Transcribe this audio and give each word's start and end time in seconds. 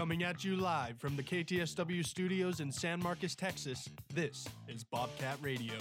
Coming 0.00 0.22
at 0.22 0.42
you 0.42 0.56
live 0.56 0.98
from 0.98 1.14
the 1.14 1.22
KTSW 1.22 2.02
studios 2.02 2.60
in 2.60 2.72
San 2.72 3.02
Marcos, 3.02 3.34
Texas, 3.34 3.86
this 4.14 4.48
is 4.66 4.82
Bobcat 4.82 5.36
Radio. 5.42 5.74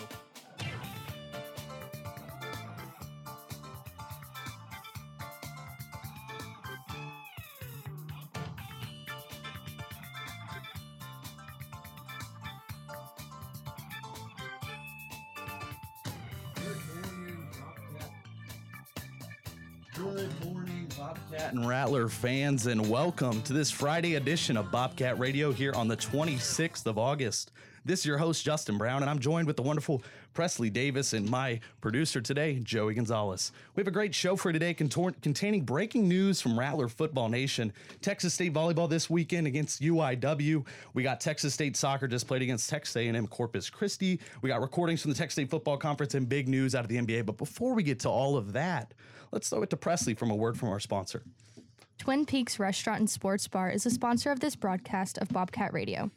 Fans, 22.10 22.66
and 22.66 22.90
welcome 22.90 23.42
to 23.44 23.54
this 23.54 23.70
Friday 23.70 24.16
edition 24.16 24.58
of 24.58 24.72
Bobcat 24.72 25.20
Radio 25.20 25.52
here 25.52 25.74
on 25.74 25.88
the 25.88 25.96
26th 25.96 26.86
of 26.86 26.98
August. 26.98 27.52
This 27.86 28.00
is 28.00 28.06
your 28.06 28.18
host, 28.18 28.44
Justin 28.44 28.78
Brown, 28.78 29.02
and 29.02 29.10
I'm 29.10 29.20
joined 29.20 29.48
with 29.48 29.56
the 29.56 29.62
wonderful 29.62 30.02
Presley 30.34 30.70
Davis 30.70 31.14
and 31.14 31.30
my 31.30 31.60
producer 31.82 32.20
today, 32.20 32.60
Joey 32.60 32.96
Gonzalez. 32.96 33.52
We 33.76 33.82
have 33.82 33.88
a 33.88 33.92
great 33.92 34.14
show 34.14 34.36
for 34.36 34.52
today 34.52 34.74
contor- 34.74 35.16
containing 35.22 35.62
breaking 35.62 36.08
news 36.08 36.42
from 36.42 36.58
Rattler 36.58 36.88
Football 36.88 37.30
Nation. 37.30 37.72
Texas 38.02 38.34
State 38.34 38.54
Volleyball 38.54 38.90
this 38.90 39.10
weekend 39.10 39.48
against 39.48 39.82
UIW. 39.82 40.66
We 40.94 41.04
got 41.04 41.22
Texas 41.22 41.54
State 41.54 41.78
Soccer 41.78 42.08
just 42.08 42.28
played 42.28 42.42
against 42.42 42.70
Texas 42.70 42.96
A&M 42.96 43.28
Corpus 43.28 43.70
Christi. 43.70 44.20
We 44.42 44.50
got 44.50 44.62
recordings 44.62 45.02
from 45.02 45.12
the 45.12 45.18
Texas 45.18 45.34
State 45.34 45.50
Football 45.50 45.78
Conference 45.78 46.16
and 46.16 46.28
big 46.28 46.48
news 46.48 46.76
out 46.76 46.84
of 46.84 46.90
the 46.90 46.98
NBA. 46.98 47.26
But 47.26 47.38
before 47.38 47.74
we 47.74 47.84
get 47.84 48.00
to 48.02 48.10
all 48.10 48.36
of 48.36 48.54
that, 48.54 48.94
let's 49.32 49.50
throw 49.50 49.62
it 49.64 49.70
to 49.70 49.78
Presley 49.78 50.16
from 50.16 50.32
a 50.32 50.36
word 50.36 50.58
from 50.58 50.70
our 50.70 50.80
sponsor. 50.80 51.24
Twin 52.00 52.26
Peaks 52.26 52.60
Restaurant 52.60 53.00
and 53.02 53.10
Sports 53.10 53.48
Bar 53.50 53.72
is 53.72 53.86
a 53.86 53.90
sponsor 53.90 54.32
of 54.32 54.40
this 54.40 54.56
broadcast 54.56 55.18
of 55.18 55.28
Bobcat 55.28 55.74
Radio. 55.74 56.10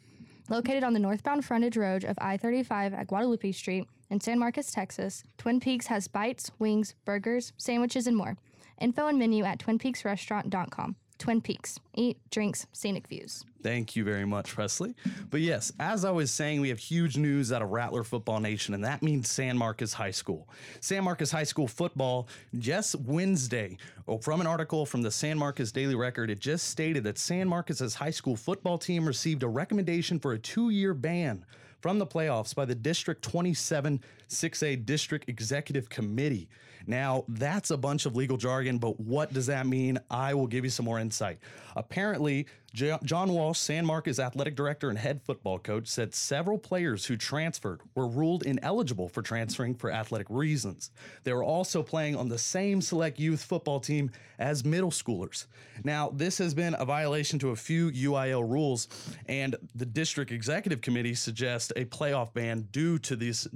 Located 0.49 0.81
on 0.83 0.93
the 0.93 0.99
northbound 0.99 1.43
frontage 1.43 1.75
road 1.75 2.05
of 2.05 2.17
I 2.21 2.37
35 2.37 2.93
at 2.93 3.07
Guadalupe 3.07 3.51
Street 3.51 3.85
in 4.09 4.21
San 4.21 4.39
Marcos, 4.39 4.71
Texas, 4.71 5.23
Twin 5.37 5.59
Peaks 5.59 5.87
has 5.87 6.07
bites, 6.07 6.49
wings, 6.57 6.95
burgers, 7.03 7.51
sandwiches, 7.57 8.07
and 8.07 8.15
more. 8.15 8.37
Info 8.79 9.07
and 9.07 9.19
menu 9.19 9.43
at 9.43 9.59
twinpeaksrestaurant.com. 9.59 10.95
Twin 11.17 11.41
Peaks. 11.41 11.79
Eat, 11.95 12.17
drinks, 12.31 12.65
scenic 12.73 13.07
views. 13.07 13.45
Thank 13.61 13.95
you 13.95 14.03
very 14.03 14.25
much, 14.25 14.49
Presley. 14.49 14.93
But 15.29 15.39
yes, 15.39 15.71
as 15.79 16.03
I 16.03 16.11
was 16.11 16.31
saying, 16.31 16.59
we 16.59 16.69
have 16.69 16.79
huge 16.79 17.17
news 17.17 17.51
out 17.53 17.61
of 17.61 17.69
Rattler 17.69 18.03
Football 18.03 18.41
Nation, 18.41 18.73
and 18.73 18.83
that 18.83 19.01
means 19.01 19.29
San 19.29 19.57
Marcos 19.57 19.93
High 19.93 20.11
School. 20.11 20.49
San 20.81 21.03
Marcos 21.03 21.31
High 21.31 21.43
School 21.43 21.67
football, 21.67 22.27
just 22.59 22.95
Wednesday, 22.95 23.77
oh, 24.07 24.17
from 24.17 24.41
an 24.41 24.47
article 24.47 24.85
from 24.85 25.01
the 25.01 25.11
San 25.11 25.37
Marcos 25.37 25.71
Daily 25.71 25.95
Record, 25.95 26.29
it 26.29 26.39
just 26.39 26.67
stated 26.69 27.03
that 27.05 27.17
San 27.17 27.47
Marcos's 27.47 27.95
high 27.95 28.09
school 28.09 28.35
football 28.35 28.77
team 28.77 29.05
received 29.07 29.43
a 29.43 29.47
recommendation 29.47 30.19
for 30.19 30.33
a 30.33 30.39
two 30.39 30.69
year 30.69 30.93
ban 30.93 31.45
from 31.83 31.99
the 31.99 32.07
playoffs 32.07 32.55
by 32.55 32.63
the 32.63 32.73
District 32.73 33.21
27 33.21 33.99
6A 34.29 34.85
District 34.85 35.27
Executive 35.27 35.89
Committee. 35.89 36.47
Now, 36.87 37.25
that's 37.27 37.71
a 37.71 37.77
bunch 37.77 38.05
of 38.05 38.15
legal 38.15 38.37
jargon, 38.37 38.77
but 38.77 39.01
what 39.01 39.33
does 39.33 39.47
that 39.47 39.67
mean? 39.67 39.99
I 40.09 40.33
will 40.33 40.47
give 40.47 40.63
you 40.63 40.69
some 40.69 40.85
more 40.85 40.97
insight. 40.97 41.39
Apparently, 41.75 42.47
John 42.73 43.33
Walsh, 43.33 43.59
San 43.59 43.85
Marcos 43.85 44.17
athletic 44.17 44.55
director 44.55 44.89
and 44.89 44.97
head 44.97 45.21
football 45.23 45.59
coach, 45.59 45.87
said 45.87 46.15
several 46.15 46.57
players 46.57 47.05
who 47.05 47.15
transferred 47.15 47.81
were 47.93 48.07
ruled 48.07 48.43
ineligible 48.43 49.07
for 49.07 49.21
transferring 49.21 49.75
for 49.75 49.91
athletic 49.91 50.25
reasons. 50.29 50.89
They 51.23 51.33
were 51.33 51.43
also 51.43 51.83
playing 51.83 52.15
on 52.15 52.29
the 52.29 52.39
same 52.39 52.81
select 52.81 53.19
youth 53.19 53.43
football 53.43 53.79
team 53.79 54.09
as 54.39 54.65
middle 54.65 54.89
schoolers. 54.89 55.45
Now, 55.83 56.09
this 56.09 56.39
has 56.39 56.55
been 56.55 56.75
a 56.79 56.85
violation 56.85 57.37
to 57.39 57.49
a 57.49 57.55
few 57.55 57.91
UIL 57.91 58.49
rules, 58.49 58.87
and 59.27 59.55
the 59.75 59.85
district 59.85 60.31
executive 60.31 60.81
committee 60.81 61.13
suggests 61.13 61.71
a 61.75 61.85
playoff 61.85 62.33
ban 62.33 62.67
due 62.71 62.97
to 62.99 63.15
these 63.15 63.47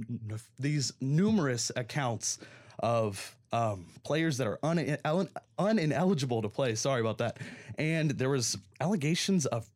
these 0.60 0.92
numerous 1.00 1.72
accounts 1.74 2.38
of 2.78 3.36
um, 3.52 3.86
players 4.04 4.36
that 4.38 4.46
are 4.46 4.58
un- 4.62 5.28
unineligible 5.58 6.42
to 6.42 6.48
play. 6.48 6.74
Sorry 6.74 7.00
about 7.00 7.18
that. 7.18 7.38
And 7.78 8.10
there 8.12 8.30
was 8.30 8.56
allegations 8.80 9.46
of 9.46 9.68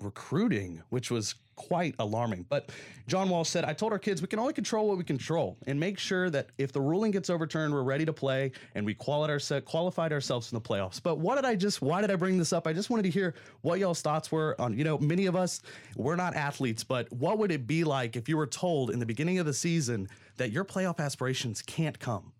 recruiting, 0.00 0.82
which 0.88 1.10
was 1.10 1.34
quite 1.56 1.94
alarming. 1.98 2.46
But 2.48 2.70
John 3.06 3.28
Walsh 3.28 3.50
said, 3.50 3.66
I 3.66 3.74
told 3.74 3.92
our 3.92 3.98
kids 3.98 4.22
we 4.22 4.28
can 4.28 4.38
only 4.38 4.54
control 4.54 4.88
what 4.88 4.96
we 4.96 5.04
control 5.04 5.58
and 5.66 5.78
make 5.78 5.98
sure 5.98 6.30
that 6.30 6.48
if 6.56 6.72
the 6.72 6.80
ruling 6.80 7.10
gets 7.10 7.28
overturned, 7.28 7.74
we're 7.74 7.82
ready 7.82 8.06
to 8.06 8.12
play 8.14 8.52
and 8.74 8.86
we 8.86 8.94
qualified 8.94 10.12
ourselves 10.12 10.50
in 10.50 10.56
the 10.56 10.60
playoffs. 10.60 11.02
But 11.02 11.18
what 11.18 11.34
did 11.34 11.44
I 11.44 11.56
just, 11.56 11.82
why 11.82 12.00
did 12.00 12.10
I 12.10 12.16
bring 12.16 12.38
this 12.38 12.54
up? 12.54 12.66
I 12.66 12.72
just 12.72 12.88
wanted 12.88 13.02
to 13.02 13.10
hear 13.10 13.34
what 13.60 13.78
y'all's 13.78 14.00
thoughts 14.00 14.32
were 14.32 14.58
on, 14.58 14.76
you 14.78 14.84
know, 14.84 14.96
many 14.96 15.26
of 15.26 15.36
us, 15.36 15.60
we're 15.96 16.16
not 16.16 16.34
athletes, 16.34 16.82
but 16.82 17.12
what 17.12 17.36
would 17.36 17.52
it 17.52 17.66
be 17.66 17.84
like 17.84 18.16
if 18.16 18.26
you 18.26 18.38
were 18.38 18.46
told 18.46 18.90
in 18.90 18.98
the 18.98 19.06
beginning 19.06 19.38
of 19.38 19.44
the 19.44 19.52
season 19.52 20.08
that 20.38 20.52
your 20.52 20.64
playoff 20.64 20.98
aspirations 20.98 21.60
can't 21.60 21.98
come? 21.98 22.32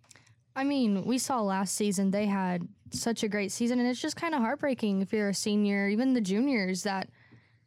I 0.55 0.65
mean, 0.65 1.05
we 1.05 1.19
saw 1.19 1.41
last 1.41 1.75
season 1.75 2.11
they 2.11 2.27
had 2.27 2.67
such 2.93 3.23
a 3.23 3.29
great 3.29 3.53
season, 3.53 3.79
and 3.79 3.89
it's 3.89 4.01
just 4.01 4.17
kind 4.17 4.35
of 4.35 4.41
heartbreaking 4.41 5.01
if 5.01 5.13
you're 5.13 5.29
a 5.29 5.35
senior, 5.35 5.89
even 5.89 6.13
the 6.13 6.21
juniors, 6.21 6.83
that 6.83 7.09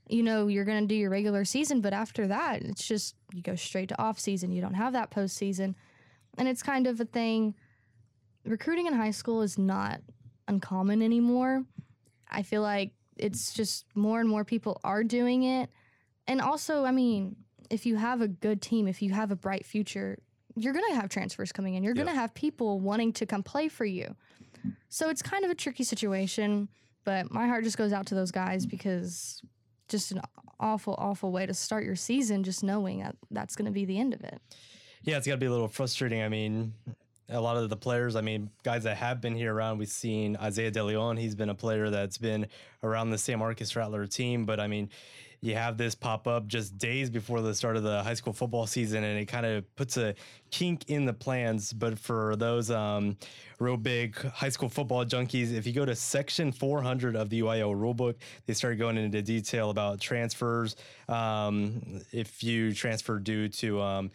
you 0.07 0.21
know 0.21 0.47
you're 0.47 0.65
going 0.65 0.81
to 0.81 0.87
do 0.87 0.95
your 0.95 1.09
regular 1.09 1.45
season, 1.45 1.79
but 1.81 1.93
after 1.93 2.27
that, 2.27 2.61
it's 2.61 2.85
just 2.85 3.15
you 3.33 3.41
go 3.41 3.55
straight 3.55 3.89
to 3.89 4.01
off 4.01 4.19
season. 4.19 4.51
You 4.51 4.61
don't 4.61 4.73
have 4.73 4.93
that 4.93 5.11
postseason, 5.11 5.75
and 6.37 6.47
it's 6.47 6.61
kind 6.61 6.87
of 6.87 6.99
a 6.99 7.05
thing. 7.05 7.55
Recruiting 8.45 8.87
in 8.87 8.93
high 8.93 9.11
school 9.11 9.41
is 9.41 9.57
not 9.57 10.01
uncommon 10.47 11.01
anymore. 11.01 11.63
I 12.29 12.43
feel 12.43 12.61
like 12.61 12.91
it's 13.15 13.53
just 13.53 13.85
more 13.95 14.19
and 14.19 14.27
more 14.27 14.43
people 14.43 14.81
are 14.83 15.03
doing 15.05 15.43
it, 15.43 15.69
and 16.27 16.41
also, 16.41 16.83
I 16.83 16.91
mean, 16.91 17.37
if 17.69 17.85
you 17.85 17.95
have 17.95 18.21
a 18.21 18.27
good 18.27 18.61
team, 18.61 18.87
if 18.87 19.01
you 19.01 19.11
have 19.13 19.31
a 19.31 19.37
bright 19.37 19.65
future, 19.65 20.19
you're 20.55 20.73
going 20.73 20.85
to 20.89 20.95
have 20.95 21.09
transfers 21.09 21.51
coming 21.51 21.75
in. 21.75 21.83
You're 21.83 21.93
going 21.93 22.07
to 22.07 22.13
have 22.13 22.33
people 22.33 22.79
wanting 22.79 23.13
to 23.13 23.25
come 23.25 23.43
play 23.43 23.67
for 23.67 23.85
you. 23.85 24.15
So 24.89 25.09
it's 25.09 25.21
kind 25.21 25.43
of 25.43 25.51
a 25.51 25.55
tricky 25.55 25.83
situation, 25.83 26.69
but 27.03 27.31
my 27.31 27.47
heart 27.47 27.63
just 27.63 27.77
goes 27.77 27.91
out 27.91 28.05
to 28.07 28.15
those 28.15 28.31
guys 28.31 28.65
because 28.65 29.41
just 29.89 30.11
an 30.11 30.21
awful, 30.59 30.95
awful 30.97 31.31
way 31.31 31.45
to 31.45 31.53
start 31.53 31.83
your 31.83 31.95
season, 31.95 32.43
just 32.43 32.63
knowing 32.63 32.99
that 32.99 33.15
that's 33.31 33.55
going 33.55 33.65
to 33.65 33.71
be 33.71 33.85
the 33.85 33.99
end 33.99 34.13
of 34.13 34.23
it. 34.23 34.41
Yeah, 35.03 35.17
it's 35.17 35.27
got 35.27 35.33
to 35.33 35.39
be 35.39 35.47
a 35.47 35.51
little 35.51 35.67
frustrating. 35.67 36.21
I 36.21 36.29
mean, 36.29 36.73
a 37.29 37.41
lot 37.41 37.57
of 37.57 37.69
the 37.69 37.75
players, 37.75 38.15
I 38.15 38.21
mean, 38.21 38.49
guys 38.63 38.83
that 38.83 38.95
have 38.97 39.19
been 39.19 39.35
here 39.35 39.53
around, 39.53 39.77
we've 39.77 39.89
seen 39.89 40.37
Isaiah 40.37 40.71
De 40.71 40.83
Leon. 40.83 41.17
He's 41.17 41.35
been 41.35 41.49
a 41.49 41.55
player 41.55 41.89
that's 41.89 42.17
been 42.17 42.47
around 42.83 43.09
the 43.09 43.17
San 43.17 43.39
Marcos 43.39 43.75
Rattler 43.75 44.05
team. 44.07 44.45
But 44.45 44.59
I 44.59 44.67
mean, 44.67 44.89
you 45.43 45.55
have 45.55 45.77
this 45.77 45.93
pop 45.93 46.25
up 46.25 46.47
just 46.47 46.77
days 46.77 47.09
before 47.09 47.41
the 47.41 47.53
start 47.53 47.75
of 47.75 47.83
the 47.83 48.01
high 48.01 48.13
school 48.13 48.31
football 48.31 48.65
season, 48.65 49.03
and 49.03 49.19
it 49.19 49.25
kind 49.25 49.45
of 49.45 49.75
puts 49.75 49.97
a 49.97 50.15
kink 50.51 50.85
in 50.87 51.03
the 51.03 51.11
plans. 51.11 51.73
But 51.73 51.99
for 51.99 52.37
those 52.37 52.71
um, 52.71 53.17
real 53.59 53.75
big 53.75 54.15
high 54.31 54.47
school 54.47 54.69
football 54.69 55.03
junkies, 55.03 55.51
if 55.53 55.67
you 55.67 55.73
go 55.73 55.83
to 55.83 55.97
section 55.97 56.53
400 56.53 57.17
of 57.17 57.29
the 57.29 57.41
UIL 57.41 57.75
rulebook, 57.75 58.15
they 58.45 58.53
start 58.53 58.77
going 58.77 58.95
into 58.95 59.21
detail 59.21 59.69
about 59.69 59.99
transfers. 59.99 60.77
Um, 61.09 62.01
if 62.13 62.41
you 62.41 62.73
transfer 62.73 63.19
due 63.19 63.49
to 63.49 63.81
um, 63.81 64.11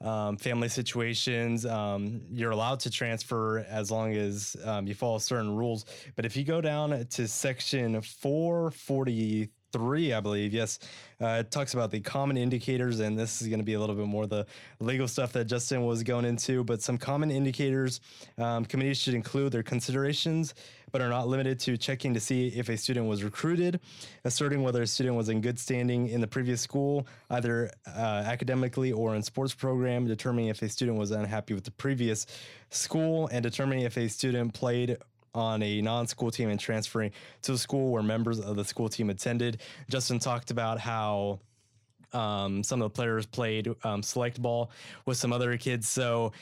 um, 0.00 0.36
family 0.36 0.68
situations. 0.68 1.64
Um, 1.64 2.20
you're 2.30 2.50
allowed 2.50 2.80
to 2.80 2.90
transfer 2.90 3.60
as 3.70 3.90
long 3.90 4.12
as 4.12 4.54
um, 4.64 4.86
you 4.86 4.94
follow 4.94 5.18
certain 5.18 5.54
rules. 5.56 5.86
But 6.16 6.26
if 6.26 6.36
you 6.36 6.44
go 6.44 6.60
down 6.60 7.06
to 7.06 7.28
section 7.28 8.02
443, 8.02 9.48
I 9.74 10.20
believe, 10.20 10.52
yes, 10.52 10.78
uh, 11.20 11.38
it 11.40 11.50
talks 11.50 11.74
about 11.74 11.90
the 11.90 12.00
common 12.00 12.36
indicators, 12.36 13.00
and 13.00 13.18
this 13.18 13.40
is 13.40 13.48
going 13.48 13.60
to 13.60 13.64
be 13.64 13.74
a 13.74 13.80
little 13.80 13.94
bit 13.94 14.06
more 14.06 14.26
the 14.26 14.46
legal 14.80 15.08
stuff 15.08 15.32
that 15.32 15.46
Justin 15.46 15.84
was 15.84 16.02
going 16.02 16.24
into. 16.24 16.64
But 16.64 16.82
some 16.82 16.98
common 16.98 17.30
indicators 17.30 18.00
um, 18.38 18.64
committees 18.64 18.98
should 18.98 19.14
include 19.14 19.52
their 19.52 19.62
considerations, 19.62 20.54
but 20.92 21.00
are 21.00 21.08
not 21.08 21.26
limited 21.26 21.58
to 21.60 21.76
checking 21.76 22.14
to 22.14 22.20
see 22.20 22.48
if 22.48 22.68
a 22.68 22.76
student 22.76 23.06
was 23.06 23.24
recruited, 23.24 23.80
asserting 24.24 24.62
whether 24.62 24.82
a 24.82 24.86
student 24.86 25.16
was 25.16 25.28
in 25.28 25.40
good 25.40 25.58
standing 25.58 26.08
in 26.08 26.20
the 26.20 26.26
previous 26.26 26.60
school, 26.60 27.06
either 27.30 27.70
uh, 27.86 28.22
academically 28.26 28.92
or 28.92 29.14
in 29.16 29.22
sports 29.22 29.54
program, 29.54 30.06
determining 30.06 30.48
if 30.48 30.62
a 30.62 30.68
student 30.68 30.98
was 30.98 31.10
unhappy 31.10 31.54
with 31.54 31.64
the 31.64 31.70
previous 31.72 32.26
school, 32.70 33.28
and 33.32 33.42
determining 33.42 33.84
if 33.84 33.96
a 33.96 34.08
student 34.08 34.54
played 34.54 34.96
on 35.34 35.62
a 35.62 35.80
non-school 35.80 36.30
team 36.30 36.48
and 36.48 36.60
transferring 36.60 37.10
to 37.42 37.52
a 37.52 37.58
school 37.58 37.90
where 37.90 38.02
members 38.02 38.40
of 38.40 38.56
the 38.56 38.64
school 38.64 38.88
team 38.88 39.10
attended. 39.10 39.60
Justin 39.88 40.18
talked 40.18 40.50
about 40.50 40.78
how 40.78 41.40
um, 42.12 42.62
some 42.62 42.80
of 42.80 42.92
the 42.92 42.94
players 42.94 43.26
played 43.26 43.68
um, 43.82 44.02
select 44.02 44.40
ball 44.40 44.70
with 45.04 45.16
some 45.16 45.32
other 45.32 45.56
kids. 45.56 45.88
So 45.88 46.32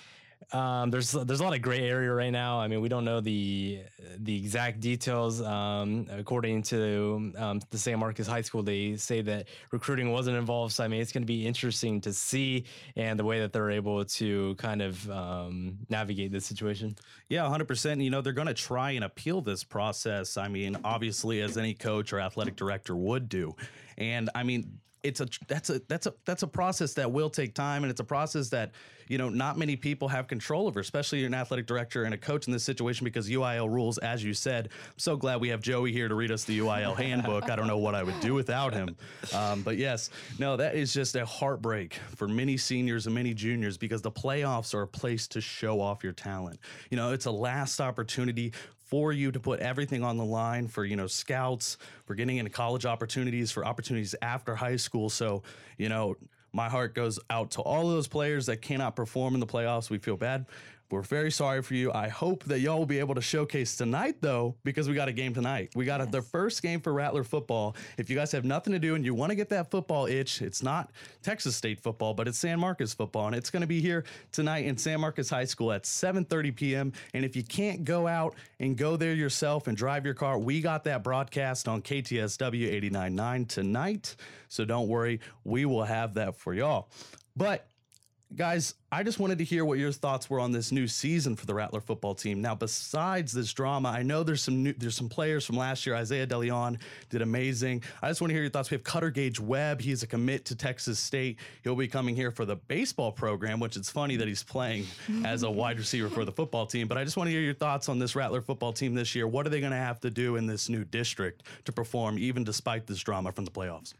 Um, 0.52 0.90
there's 0.90 1.12
there's 1.12 1.40
a 1.40 1.44
lot 1.44 1.54
of 1.54 1.62
gray 1.62 1.88
area 1.88 2.12
right 2.12 2.30
now. 2.30 2.58
I 2.60 2.68
mean, 2.68 2.80
we 2.80 2.88
don't 2.88 3.04
know 3.04 3.20
the 3.20 3.82
the 4.18 4.36
exact 4.36 4.80
details. 4.80 5.40
Um, 5.40 6.06
according 6.10 6.62
to 6.64 7.32
um, 7.36 7.60
the 7.70 7.78
San 7.78 7.98
Marcos 7.98 8.26
High 8.26 8.42
School, 8.42 8.62
they 8.62 8.96
say 8.96 9.20
that 9.22 9.48
recruiting 9.70 10.12
wasn't 10.12 10.36
involved. 10.36 10.72
So 10.74 10.84
I 10.84 10.88
mean, 10.88 11.00
it's 11.00 11.12
going 11.12 11.22
to 11.22 11.26
be 11.26 11.46
interesting 11.46 12.00
to 12.02 12.12
see 12.12 12.64
and 12.96 13.18
the 13.18 13.24
way 13.24 13.40
that 13.40 13.52
they're 13.52 13.70
able 13.70 14.04
to 14.04 14.54
kind 14.56 14.82
of 14.82 15.10
um, 15.10 15.78
navigate 15.88 16.32
this 16.32 16.46
situation. 16.46 16.96
Yeah, 17.28 17.42
100%. 17.42 18.02
You 18.02 18.10
know, 18.10 18.20
they're 18.20 18.32
going 18.32 18.48
to 18.48 18.54
try 18.54 18.92
and 18.92 19.04
appeal 19.04 19.40
this 19.40 19.64
process. 19.64 20.36
I 20.36 20.48
mean, 20.48 20.76
obviously, 20.84 21.40
as 21.40 21.56
any 21.56 21.74
coach 21.74 22.12
or 22.12 22.20
athletic 22.20 22.56
director 22.56 22.96
would 22.96 23.28
do. 23.28 23.54
And 23.98 24.30
I 24.34 24.42
mean, 24.42 24.78
it's 25.02 25.20
a 25.20 25.26
that's 25.48 25.70
a 25.70 25.80
that's 25.88 26.06
a 26.06 26.14
that's 26.24 26.42
a 26.42 26.46
process 26.46 26.94
that 26.94 27.10
will 27.10 27.30
take 27.30 27.54
time 27.54 27.82
and 27.82 27.90
it's 27.90 28.00
a 28.00 28.04
process 28.04 28.48
that 28.50 28.72
you 29.08 29.18
know 29.18 29.28
not 29.28 29.58
many 29.58 29.74
people 29.74 30.08
have 30.08 30.28
control 30.28 30.66
over 30.66 30.80
especially 30.80 31.24
an 31.24 31.34
athletic 31.34 31.66
director 31.66 32.04
and 32.04 32.14
a 32.14 32.18
coach 32.18 32.46
in 32.46 32.52
this 32.52 32.62
situation 32.62 33.04
because 33.04 33.28
UIL 33.28 33.68
rules 33.68 33.98
as 33.98 34.22
you 34.22 34.34
said. 34.34 34.68
I'm 34.72 34.98
so 34.98 35.16
glad 35.16 35.40
we 35.40 35.48
have 35.48 35.60
Joey 35.60 35.92
here 35.92 36.08
to 36.08 36.14
read 36.14 36.30
us 36.30 36.44
the 36.44 36.58
UIL 36.58 36.96
handbook. 36.96 37.50
I 37.50 37.56
don't 37.56 37.66
know 37.66 37.78
what 37.78 37.94
I 37.94 38.02
would 38.02 38.18
do 38.20 38.34
without 38.34 38.72
him. 38.72 38.96
Um, 39.34 39.62
but 39.62 39.76
yes 39.76 40.10
no 40.38 40.56
that 40.56 40.74
is 40.74 40.92
just 40.92 41.16
a 41.16 41.26
heartbreak 41.26 41.94
for 42.16 42.28
many 42.28 42.56
seniors 42.56 43.06
and 43.06 43.14
many 43.14 43.34
juniors 43.34 43.76
because 43.76 44.02
the 44.02 44.12
playoffs 44.12 44.74
are 44.74 44.82
a 44.82 44.88
place 44.88 45.26
to 45.28 45.40
show 45.40 45.80
off 45.80 46.04
your 46.04 46.12
talent. 46.12 46.60
You 46.90 46.96
know 46.96 47.12
it's 47.12 47.26
a 47.26 47.32
last 47.32 47.80
opportunity 47.80 48.52
for 48.92 49.10
you 49.10 49.32
to 49.32 49.40
put 49.40 49.58
everything 49.60 50.04
on 50.04 50.18
the 50.18 50.24
line 50.24 50.68
for 50.68 50.84
you 50.84 50.96
know 50.96 51.06
scouts 51.06 51.78
for 52.04 52.14
getting 52.14 52.36
into 52.36 52.50
college 52.50 52.84
opportunities 52.84 53.50
for 53.50 53.64
opportunities 53.64 54.14
after 54.20 54.54
high 54.54 54.76
school. 54.76 55.08
So 55.08 55.42
you 55.78 55.88
know 55.88 56.14
my 56.52 56.68
heart 56.68 56.94
goes 56.94 57.18
out 57.30 57.52
to 57.52 57.62
all 57.62 57.88
those 57.88 58.06
players 58.06 58.44
that 58.46 58.60
cannot 58.60 58.94
perform 58.94 59.32
in 59.32 59.40
the 59.40 59.46
playoffs. 59.46 59.88
We 59.88 59.96
feel 59.96 60.18
bad 60.18 60.44
we're 60.92 61.00
very 61.00 61.30
sorry 61.30 61.62
for 61.62 61.72
you. 61.72 61.90
I 61.90 62.08
hope 62.08 62.44
that 62.44 62.60
y'all 62.60 62.78
will 62.78 62.84
be 62.84 62.98
able 62.98 63.14
to 63.14 63.22
showcase 63.22 63.76
tonight, 63.76 64.16
though, 64.20 64.54
because 64.62 64.90
we 64.90 64.94
got 64.94 65.08
a 65.08 65.12
game 65.12 65.32
tonight. 65.32 65.70
We 65.74 65.86
got 65.86 66.00
yes. 66.00 66.08
a, 66.08 66.12
the 66.12 66.22
first 66.22 66.62
game 66.62 66.82
for 66.82 66.92
Rattler 66.92 67.24
football. 67.24 67.74
If 67.96 68.10
you 68.10 68.16
guys 68.16 68.30
have 68.32 68.44
nothing 68.44 68.74
to 68.74 68.78
do 68.78 68.94
and 68.94 69.02
you 69.02 69.14
want 69.14 69.30
to 69.30 69.34
get 69.34 69.48
that 69.48 69.70
football 69.70 70.04
itch, 70.04 70.42
it's 70.42 70.62
not 70.62 70.90
Texas 71.22 71.56
State 71.56 71.80
football, 71.80 72.12
but 72.12 72.28
it's 72.28 72.38
San 72.38 72.60
Marcos 72.60 72.92
football, 72.92 73.26
and 73.26 73.34
it's 73.34 73.48
going 73.48 73.62
to 73.62 73.66
be 73.66 73.80
here 73.80 74.04
tonight 74.32 74.66
in 74.66 74.76
San 74.76 75.00
Marcos 75.00 75.30
High 75.30 75.46
School 75.46 75.72
at 75.72 75.84
7:30 75.84 76.54
p.m. 76.54 76.92
And 77.14 77.24
if 77.24 77.34
you 77.36 77.42
can't 77.42 77.84
go 77.84 78.06
out 78.06 78.34
and 78.60 78.76
go 78.76 78.98
there 78.98 79.14
yourself 79.14 79.68
and 79.68 79.76
drive 79.76 80.04
your 80.04 80.14
car, 80.14 80.38
we 80.38 80.60
got 80.60 80.84
that 80.84 81.02
broadcast 81.02 81.68
on 81.68 81.80
KTSW 81.80 82.70
89.9 82.92 83.48
tonight. 83.48 84.14
So 84.48 84.66
don't 84.66 84.88
worry, 84.88 85.20
we 85.42 85.64
will 85.64 85.84
have 85.84 86.12
that 86.14 86.36
for 86.36 86.52
y'all. 86.52 86.90
But 87.34 87.66
guys, 88.36 88.74
I 88.90 89.02
just 89.02 89.18
wanted 89.18 89.38
to 89.38 89.44
hear 89.44 89.64
what 89.64 89.78
your 89.78 89.92
thoughts 89.92 90.28
were 90.30 90.40
on 90.40 90.52
this 90.52 90.72
new 90.72 90.86
season 90.86 91.36
for 91.36 91.46
the 91.46 91.54
Rattler 91.54 91.80
football 91.80 92.14
team. 92.14 92.40
Now, 92.40 92.54
besides 92.54 93.32
this 93.32 93.52
drama, 93.52 93.90
I 93.90 94.02
know 94.02 94.22
there's 94.22 94.42
some 94.42 94.62
new, 94.62 94.72
there's 94.72 94.96
some 94.96 95.08
players 95.08 95.44
from 95.44 95.56
last 95.56 95.86
year. 95.86 95.94
Isaiah 95.94 96.26
DeLeon 96.26 96.78
did 97.10 97.22
amazing. 97.22 97.82
I 98.00 98.08
just 98.08 98.20
want 98.20 98.30
to 98.30 98.34
hear 98.34 98.42
your 98.42 98.50
thoughts. 98.50 98.70
We 98.70 98.76
have 98.76 98.84
Cutter 98.84 99.10
Gage 99.10 99.38
Webb. 99.40 99.80
He's 99.80 100.02
a 100.02 100.06
commit 100.06 100.44
to 100.46 100.56
Texas 100.56 100.98
State. 100.98 101.38
He'll 101.62 101.76
be 101.76 101.88
coming 101.88 102.14
here 102.14 102.30
for 102.30 102.44
the 102.44 102.56
baseball 102.56 103.12
program, 103.12 103.60
which 103.60 103.76
it's 103.76 103.90
funny 103.90 104.16
that 104.16 104.28
he's 104.28 104.42
playing 104.42 104.86
as 105.24 105.42
a 105.42 105.50
wide 105.50 105.78
receiver 105.78 106.08
for 106.08 106.24
the 106.24 106.32
football 106.32 106.66
team. 106.66 106.88
But 106.88 106.98
I 106.98 107.04
just 107.04 107.16
want 107.16 107.28
to 107.28 107.32
hear 107.32 107.42
your 107.42 107.54
thoughts 107.54 107.88
on 107.88 107.98
this 107.98 108.16
Rattler 108.16 108.40
football 108.40 108.72
team 108.72 108.94
this 108.94 109.14
year. 109.14 109.26
What 109.26 109.46
are 109.46 109.50
they 109.50 109.60
going 109.60 109.72
to 109.72 109.78
have 109.78 110.00
to 110.00 110.10
do 110.10 110.36
in 110.36 110.46
this 110.46 110.68
new 110.68 110.84
district 110.84 111.42
to 111.64 111.72
perform, 111.72 112.18
even 112.18 112.44
despite 112.44 112.86
this 112.86 113.00
drama 113.00 113.32
from 113.32 113.44
the 113.44 113.50
playoffs? 113.50 113.94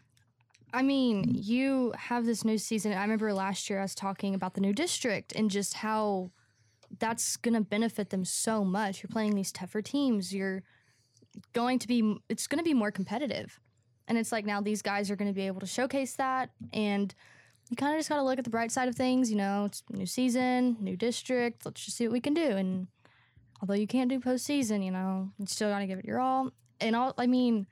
I 0.72 0.82
mean, 0.82 1.34
you 1.34 1.92
have 1.96 2.24
this 2.24 2.44
new 2.44 2.58
season. 2.58 2.92
I 2.92 3.02
remember 3.02 3.32
last 3.34 3.68
year 3.68 3.78
I 3.78 3.82
was 3.82 3.94
talking 3.94 4.34
about 4.34 4.54
the 4.54 4.60
new 4.60 4.72
district 4.72 5.32
and 5.32 5.50
just 5.50 5.74
how 5.74 6.30
that's 6.98 7.36
going 7.36 7.54
to 7.54 7.60
benefit 7.60 8.10
them 8.10 8.24
so 8.24 8.64
much. 8.64 9.02
You're 9.02 9.10
playing 9.10 9.34
these 9.34 9.52
tougher 9.52 9.82
teams. 9.82 10.34
You're 10.34 10.62
going 11.52 11.78
to 11.78 11.88
be, 11.88 12.16
it's 12.28 12.46
going 12.46 12.58
to 12.58 12.64
be 12.64 12.74
more 12.74 12.90
competitive. 12.90 13.60
And 14.08 14.16
it's 14.18 14.32
like 14.32 14.46
now 14.46 14.60
these 14.60 14.82
guys 14.82 15.10
are 15.10 15.16
going 15.16 15.30
to 15.30 15.34
be 15.34 15.46
able 15.46 15.60
to 15.60 15.66
showcase 15.66 16.16
that. 16.16 16.50
And 16.72 17.14
you 17.70 17.76
kind 17.76 17.94
of 17.94 17.98
just 17.98 18.08
got 18.08 18.16
to 18.16 18.22
look 18.22 18.38
at 18.38 18.44
the 18.44 18.50
bright 18.50 18.72
side 18.72 18.88
of 18.88 18.94
things. 18.94 19.30
You 19.30 19.36
know, 19.36 19.66
it's 19.66 19.82
new 19.90 20.06
season, 20.06 20.76
new 20.80 20.96
district. 20.96 21.64
Let's 21.64 21.84
just 21.84 21.96
see 21.96 22.06
what 22.06 22.12
we 22.12 22.20
can 22.20 22.34
do. 22.34 22.50
And 22.50 22.88
although 23.60 23.74
you 23.74 23.86
can't 23.86 24.10
do 24.10 24.20
postseason, 24.20 24.84
you 24.84 24.90
know, 24.90 25.30
you 25.38 25.46
still 25.46 25.70
got 25.70 25.78
to 25.78 25.86
give 25.86 25.98
it 25.98 26.04
your 26.04 26.20
all. 26.20 26.50
And 26.80 26.96
all, 26.96 27.14
I 27.16 27.26
mean, 27.26 27.66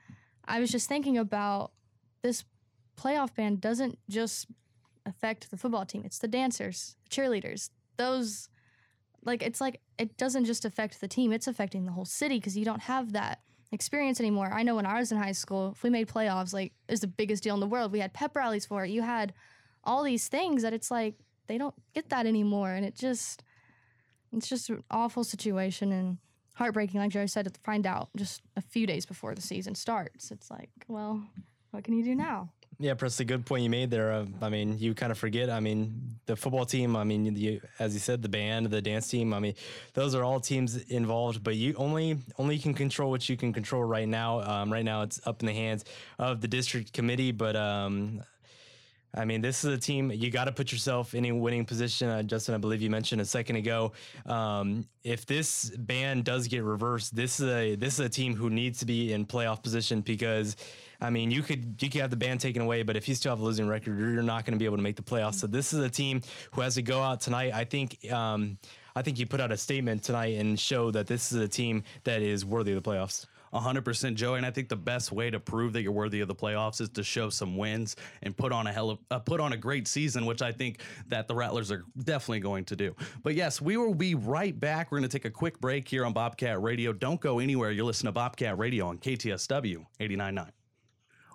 I 0.45 0.59
was 0.59 0.71
just 0.71 0.87
thinking 0.87 1.17
about 1.17 1.71
this 2.23 2.43
playoff 3.01 3.33
ban 3.35 3.55
doesn't 3.55 3.97
just 4.09 4.47
affect 5.05 5.49
the 5.49 5.57
football 5.57 5.85
team, 5.85 6.03
it's 6.05 6.19
the 6.19 6.27
dancers, 6.27 6.95
the 7.03 7.09
cheerleaders. 7.09 7.69
Those, 7.97 8.49
like, 9.23 9.41
it's 9.41 9.61
like 9.61 9.81
it 9.97 10.17
doesn't 10.17 10.45
just 10.45 10.65
affect 10.65 11.01
the 11.01 11.07
team, 11.07 11.31
it's 11.31 11.47
affecting 11.47 11.85
the 11.85 11.91
whole 11.91 12.05
city 12.05 12.37
because 12.37 12.57
you 12.57 12.65
don't 12.65 12.81
have 12.81 13.13
that 13.13 13.39
experience 13.71 14.19
anymore. 14.19 14.51
I 14.53 14.63
know 14.63 14.75
when 14.75 14.85
I 14.85 14.99
was 14.99 15.11
in 15.11 15.17
high 15.17 15.31
school, 15.31 15.71
if 15.75 15.83
we 15.83 15.89
made 15.89 16.07
playoffs, 16.07 16.53
like, 16.53 16.73
it 16.87 16.91
was 16.91 16.99
the 16.99 17.07
biggest 17.07 17.43
deal 17.43 17.53
in 17.55 17.59
the 17.59 17.67
world. 17.67 17.91
We 17.91 17.99
had 17.99 18.13
pep 18.13 18.35
rallies 18.35 18.65
for 18.65 18.83
it. 18.83 18.91
You 18.91 19.01
had 19.01 19.33
all 19.83 20.03
these 20.03 20.27
things 20.27 20.61
that 20.61 20.73
it's 20.73 20.91
like 20.91 21.15
they 21.47 21.57
don't 21.57 21.75
get 21.93 22.09
that 22.09 22.25
anymore. 22.25 22.71
And 22.71 22.85
it 22.85 22.95
just, 22.95 23.43
it's 24.31 24.47
just 24.47 24.69
an 24.69 24.83
awful 24.91 25.23
situation 25.23 25.91
and 25.91 26.17
heartbreaking, 26.53 26.99
like 26.99 27.11
Joe 27.11 27.25
said, 27.25 27.45
to 27.45 27.59
find 27.61 27.87
out 27.87 28.09
just 28.15 28.41
a 28.55 28.61
few 28.61 28.85
days 28.85 29.05
before 29.05 29.33
the 29.33 29.41
season 29.41 29.73
starts. 29.73 30.31
It's 30.31 30.51
like, 30.51 30.69
well, 30.87 31.23
what 31.71 31.83
can 31.83 31.97
you 31.97 32.03
do 32.03 32.13
now? 32.13 32.49
Yeah, 32.81 32.95
Presley, 32.95 33.25
good 33.25 33.45
point 33.45 33.61
you 33.61 33.69
made 33.69 33.91
there. 33.91 34.11
Uh, 34.11 34.25
I 34.41 34.49
mean, 34.49 34.79
you 34.79 34.95
kind 34.95 35.11
of 35.11 35.17
forget. 35.19 35.51
I 35.51 35.59
mean, 35.59 36.15
the 36.25 36.35
football 36.35 36.65
team. 36.65 36.95
I 36.95 37.03
mean, 37.03 37.35
you, 37.35 37.61
as 37.77 37.93
you 37.93 37.99
said, 37.99 38.23
the 38.23 38.29
band, 38.29 38.71
the 38.71 38.81
dance 38.81 39.07
team. 39.07 39.35
I 39.35 39.39
mean, 39.39 39.53
those 39.93 40.15
are 40.15 40.23
all 40.23 40.39
teams 40.39 40.77
involved. 40.85 41.43
But 41.43 41.57
you 41.57 41.75
only 41.77 42.17
only 42.39 42.57
can 42.57 42.73
control 42.73 43.11
what 43.11 43.29
you 43.29 43.37
can 43.37 43.53
control 43.53 43.83
right 43.83 44.07
now. 44.07 44.41
Um, 44.41 44.73
right 44.73 44.83
now, 44.83 45.03
it's 45.03 45.21
up 45.27 45.41
in 45.41 45.45
the 45.45 45.53
hands 45.53 45.85
of 46.17 46.41
the 46.41 46.47
district 46.47 46.91
committee. 46.91 47.31
But 47.31 47.55
um, 47.55 48.23
I 49.13 49.25
mean, 49.25 49.41
this 49.41 49.63
is 49.63 49.73
a 49.73 49.77
team 49.77 50.11
you 50.11 50.31
got 50.31 50.45
to 50.45 50.51
put 50.51 50.71
yourself 50.71 51.13
in 51.13 51.25
a 51.25 51.31
winning 51.33 51.65
position. 51.65 52.09
Uh, 52.09 52.23
Justin, 52.23 52.55
I 52.55 52.57
believe 52.57 52.81
you 52.81 52.89
mentioned 52.89 53.21
a 53.21 53.25
second 53.25 53.57
ago. 53.57 53.91
Um, 54.25 54.87
if 55.03 55.25
this 55.25 55.69
ban 55.77 56.21
does 56.21 56.47
get 56.47 56.63
reversed, 56.63 57.15
this 57.15 57.39
is 57.39 57.49
a 57.49 57.75
this 57.75 57.95
is 57.95 57.99
a 57.99 58.09
team 58.09 58.35
who 58.35 58.49
needs 58.49 58.79
to 58.79 58.85
be 58.85 59.11
in 59.11 59.25
playoff 59.25 59.61
position 59.61 60.01
because, 60.01 60.55
I 61.01 61.09
mean, 61.09 61.31
you 61.31 61.41
could 61.41 61.81
you 61.81 61.89
could 61.89 62.01
have 62.01 62.11
the 62.11 62.15
ban 62.15 62.37
taken 62.37 62.61
away, 62.61 62.83
but 62.83 62.95
if 62.95 63.09
you 63.09 63.15
still 63.15 63.31
have 63.31 63.39
a 63.39 63.43
losing 63.43 63.67
record, 63.67 63.97
you're 63.97 64.21
not 64.21 64.45
going 64.45 64.53
to 64.53 64.59
be 64.59 64.65
able 64.65 64.77
to 64.77 64.83
make 64.83 64.95
the 64.95 65.01
playoffs. 65.01 65.35
So 65.35 65.47
this 65.47 65.73
is 65.73 65.79
a 65.79 65.89
team 65.89 66.21
who 66.51 66.61
has 66.61 66.75
to 66.75 66.81
go 66.81 67.01
out 67.01 67.21
tonight. 67.21 67.53
I 67.53 67.65
think. 67.65 68.11
Um, 68.11 68.57
I 68.93 69.01
think 69.01 69.19
you 69.19 69.25
put 69.25 69.39
out 69.39 69.53
a 69.53 69.57
statement 69.57 70.03
tonight 70.03 70.37
and 70.37 70.59
show 70.59 70.91
that 70.91 71.07
this 71.07 71.31
is 71.31 71.39
a 71.39 71.47
team 71.47 71.83
that 72.03 72.21
is 72.21 72.43
worthy 72.43 72.73
of 72.73 72.83
the 72.83 72.89
playoffs. 72.89 73.25
100% 73.53 74.15
Joey. 74.15 74.37
And 74.37 74.45
I 74.45 74.51
think 74.51 74.69
the 74.69 74.75
best 74.75 75.11
way 75.11 75.29
to 75.29 75.39
prove 75.39 75.73
that 75.73 75.81
you're 75.81 75.91
worthy 75.91 76.21
of 76.21 76.27
the 76.27 76.35
playoffs 76.35 76.81
is 76.81 76.89
to 76.89 77.03
show 77.03 77.29
some 77.29 77.57
wins 77.57 77.95
and 78.21 78.35
put 78.35 78.51
on 78.51 78.67
a 78.67 78.73
hell 78.73 78.91
of 78.91 78.99
uh, 79.09 79.19
put 79.19 79.39
on 79.39 79.53
a 79.53 79.57
great 79.57 79.87
season, 79.87 80.25
which 80.25 80.41
I 80.41 80.51
think 80.51 80.81
that 81.07 81.27
the 81.27 81.35
Rattlers 81.35 81.71
are 81.71 81.83
definitely 82.03 82.39
going 82.39 82.65
to 82.65 82.75
do. 82.75 82.95
But 83.23 83.35
yes, 83.35 83.61
we 83.61 83.77
will 83.77 83.93
be 83.93 84.15
right 84.15 84.57
back. 84.57 84.91
We're 84.91 84.99
going 84.99 85.09
to 85.09 85.17
take 85.17 85.25
a 85.25 85.31
quick 85.31 85.59
break 85.59 85.87
here 85.87 86.05
on 86.05 86.13
Bobcat 86.13 86.61
Radio. 86.61 86.93
Don't 86.93 87.19
go 87.19 87.39
anywhere. 87.39 87.71
You're 87.71 87.85
listening 87.85 88.09
to 88.09 88.13
Bobcat 88.13 88.57
Radio 88.57 88.87
on 88.87 88.97
KTSW 88.97 89.85
89.9. 89.99 90.49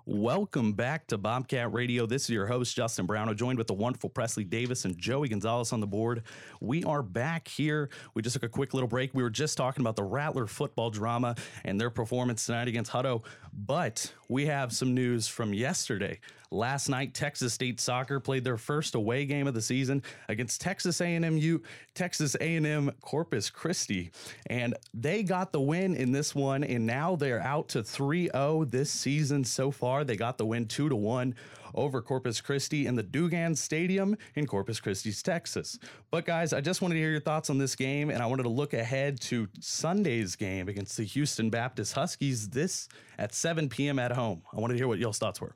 Welcome 0.09 0.75
back 0.75 1.09
to 1.09 1.19
Bobcat 1.19 1.73
Radio. 1.73 2.07
This 2.07 2.23
is 2.23 2.31
your 2.31 2.47
host, 2.47 2.77
Justin 2.77 3.07
Brown, 3.07 3.37
joined 3.37 3.59
with 3.59 3.67
the 3.67 3.75
wonderful 3.75 4.09
Presley 4.09 4.45
Davis 4.45 4.85
and 4.85 4.97
Joey 4.97 5.27
Gonzalez 5.27 5.73
on 5.73 5.81
the 5.81 5.87
board. 5.89 6.23
We 6.61 6.85
are 6.85 7.03
back 7.03 7.49
here. 7.49 7.91
We 8.15 8.23
just 8.23 8.35
took 8.35 8.45
a 8.45 8.49
quick 8.49 8.73
little 8.73 8.89
break. 8.89 9.15
We 9.15 9.25
were 9.25 9.31
just 9.31 9.57
talking 9.57 9.81
about 9.81 9.97
the 9.97 10.05
Rattler 10.05 10.47
football 10.47 10.91
drama 10.91 11.35
and 11.65 11.81
their 11.81 11.91
performance 11.91 12.47
tonight 12.47 12.69
against 12.69 12.93
Hutto, 12.93 13.25
but 13.53 14.13
we 14.29 14.47
have 14.47 14.73
some 14.73 14.95
news 14.95 15.27
from 15.27 15.53
yesterday. 15.53 16.21
Last 16.57 16.89
night, 16.89 17.13
Texas 17.13 17.53
State 17.53 17.81
Soccer 17.81 18.19
played 18.19 18.43
their 18.43 18.57
first 18.57 18.95
away 18.95 19.27
game 19.27 19.47
of 19.47 19.53
the 19.53 19.61
season 19.61 20.03
against 20.31 20.59
Texas 20.59 21.03
A&M 21.03 21.37
U, 21.37 21.63
Texas 21.95 22.35
A&M 22.41 22.91
Corpus 23.03 23.51
Christi, 23.51 24.11
and 24.47 24.75
they 24.95 25.23
got 25.23 25.53
the 25.53 25.61
win 25.61 25.95
in 25.95 26.13
this 26.13 26.35
one. 26.35 26.65
And 26.65 26.87
now 26.87 27.15
they're 27.15 27.43
out 27.43 27.69
to 27.71 27.83
3-0 27.83 28.71
this 28.71 28.91
season 28.91 29.45
so 29.45 29.71
far. 29.71 30.03
They 30.03 30.17
got 30.17 30.39
the 30.39 30.47
win 30.47 30.67
two 30.67 30.89
to 30.89 30.97
one 30.97 31.35
over 31.75 32.01
Corpus 32.01 32.41
Christi 32.41 32.87
in 32.87 32.95
the 32.95 33.03
Dugan 33.03 33.55
Stadium 33.55 34.17
in 34.35 34.47
Corpus 34.47 34.81
Christi, 34.81 35.13
Texas. 35.13 35.79
But 36.11 36.25
guys, 36.25 36.55
I 36.55 36.63
just 36.63 36.81
wanted 36.81 36.95
to 36.95 37.01
hear 37.01 37.11
your 37.11 37.21
thoughts 37.21 37.51
on 37.51 37.59
this 37.59 37.77
game, 37.77 38.09
and 38.09 38.23
I 38.23 38.27
wanted 38.27 38.45
to 38.45 38.49
look 38.49 38.73
ahead 38.73 39.21
to 39.23 39.47
Sunday's 39.61 40.37
game 40.37 40.69
against 40.69 40.97
the 40.97 41.05
Houston 41.05 41.51
Baptist 41.51 41.93
Huskies 41.93 42.49
this 42.49 42.89
at 43.19 43.35
7 43.35 43.69
p.m. 43.69 43.99
at 43.99 44.13
home. 44.13 44.41
I 44.57 44.61
wanted 44.61 44.75
to 44.75 44.79
hear 44.79 44.89
what 44.89 44.99
y'all's 44.99 45.19
thoughts 45.19 45.39
were. 45.39 45.55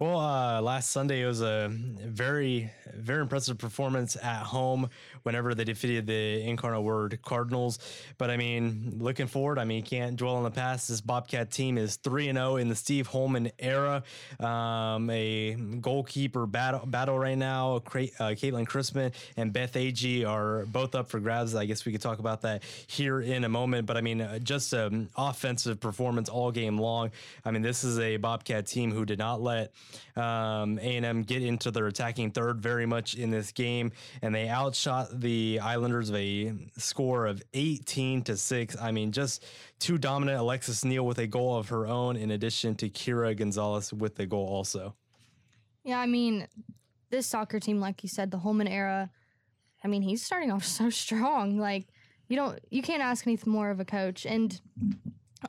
Well, 0.00 0.20
uh, 0.20 0.60
last 0.60 0.90
Sunday 0.90 1.22
it 1.22 1.26
was 1.26 1.40
a 1.40 1.66
very, 1.72 2.70
very 2.94 3.20
impressive 3.20 3.58
performance 3.58 4.14
at 4.14 4.44
home 4.44 4.90
whenever 5.24 5.56
they 5.56 5.64
defeated 5.64 6.06
the 6.06 6.40
Incarnate 6.42 6.84
Word 6.84 7.18
Cardinals. 7.24 7.80
But 8.16 8.30
I 8.30 8.36
mean, 8.36 8.98
looking 9.00 9.26
forward, 9.26 9.58
I 9.58 9.64
mean, 9.64 9.82
can't 9.82 10.14
dwell 10.14 10.36
on 10.36 10.44
the 10.44 10.52
past. 10.52 10.86
This 10.86 11.00
Bobcat 11.00 11.50
team 11.50 11.76
is 11.76 11.96
3 11.96 12.28
and 12.28 12.38
0 12.38 12.56
in 12.58 12.68
the 12.68 12.76
Steve 12.76 13.08
Holman 13.08 13.50
era. 13.58 14.04
Um, 14.38 15.10
a 15.10 15.54
goalkeeper 15.80 16.46
battle, 16.46 16.86
battle 16.86 17.18
right 17.18 17.36
now. 17.36 17.78
Uh, 17.78 17.80
Caitlin 17.80 18.68
Crispin 18.68 19.10
and 19.36 19.52
Beth 19.52 19.72
Agee 19.72 20.24
are 20.24 20.64
both 20.66 20.94
up 20.94 21.08
for 21.08 21.18
grabs. 21.18 21.56
I 21.56 21.64
guess 21.64 21.84
we 21.84 21.90
could 21.90 22.02
talk 22.02 22.20
about 22.20 22.42
that 22.42 22.62
here 22.86 23.20
in 23.20 23.42
a 23.42 23.48
moment. 23.48 23.86
But 23.86 23.96
I 23.96 24.02
mean, 24.02 24.20
uh, 24.20 24.38
just 24.38 24.72
an 24.74 25.08
offensive 25.16 25.80
performance 25.80 26.28
all 26.28 26.52
game 26.52 26.78
long. 26.78 27.10
I 27.44 27.50
mean, 27.50 27.62
this 27.62 27.82
is 27.82 27.98
a 27.98 28.16
Bobcat 28.16 28.68
team 28.68 28.92
who 28.92 29.04
did 29.04 29.18
not 29.18 29.40
let 29.40 29.72
um, 30.16 30.78
A&M 30.78 31.22
get 31.22 31.42
into 31.42 31.70
their 31.70 31.86
attacking 31.86 32.30
third 32.30 32.60
very 32.60 32.86
much 32.86 33.14
in 33.14 33.30
this 33.30 33.52
game, 33.52 33.92
and 34.22 34.34
they 34.34 34.48
outshot 34.48 35.20
the 35.20 35.60
Islanders 35.60 36.10
of 36.10 36.16
a 36.16 36.52
score 36.76 37.26
of 37.26 37.42
18 37.54 38.22
to 38.24 38.36
six. 38.36 38.76
I 38.80 38.92
mean, 38.92 39.12
just 39.12 39.44
too 39.78 39.98
dominant. 39.98 40.38
Alexis 40.38 40.84
Neal 40.84 41.06
with 41.06 41.18
a 41.18 41.26
goal 41.26 41.56
of 41.56 41.68
her 41.68 41.86
own, 41.86 42.16
in 42.16 42.30
addition 42.30 42.74
to 42.76 42.88
Kira 42.88 43.36
Gonzalez 43.36 43.92
with 43.92 44.18
a 44.20 44.26
goal 44.26 44.46
also. 44.46 44.94
Yeah, 45.84 46.00
I 46.00 46.06
mean, 46.06 46.46
this 47.10 47.26
soccer 47.26 47.60
team, 47.60 47.80
like 47.80 48.02
you 48.02 48.08
said, 48.08 48.30
the 48.30 48.38
Holman 48.38 48.68
era. 48.68 49.10
I 49.82 49.88
mean, 49.88 50.02
he's 50.02 50.24
starting 50.24 50.50
off 50.50 50.64
so 50.66 50.90
strong. 50.90 51.58
Like 51.58 51.86
you 52.28 52.36
don't, 52.36 52.58
you 52.70 52.82
can't 52.82 53.02
ask 53.02 53.26
anything 53.26 53.52
more 53.52 53.70
of 53.70 53.80
a 53.80 53.84
coach, 53.84 54.26
and 54.26 54.60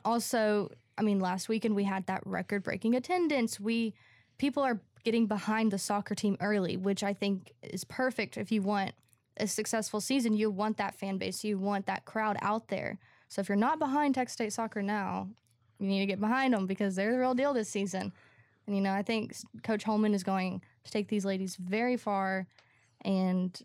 also 0.04 0.70
I 1.00 1.02
mean, 1.02 1.18
last 1.18 1.48
weekend 1.48 1.74
we 1.74 1.84
had 1.84 2.06
that 2.06 2.20
record 2.26 2.62
breaking 2.62 2.94
attendance. 2.94 3.58
We 3.58 3.94
people 4.40 4.62
are 4.62 4.80
getting 5.04 5.26
behind 5.26 5.70
the 5.70 5.78
soccer 5.78 6.14
team 6.14 6.34
early, 6.40 6.74
which 6.78 7.02
I 7.02 7.12
think 7.12 7.52
is 7.62 7.84
perfect 7.84 8.38
if 8.38 8.50
you 8.50 8.62
want 8.62 8.92
a 9.36 9.46
successful 9.46 10.00
season. 10.00 10.32
You 10.32 10.50
want 10.50 10.78
that 10.78 10.94
fan 10.94 11.18
base, 11.18 11.44
you 11.44 11.58
want 11.58 11.84
that 11.86 12.06
crowd 12.06 12.38
out 12.40 12.68
there. 12.68 12.98
So 13.28 13.40
if 13.40 13.50
you're 13.50 13.56
not 13.56 13.78
behind 13.78 14.14
Texas 14.14 14.32
State 14.32 14.54
soccer 14.54 14.80
now, 14.80 15.28
you 15.78 15.88
need 15.88 16.00
to 16.00 16.06
get 16.06 16.20
behind 16.20 16.54
them 16.54 16.66
because 16.66 16.96
they're 16.96 17.12
the 17.12 17.18
real 17.18 17.34
deal 17.34 17.52
this 17.52 17.68
season. 17.68 18.12
And 18.66 18.74
you 18.74 18.80
know, 18.80 18.92
I 18.92 19.02
think 19.02 19.36
Coach 19.62 19.84
Holman 19.84 20.14
is 20.14 20.24
going 20.24 20.62
to 20.84 20.90
take 20.90 21.08
these 21.08 21.26
ladies 21.26 21.56
very 21.56 21.98
far, 21.98 22.46
and 23.02 23.60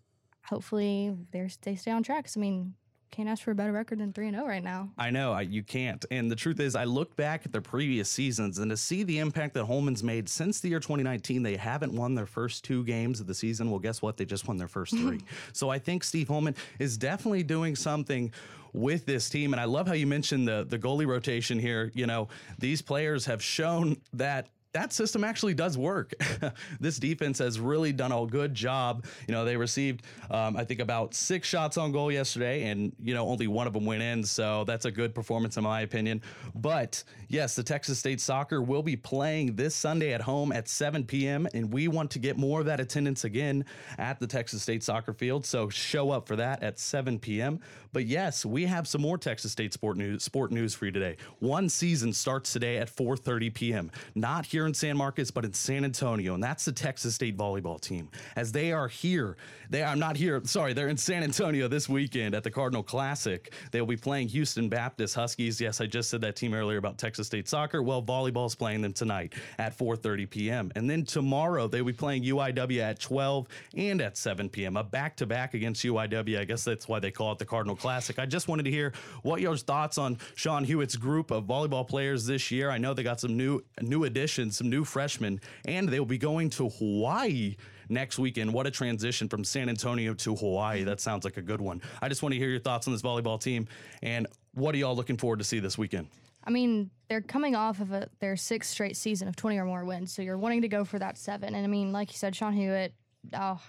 hopefully 0.46 1.16
they 1.32 1.48
stay 1.48 1.92
on 1.92 2.04
track. 2.04 2.28
I 2.36 2.40
mean, 2.40 2.74
can't 3.12 3.30
ask 3.30 3.44
for 3.44 3.52
a 3.52 3.56
better 3.56 3.72
record 3.72 4.00
than 4.00 4.14
3 4.14 4.32
0 4.32 4.46
right 4.46 4.64
now. 4.64 4.90
I 4.98 5.10
know, 5.10 5.32
I, 5.32 5.42
you 5.42 5.64
can't. 5.64 6.04
And 6.12 6.30
the 6.30 6.36
truth 6.36 6.60
is, 6.60 6.76
I 6.76 6.84
look 6.84 7.16
back 7.16 7.46
at 7.46 7.52
their 7.52 7.62
previous 7.62 8.10
seasons 8.10 8.60
and 8.60 8.70
to 8.72 8.78
see 8.78 9.04
the 9.04 9.20
impact 9.20 9.54
that 9.54 9.66
Holman's 9.66 10.04
made 10.04 10.28
since 10.28 10.60
the 10.60 10.70
year 10.70 10.80
2019, 10.80 11.44
they 11.44 11.56
haven't 11.56 11.94
won 11.94 12.16
their 12.16 12.26
first 12.26 12.64
two 12.64 12.84
games 12.84 13.20
of 13.20 13.28
the 13.28 13.36
season. 13.36 13.70
Well, 13.70 13.80
guess 13.80 14.02
what? 14.02 14.18
They 14.18 14.26
just 14.26 14.48
won 14.48 14.58
their 14.58 14.68
first 14.68 14.94
three. 14.98 15.22
so 15.54 15.70
I 15.70 15.80
think 15.80 16.04
Steve 16.04 16.28
Holman 16.28 16.56
is 16.80 16.98
definitely 16.98 17.44
doing 17.44 17.76
something 17.76 18.32
with 18.74 19.06
this 19.06 19.30
team. 19.30 19.54
And 19.54 19.62
I 19.62 19.66
love 19.66 19.88
how 19.88 19.94
you 19.94 20.06
mentioned 20.06 20.48
the 20.48 20.66
the 20.68 20.78
goalie 20.78 21.08
rotation 21.08 21.58
here. 21.58 21.92
You 21.96 22.08
know, 22.08 22.28
these 22.60 22.82
players 22.82 23.26
have 23.26 23.42
shown 23.42 23.98
that 24.14 24.50
that 24.76 24.92
system 24.92 25.24
actually 25.24 25.54
does 25.54 25.78
work. 25.78 26.14
this 26.82 27.00
defense 27.00 27.40
has 27.40 27.62
really 27.62 27.94
done 27.94 28.12
a 28.12 28.26
good 28.26 28.54
job. 28.54 29.06
You 29.26 29.34
know, 29.34 29.46
they 29.46 29.56
received, 29.56 30.04
um, 30.30 30.58
I 30.58 30.66
think, 30.66 30.82
about 30.82 31.14
six 31.14 31.48
shots 31.48 31.78
on 31.78 31.94
goal 31.94 32.12
yesterday, 32.12 32.64
and, 32.66 32.92
you 33.02 33.14
know, 33.14 33.26
only 33.26 33.48
one 33.48 33.68
of 33.68 33.74
them 33.74 33.86
went 33.86 34.04
in. 34.04 34.22
So 34.26 34.66
that's 34.66 34.84
a 34.84 34.92
good 34.92 35.16
performance, 35.16 35.56
in 35.56 35.64
my 35.64 35.82
opinion. 35.82 36.22
But 36.56 37.02
yes, 37.30 37.56
the 37.56 37.64
Texas 37.64 38.00
State 38.00 38.20
soccer 38.20 38.62
will 38.62 38.84
be 38.84 38.98
playing 38.98 39.56
this 39.56 39.74
Sunday 39.74 40.12
at 40.12 40.22
home 40.22 40.52
at 40.52 40.68
7 40.68 41.06
p.m., 41.06 41.48
and 41.54 41.72
we 41.72 41.88
want 41.88 42.12
to 42.12 42.20
get 42.20 42.38
more 42.38 42.60
of 42.60 42.66
that 42.66 42.82
attendance 42.82 43.24
again 43.24 43.64
at 43.98 44.20
the 44.20 44.28
Texas 44.28 44.62
State 44.62 44.84
soccer 44.84 45.14
field. 45.14 45.46
So 45.46 45.70
show 45.70 46.12
up 46.12 46.28
for 46.28 46.36
that 46.36 46.62
at 46.62 46.80
7 46.80 47.18
p.m. 47.20 47.62
But 47.96 48.08
yes, 48.08 48.46
we 48.46 48.66
have 48.66 48.90
some 48.90 49.02
more 49.02 49.18
Texas 49.18 49.54
State 49.54 49.72
sport 49.72 49.96
news, 49.96 50.22
sport 50.22 50.52
news 50.52 50.76
for 50.76 50.86
you 50.86 50.92
today. 50.92 51.16
One 51.40 51.70
season 51.70 52.12
starts 52.12 52.52
today 52.52 52.76
at 52.76 52.94
4:30 52.94 53.54
p.m. 53.54 53.90
Not 54.16 54.46
here 54.46 54.66
in 54.66 54.74
San 54.74 54.98
Marcos, 54.98 55.32
but 55.32 55.46
in 55.46 55.54
San 55.54 55.86
Antonio, 55.86 56.34
and 56.34 56.44
that's 56.44 56.66
the 56.66 56.74
Texas 56.74 57.16
State 57.16 57.38
volleyball 57.38 57.80
team. 57.80 58.10
As 58.36 58.52
they 58.52 58.74
are 58.74 58.90
here, 58.90 59.38
they 59.70 59.82
are 59.82 59.96
not 59.96 60.18
here. 60.18 60.42
Sorry, 60.44 60.74
they're 60.74 60.90
in 60.90 60.98
San 60.98 61.24
Antonio 61.24 61.70
this 61.70 61.88
weekend 61.88 62.36
at 62.36 62.44
the 62.44 62.52
Cardinal 62.52 62.84
Classic. 62.84 63.54
They 63.72 63.80
will 63.80 63.88
be 63.88 63.96
playing 63.96 64.28
Houston 64.28 64.68
Baptist 64.68 65.16
Huskies. 65.16 65.62
Yes, 65.62 65.80
I 65.80 65.86
just 65.86 66.10
said 66.10 66.20
that 66.20 66.36
team 66.36 66.54
earlier 66.54 66.78
about 66.78 66.98
Texas 66.98 67.28
State 67.28 67.48
soccer. 67.48 67.82
Well, 67.82 68.04
volleyball's 68.04 68.56
playing 68.56 68.82
them 68.82 68.92
tonight 68.92 69.36
at 69.58 69.78
4:30 69.78 70.30
p.m. 70.30 70.70
And 70.76 70.90
then 70.90 71.06
tomorrow 71.06 71.70
they'll 71.70 71.86
be 71.86 71.94
playing 71.94 72.26
UIW 72.26 72.82
at 72.82 73.00
12 73.00 73.48
and 73.78 74.02
at 74.02 74.18
7 74.18 74.50
p.m. 74.50 74.76
A 74.76 74.84
back-to-back 74.84 75.54
against 75.54 75.86
UIW. 75.86 76.38
I 76.38 76.44
guess 76.44 76.66
that's 76.66 76.90
why 76.90 77.00
they 77.00 77.12
call 77.12 77.32
it 77.32 77.40
the 77.40 77.46
Cardinal 77.46 77.78
Classic. 77.86 78.18
I 78.18 78.26
just 78.26 78.48
wanted 78.48 78.64
to 78.64 78.72
hear 78.72 78.94
what 79.22 79.42
your 79.42 79.56
thoughts 79.56 80.00
on 80.00 80.18
Sean 80.34 80.66
Huiet's 80.66 80.96
group 80.96 81.30
of 81.30 81.44
volleyball 81.44 81.88
players 81.88 82.26
this 82.26 82.50
year. 82.50 82.72
I 82.72 82.80
know 82.80 82.96
they 82.96 83.04
got 83.04 83.20
some 83.20 83.38
new 83.38 83.62
new 83.80 84.06
additions, 84.06 84.58
some 84.58 84.72
new 84.72 84.84
freshmen, 84.84 85.40
and 85.66 85.88
they 85.88 86.00
will 86.00 86.08
be 86.08 86.18
going 86.18 86.50
to 86.50 86.68
Hawaii 86.68 87.56
next 87.88 88.18
weekend. 88.18 88.52
What 88.52 88.66
a 88.66 88.72
transition 88.72 89.30
from 89.30 89.44
San 89.44 89.70
Antonio 89.70 90.16
to 90.16 90.36
Hawaii. 90.36 90.84
That 90.84 91.00
sounds 91.00 91.26
like 91.26 91.38
a 91.38 91.44
good 91.44 91.62
one. 91.62 91.80
I 92.02 92.10
just 92.10 92.24
want 92.24 92.34
to 92.34 92.40
hear 92.40 92.50
your 92.50 92.60
thoughts 92.60 92.88
on 92.88 92.94
this 92.94 93.04
volleyball 93.04 93.40
team 93.40 93.68
and 94.02 94.26
what 94.56 94.74
are 94.74 94.80
y'all 94.80 94.96
looking 94.96 95.18
forward 95.18 95.38
to 95.38 95.46
see 95.46 95.60
this 95.60 95.78
weekend? 95.78 96.08
I 96.44 96.50
mean, 96.50 96.90
they're 97.08 97.22
coming 97.22 97.56
off 97.56 97.82
of 97.82 97.92
a, 97.92 98.10
their 98.20 98.36
sixth 98.36 98.72
straight 98.72 98.98
season 98.98 99.28
of 99.28 99.36
20 99.36 99.60
or 99.60 99.66
more 99.66 99.86
wins. 99.86 100.12
So 100.12 100.24
you're 100.24 100.40
wanting 100.40 100.64
to 100.64 100.68
go 100.68 100.86
for 100.86 100.98
that 100.98 101.20
seven. 101.20 101.54
And 101.54 101.64
I 101.64 101.68
mean, 101.68 101.92
like 101.92 102.12
you 102.12 102.18
said, 102.18 102.36
Sean 102.36 102.56
Huiet, 102.56 102.94
oh, 103.34 103.62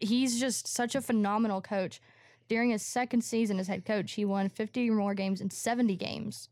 he's 0.00 0.40
just 0.40 0.66
such 0.66 0.94
a 0.94 1.02
phenomenal 1.02 1.60
coach. 1.60 2.00
During 2.48 2.70
his 2.70 2.82
second 2.82 3.22
season 3.22 3.58
as 3.58 3.68
head 3.68 3.84
coach, 3.84 4.12
he 4.12 4.24
won 4.24 4.48
50 4.48 4.90
or 4.90 4.94
more 4.94 5.14
games 5.14 5.40
in 5.40 5.50
70 5.50 5.96
games. 5.96 6.48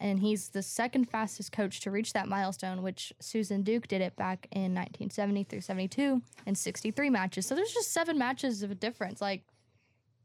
And 0.00 0.18
he's 0.18 0.48
the 0.48 0.62
second 0.62 1.08
fastest 1.08 1.52
coach 1.52 1.80
to 1.80 1.90
reach 1.90 2.12
that 2.12 2.28
milestone, 2.28 2.82
which 2.82 3.12
Susan 3.20 3.62
Duke 3.62 3.86
did 3.86 4.00
it 4.00 4.16
back 4.16 4.48
in 4.50 4.74
1970 4.74 5.44
through 5.44 5.60
72 5.60 6.20
in 6.46 6.54
63 6.54 7.10
matches. 7.10 7.46
So 7.46 7.54
there's 7.54 7.72
just 7.72 7.92
seven 7.92 8.18
matches 8.18 8.62
of 8.62 8.70
a 8.70 8.74
difference. 8.74 9.20
Like, 9.20 9.44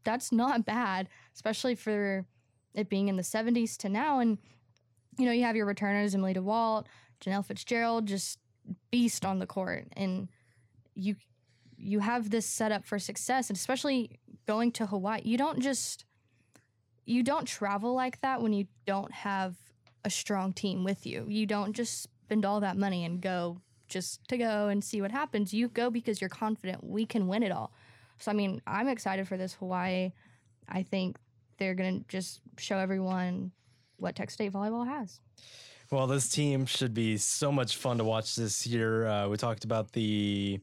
that's 0.04 0.32
not 0.32 0.64
bad, 0.64 1.08
especially 1.34 1.74
for 1.74 2.26
it 2.74 2.88
being 2.88 3.08
in 3.08 3.16
the 3.16 3.22
70s 3.22 3.76
to 3.78 3.88
now. 3.88 4.18
And, 4.18 4.38
you 5.18 5.26
know, 5.26 5.32
you 5.32 5.44
have 5.44 5.56
your 5.56 5.66
returners, 5.66 6.14
Emily 6.14 6.34
DeWalt, 6.34 6.86
Janelle 7.24 7.44
Fitzgerald, 7.44 8.06
just 8.06 8.38
beast 8.90 9.24
on 9.24 9.38
the 9.38 9.46
court. 9.46 9.86
And 9.96 10.28
you 10.94 11.16
you 11.80 12.00
have 12.00 12.30
this 12.30 12.46
set 12.46 12.72
up 12.72 12.84
for 12.84 12.98
success, 12.98 13.48
and 13.48 13.56
especially 13.56 14.18
going 14.46 14.72
to 14.72 14.86
Hawaii, 14.86 15.22
you 15.24 15.38
don't 15.38 15.60
just 15.60 16.04
you 17.06 17.22
don't 17.22 17.46
travel 17.46 17.94
like 17.94 18.20
that 18.20 18.40
when 18.42 18.52
you 18.52 18.66
don't 18.86 19.12
have 19.12 19.56
a 20.04 20.10
strong 20.10 20.52
team 20.52 20.84
with 20.84 21.06
you. 21.06 21.26
You 21.28 21.46
don't 21.46 21.72
just 21.72 22.02
spend 22.02 22.44
all 22.44 22.60
that 22.60 22.76
money 22.76 23.04
and 23.04 23.20
go 23.20 23.60
just 23.88 24.26
to 24.28 24.38
go 24.38 24.68
and 24.68 24.84
see 24.84 25.00
what 25.00 25.10
happens. 25.10 25.52
You 25.52 25.68
go 25.68 25.90
because 25.90 26.20
you're 26.20 26.30
confident 26.30 26.84
we 26.84 27.06
can 27.06 27.26
win 27.26 27.42
it 27.42 27.50
all. 27.50 27.72
So 28.18 28.30
I 28.30 28.34
mean, 28.34 28.60
I'm 28.66 28.88
excited 28.88 29.26
for 29.26 29.36
this 29.36 29.54
Hawaii. 29.54 30.12
I 30.68 30.82
think 30.82 31.16
they're 31.58 31.74
going 31.74 32.00
to 32.00 32.08
just 32.08 32.40
show 32.58 32.78
everyone 32.78 33.50
what 33.96 34.14
Texas 34.14 34.34
State 34.34 34.52
volleyball 34.52 34.86
has. 34.86 35.20
Well, 35.90 36.06
this 36.06 36.28
team 36.28 36.66
should 36.66 36.94
be 36.94 37.16
so 37.16 37.50
much 37.50 37.76
fun 37.76 37.98
to 37.98 38.04
watch 38.04 38.36
this 38.36 38.66
year. 38.66 39.06
Uh, 39.06 39.28
we 39.28 39.36
talked 39.36 39.64
about 39.64 39.90
the 39.92 40.60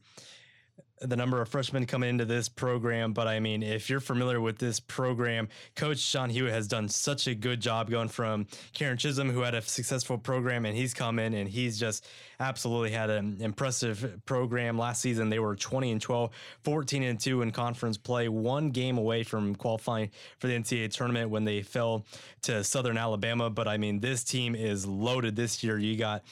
the 1.00 1.16
number 1.16 1.40
of 1.40 1.48
freshmen 1.48 1.86
coming 1.86 2.10
into 2.10 2.24
this 2.24 2.48
program, 2.48 3.12
but 3.12 3.26
I 3.26 3.40
mean, 3.40 3.62
if 3.62 3.88
you're 3.88 4.00
familiar 4.00 4.40
with 4.40 4.58
this 4.58 4.80
program, 4.80 5.48
Coach 5.76 5.98
Sean 5.98 6.30
Huiet 6.30 6.50
has 6.50 6.66
done 6.66 6.88
such 6.88 7.26
a 7.26 7.34
good 7.34 7.60
job 7.60 7.90
going 7.90 8.08
from 8.08 8.46
Karen 8.72 8.96
Chisum, 8.96 9.30
who 9.30 9.40
had 9.40 9.54
a 9.54 9.62
successful 9.62 10.18
program, 10.18 10.64
and 10.64 10.76
he's 10.76 10.94
come 10.94 11.18
in 11.18 11.34
and 11.34 11.48
he's 11.48 11.78
just 11.78 12.06
absolutely 12.40 12.90
had 12.90 13.10
an 13.10 13.38
impressive 13.40 14.20
program. 14.24 14.78
Last 14.78 15.00
season, 15.00 15.28
they 15.28 15.38
were 15.38 15.56
20 15.56 15.92
and 15.92 16.00
12, 16.00 16.30
14 16.64 17.02
and 17.02 17.20
2 17.20 17.42
in 17.42 17.50
conference 17.50 17.96
play, 17.96 18.28
one 18.28 18.70
game 18.70 18.98
away 18.98 19.22
from 19.22 19.54
qualifying 19.54 20.10
for 20.38 20.46
the 20.46 20.54
NCAA 20.54 20.92
tournament 20.92 21.30
when 21.30 21.44
they 21.44 21.62
fell 21.62 22.04
to 22.42 22.62
Southern 22.64 22.96
Alabama. 22.96 23.50
But 23.50 23.68
I 23.68 23.76
mean, 23.76 24.00
this 24.00 24.24
team 24.24 24.54
is 24.54 24.86
loaded 24.86 25.36
this 25.36 25.62
year. 25.62 25.78
You 25.78 25.96
got 25.96 26.22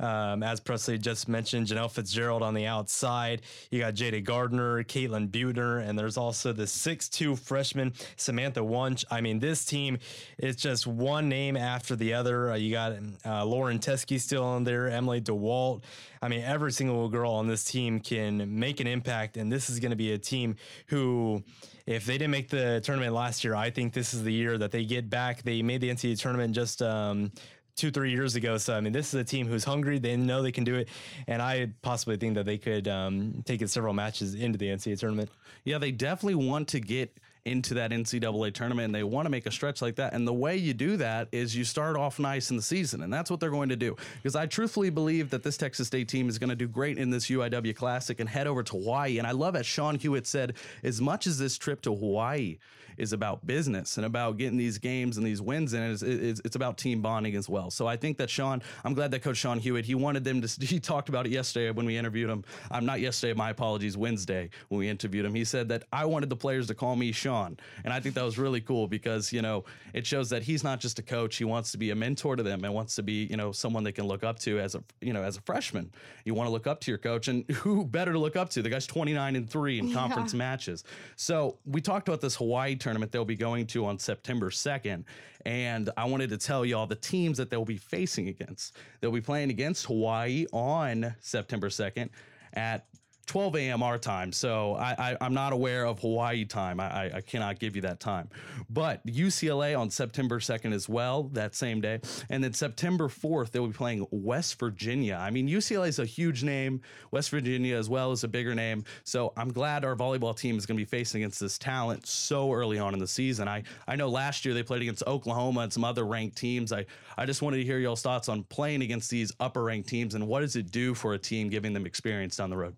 um, 0.00 0.42
as 0.42 0.60
Presley 0.60 0.98
just 0.98 1.28
mentioned, 1.28 1.66
Janelle 1.66 1.90
Fitzgerald 1.90 2.42
on 2.42 2.54
the 2.54 2.66
outside. 2.66 3.42
You 3.70 3.80
got 3.80 3.94
Jada 3.94 4.22
Gardner, 4.22 4.84
Caitlin 4.84 5.28
Butner, 5.28 5.86
and 5.86 5.98
there's 5.98 6.16
also 6.16 6.52
the 6.52 6.66
six-two 6.66 7.36
freshman 7.36 7.92
Samantha 8.16 8.62
Wunsch. 8.62 9.04
I 9.10 9.20
mean, 9.20 9.38
this 9.38 9.64
team 9.64 9.98
is 10.38 10.56
just 10.56 10.86
one 10.86 11.28
name 11.28 11.56
after 11.56 11.96
the 11.96 12.14
other. 12.14 12.50
Uh, 12.50 12.56
you 12.56 12.72
got 12.72 12.92
uh, 13.24 13.44
Lauren 13.44 13.78
Teske 13.78 14.20
still 14.20 14.44
on 14.44 14.64
there, 14.64 14.88
Emily 14.88 15.20
DeWalt. 15.20 15.82
I 16.22 16.28
mean, 16.28 16.42
every 16.42 16.72
single 16.72 17.08
girl 17.08 17.32
on 17.32 17.46
this 17.46 17.64
team 17.64 18.00
can 18.00 18.58
make 18.58 18.80
an 18.80 18.86
impact, 18.86 19.36
and 19.36 19.50
this 19.50 19.70
is 19.70 19.80
going 19.80 19.90
to 19.90 19.96
be 19.96 20.12
a 20.12 20.18
team 20.18 20.56
who 20.86 21.42
if 21.86 22.04
they 22.04 22.14
didn't 22.18 22.32
make 22.32 22.48
the 22.48 22.80
tournament 22.82 23.14
last 23.14 23.44
year, 23.44 23.54
I 23.54 23.70
think 23.70 23.92
this 23.92 24.12
is 24.12 24.24
the 24.24 24.32
year 24.32 24.58
that 24.58 24.72
they 24.72 24.84
get 24.84 25.08
back. 25.08 25.42
They 25.42 25.62
made 25.62 25.80
the 25.80 25.88
NCAA 25.88 26.18
tournament 26.18 26.52
just 26.52 26.82
um, 26.82 27.30
two, 27.76 27.90
three 27.90 28.10
years 28.10 28.34
ago. 28.36 28.58
So 28.58 28.74
I 28.74 28.80
mean, 28.80 28.92
this 28.92 29.08
is 29.12 29.20
a 29.20 29.24
team 29.24 29.46
who's 29.46 29.64
hungry. 29.64 29.98
They 29.98 30.16
know 30.16 30.42
they 30.42 30.52
can 30.52 30.64
do 30.64 30.76
it, 30.76 30.88
and 31.26 31.40
I 31.40 31.70
possibly 31.82 32.16
think 32.16 32.34
that 32.34 32.46
they 32.46 32.58
could 32.58 32.88
um, 32.88 33.42
take 33.44 33.62
it 33.62 33.70
several 33.70 33.94
matches 33.94 34.34
into 34.34 34.58
the 34.58 34.66
NCAA 34.66 34.98
tournament. 34.98 35.30
Yeah, 35.64 35.78
they 35.78 35.92
definitely 35.92 36.46
want 36.46 36.68
to 36.68 36.80
get 36.80 37.16
into 37.46 37.74
that 37.74 37.92
NCAA 37.92 38.52
tournament 38.52 38.86
and 38.86 38.94
they 38.94 39.04
want 39.04 39.24
to 39.24 39.30
make 39.30 39.46
a 39.46 39.52
stretch 39.52 39.80
like 39.80 39.94
that. 39.96 40.12
And 40.12 40.26
the 40.26 40.32
way 40.32 40.56
you 40.56 40.74
do 40.74 40.96
that 40.96 41.28
is 41.30 41.54
you 41.54 41.64
start 41.64 41.96
off 41.96 42.18
nice 42.18 42.50
in 42.50 42.56
the 42.56 42.62
season, 42.62 43.02
and 43.02 43.12
that's 43.12 43.30
what 43.30 43.38
they're 43.38 43.50
going 43.50 43.68
to 43.68 43.76
do. 43.76 43.96
Because 44.16 44.34
I 44.34 44.46
truthfully 44.46 44.90
believe 44.90 45.30
that 45.30 45.44
this 45.44 45.56
Texas 45.56 45.86
State 45.86 46.08
team 46.08 46.28
is 46.28 46.38
going 46.38 46.50
to 46.50 46.56
do 46.56 46.66
great 46.66 46.98
in 46.98 47.10
this 47.10 47.26
UIW 47.26 47.74
Classic 47.76 48.18
and 48.18 48.28
head 48.28 48.48
over 48.48 48.62
to 48.64 48.72
Hawaii. 48.72 49.18
And 49.18 49.26
I 49.26 49.30
love, 49.30 49.54
as 49.54 49.64
Sean 49.64 49.96
Huiet 49.96 50.26
said, 50.26 50.54
as 50.82 51.00
much 51.00 51.26
as 51.26 51.38
this 51.38 51.56
trip 51.56 51.80
to 51.82 51.94
Hawaii 51.94 52.58
is 52.96 53.12
about 53.12 53.46
business 53.46 53.96
and 53.96 54.06
about 54.06 54.36
getting 54.36 54.56
these 54.58 54.78
games 54.78 55.16
and 55.16 55.26
these 55.26 55.40
wins 55.40 55.74
in 55.74 55.82
it's, 55.82 56.02
it's, 56.02 56.40
it's 56.44 56.56
about 56.56 56.78
team 56.78 57.00
bonding 57.02 57.36
as 57.36 57.48
well. 57.48 57.70
So 57.70 57.86
I 57.86 57.96
think 57.96 58.18
that 58.18 58.30
Sean, 58.30 58.62
I'm 58.84 58.94
glad 58.94 59.10
that 59.12 59.22
Coach 59.22 59.36
Sean 59.36 59.60
Huiet, 59.60 59.84
he 59.84 59.94
wanted 59.94 60.24
them 60.24 60.40
to, 60.42 60.48
he 60.66 60.80
talked 60.80 61.08
about 61.08 61.26
it 61.26 61.32
yesterday 61.32 61.70
when 61.70 61.86
we 61.86 61.96
interviewed 61.96 62.30
him. 62.30 62.44
I'm 62.70 62.86
not 62.86 63.00
yesterday, 63.00 63.34
my 63.34 63.50
apologies, 63.50 63.96
Wednesday 63.96 64.50
when 64.68 64.78
we 64.78 64.88
interviewed 64.88 65.24
him. 65.24 65.34
He 65.34 65.44
said 65.44 65.68
that 65.68 65.84
I 65.92 66.04
wanted 66.04 66.30
the 66.30 66.36
players 66.36 66.66
to 66.68 66.74
call 66.74 66.96
me 66.96 67.12
Sean. 67.12 67.56
And 67.84 67.92
I 67.92 68.00
think 68.00 68.14
that 68.14 68.24
was 68.24 68.38
really 68.38 68.60
cool 68.60 68.86
because, 68.86 69.32
you 69.32 69.42
know, 69.42 69.64
it 69.92 70.06
shows 70.06 70.30
that 70.30 70.42
he's 70.42 70.64
not 70.64 70.80
just 70.80 70.98
a 70.98 71.02
coach. 71.02 71.36
He 71.36 71.44
wants 71.44 71.72
to 71.72 71.78
be 71.78 71.90
a 71.90 71.94
mentor 71.94 72.36
to 72.36 72.42
them 72.42 72.64
and 72.64 72.74
wants 72.74 72.94
to 72.96 73.02
be, 73.02 73.24
you 73.24 73.36
know, 73.36 73.52
someone 73.52 73.84
they 73.84 73.92
can 73.92 74.06
look 74.06 74.24
up 74.24 74.38
to 74.40 74.58
as 74.58 74.74
a, 74.74 74.82
you 75.00 75.12
know, 75.12 75.22
as 75.22 75.36
a 75.36 75.40
freshman. 75.42 75.90
You 76.24 76.34
want 76.34 76.48
to 76.48 76.52
look 76.52 76.66
up 76.66 76.80
to 76.80 76.90
your 76.90 76.98
coach 76.98 77.28
and 77.28 77.48
who 77.50 77.84
better 77.84 78.12
to 78.12 78.18
look 78.18 78.36
up 78.36 78.50
to? 78.50 78.62
The 78.62 78.70
guy's 78.70 78.86
29 78.86 79.36
and 79.36 79.48
three 79.48 79.78
in 79.78 79.92
conference 79.92 80.34
matches. 80.34 80.84
So 81.16 81.58
we 81.64 81.80
talked 81.80 82.08
about 82.08 82.20
this 82.20 82.36
Hawaii 82.36 82.76
tournament 82.86 83.10
they'll 83.10 83.24
be 83.24 83.34
going 83.34 83.66
to 83.66 83.84
on 83.84 83.98
September 83.98 84.48
2nd. 84.48 85.02
And 85.44 85.90
I 85.96 86.04
wanted 86.04 86.30
to 86.30 86.38
tell 86.38 86.64
you 86.64 86.76
all 86.76 86.86
the 86.86 86.94
teams 86.94 87.36
that 87.38 87.50
they'll 87.50 87.64
be 87.64 87.78
facing 87.78 88.28
against. 88.28 88.76
They'll 89.00 89.10
be 89.10 89.20
playing 89.20 89.50
against 89.50 89.86
Hawaii 89.86 90.46
on 90.52 91.12
September 91.18 91.68
2nd 91.68 92.10
at 92.52 92.86
12 93.26 93.56
a.m. 93.56 93.82
our 93.82 93.98
time. 93.98 94.32
So 94.32 94.74
I, 94.76 95.16
I, 95.20 95.26
am 95.26 95.34
not 95.34 95.52
aware 95.52 95.84
of 95.84 95.98
Hawaii 96.00 96.44
time. 96.44 96.78
I, 96.78 97.16
I, 97.16 97.20
cannot 97.20 97.58
give 97.58 97.74
you 97.74 97.82
that 97.82 97.98
time. 97.98 98.28
But 98.70 99.04
UCLA 99.04 99.78
on 99.78 99.90
September 99.90 100.38
2nd 100.38 100.72
as 100.72 100.88
well, 100.88 101.24
that 101.32 101.54
same 101.56 101.80
day. 101.80 102.00
And 102.30 102.42
then 102.42 102.52
September 102.52 103.08
4th, 103.08 103.50
they'll 103.50 103.66
be 103.66 103.72
playing 103.72 104.06
West 104.12 104.58
Virginia. 104.60 105.18
I 105.20 105.30
mean, 105.30 105.48
UCLA 105.48 105.88
is 105.88 105.98
a 105.98 106.04
huge 106.04 106.44
name. 106.44 106.80
West 107.10 107.30
Virginia 107.30 107.76
as 107.76 107.88
well 107.88 108.12
is 108.12 108.22
a 108.22 108.28
bigger 108.28 108.54
name. 108.54 108.84
So 109.02 109.32
I'm 109.36 109.52
glad 109.52 109.84
our 109.84 109.96
volleyball 109.96 110.36
team 110.36 110.56
is 110.56 110.64
going 110.64 110.78
to 110.78 110.80
be 110.80 110.88
facing 110.88 111.22
against 111.22 111.40
this 111.40 111.58
talent 111.58 112.06
so 112.06 112.52
early 112.52 112.78
on 112.78 112.94
in 112.94 113.00
the 113.00 113.08
season. 113.08 113.48
I, 113.48 113.64
I 113.88 113.96
know 113.96 114.08
last 114.08 114.44
year 114.44 114.54
they 114.54 114.62
played 114.62 114.82
against 114.82 115.02
Oklahoma 115.04 115.62
and 115.62 115.72
some 115.72 115.84
other 115.84 116.06
ranked 116.06 116.36
teams. 116.36 116.72
I, 116.72 116.86
I 117.18 117.26
just 117.26 117.42
wanted 117.42 117.56
to 117.58 117.64
hear 117.64 117.78
y'all's 117.78 118.02
thoughts 118.02 118.28
on 118.28 118.44
playing 118.44 118.82
against 118.82 119.10
these 119.10 119.32
upper 119.40 119.64
ranked 119.64 119.88
teams 119.88 120.14
and 120.14 120.28
what 120.28 120.40
does 120.40 120.54
it 120.54 120.70
do 120.70 120.94
for 120.94 121.14
a 121.14 121.18
team 121.18 121.48
giving 121.48 121.72
them 121.72 121.86
experience 121.86 122.36
down 122.36 122.50
the 122.50 122.56
road? 122.56 122.76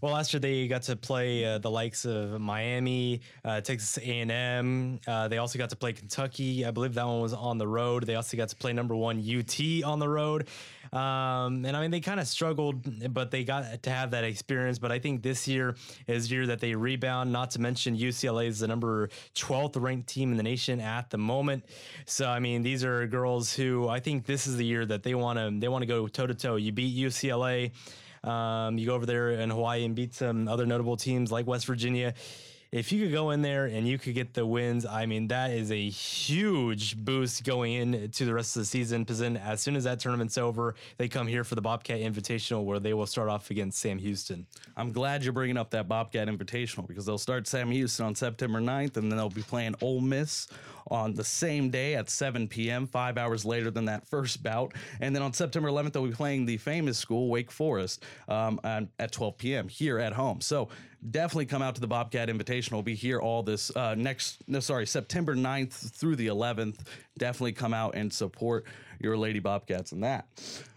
Well, 0.00 0.12
last 0.12 0.32
year 0.32 0.40
they 0.40 0.68
got 0.68 0.82
to 0.82 0.96
play 0.96 1.44
uh, 1.44 1.58
the 1.58 1.70
likes 1.70 2.04
of 2.04 2.40
Miami, 2.40 3.20
uh, 3.44 3.60
Texas 3.60 3.98
A&M. 3.98 5.00
Uh, 5.06 5.28
they 5.28 5.38
also 5.38 5.58
got 5.58 5.70
to 5.70 5.76
play 5.76 5.92
Kentucky. 5.92 6.64
I 6.64 6.70
believe 6.70 6.94
that 6.94 7.06
one 7.06 7.20
was 7.20 7.32
on 7.32 7.58
the 7.58 7.66
road. 7.66 8.04
They 8.04 8.14
also 8.14 8.36
got 8.36 8.48
to 8.48 8.56
play 8.56 8.72
number 8.72 8.94
one 8.96 9.18
UT 9.18 9.84
on 9.84 9.98
the 9.98 10.08
road. 10.08 10.48
Um, 10.92 11.64
and 11.64 11.76
I 11.76 11.80
mean, 11.80 11.90
they 11.90 12.00
kind 12.00 12.20
of 12.20 12.28
struggled, 12.28 13.12
but 13.12 13.30
they 13.30 13.44
got 13.44 13.82
to 13.82 13.90
have 13.90 14.12
that 14.12 14.24
experience. 14.24 14.78
But 14.78 14.92
I 14.92 14.98
think 14.98 15.22
this 15.22 15.48
year 15.48 15.74
is 16.06 16.30
year 16.30 16.46
that 16.46 16.60
they 16.60 16.74
rebound. 16.74 17.32
Not 17.32 17.50
to 17.52 17.60
mention 17.60 17.96
UCLA 17.96 18.46
is 18.46 18.60
the 18.60 18.68
number 18.68 19.08
12th 19.34 19.80
ranked 19.80 20.08
team 20.08 20.30
in 20.30 20.36
the 20.36 20.42
nation 20.42 20.80
at 20.80 21.10
the 21.10 21.18
moment. 21.18 21.64
So 22.06 22.28
I 22.28 22.38
mean, 22.38 22.62
these 22.62 22.84
are 22.84 23.06
girls 23.06 23.52
who 23.52 23.88
I 23.88 24.00
think 24.00 24.26
this 24.26 24.46
is 24.46 24.56
the 24.56 24.64
year 24.64 24.86
that 24.86 25.02
they 25.02 25.14
want 25.14 25.38
to 25.38 25.50
they 25.58 25.68
want 25.68 25.82
to 25.82 25.86
go 25.86 26.06
toe 26.06 26.26
to 26.26 26.34
toe. 26.34 26.56
You 26.56 26.72
beat 26.72 26.96
UCLA. 26.96 27.72
Um, 28.24 28.78
you 28.78 28.86
go 28.86 28.94
over 28.94 29.06
there 29.06 29.30
in 29.30 29.50
Hawaii 29.50 29.84
and 29.84 29.94
beat 29.94 30.14
some 30.14 30.48
other 30.48 30.66
notable 30.66 30.96
teams 30.96 31.30
like 31.30 31.46
West 31.46 31.66
Virginia 31.66 32.14
if 32.74 32.90
you 32.90 33.04
could 33.04 33.12
go 33.12 33.30
in 33.30 33.40
there 33.40 33.66
and 33.66 33.86
you 33.86 33.98
could 33.98 34.14
get 34.14 34.34
the 34.34 34.44
wins, 34.44 34.84
I 34.84 35.06
mean, 35.06 35.28
that 35.28 35.52
is 35.52 35.70
a 35.70 35.88
huge 35.88 36.96
boost 36.96 37.44
going 37.44 37.72
into 37.72 38.24
the 38.24 38.34
rest 38.34 38.56
of 38.56 38.62
the 38.62 38.66
season. 38.66 39.04
Because 39.04 39.20
then, 39.20 39.36
as 39.36 39.60
soon 39.60 39.76
as 39.76 39.84
that 39.84 40.00
tournament's 40.00 40.36
over, 40.36 40.74
they 40.96 41.06
come 41.06 41.28
here 41.28 41.44
for 41.44 41.54
the 41.54 41.60
Bobcat 41.60 42.00
Invitational, 42.00 42.64
where 42.64 42.80
they 42.80 42.92
will 42.92 43.06
start 43.06 43.28
off 43.28 43.48
against 43.52 43.78
Sam 43.78 43.98
Houston. 43.98 44.44
I'm 44.76 44.90
glad 44.90 45.22
you're 45.22 45.32
bringing 45.32 45.56
up 45.56 45.70
that 45.70 45.86
Bobcat 45.86 46.26
Invitational 46.26 46.84
because 46.88 47.06
they'll 47.06 47.16
start 47.16 47.46
Sam 47.46 47.70
Houston 47.70 48.06
on 48.06 48.16
September 48.16 48.60
9th, 48.60 48.96
and 48.96 49.08
then 49.08 49.18
they'll 49.18 49.30
be 49.30 49.42
playing 49.42 49.76
Ole 49.80 50.00
Miss 50.00 50.48
on 50.90 51.14
the 51.14 51.24
same 51.24 51.70
day 51.70 51.94
at 51.94 52.10
7 52.10 52.48
p.m., 52.48 52.86
five 52.86 53.18
hours 53.18 53.44
later 53.44 53.70
than 53.70 53.86
that 53.86 54.06
first 54.06 54.42
bout. 54.42 54.72
And 55.00 55.14
then 55.14 55.22
on 55.22 55.32
September 55.32 55.68
11th, 55.68 55.92
they'll 55.92 56.06
be 56.06 56.12
playing 56.12 56.46
the 56.46 56.56
famous 56.56 56.98
school, 56.98 57.28
Wake 57.28 57.50
Forest, 57.50 58.02
um, 58.28 58.60
at 58.64 59.12
12 59.12 59.38
p.m. 59.38 59.68
here 59.68 59.98
at 59.98 60.12
home. 60.12 60.40
So 60.40 60.68
definitely 61.10 61.46
come 61.46 61.62
out 61.62 61.74
to 61.74 61.80
the 61.80 61.86
Bobcat 61.86 62.28
Invitational. 62.28 62.72
We'll 62.72 62.82
be 62.82 62.94
here 62.94 63.20
all 63.20 63.42
this 63.42 63.74
uh, 63.76 63.94
next, 63.94 64.42
no, 64.46 64.60
sorry, 64.60 64.86
September 64.86 65.34
9th 65.34 65.94
through 65.94 66.16
the 66.16 66.28
11th. 66.28 66.80
Definitely 67.18 67.52
come 67.52 67.74
out 67.74 67.94
and 67.94 68.12
support 68.12 68.64
your 69.00 69.16
Lady 69.16 69.38
Bobcats 69.38 69.92
in 69.92 70.00
that. 70.00 70.26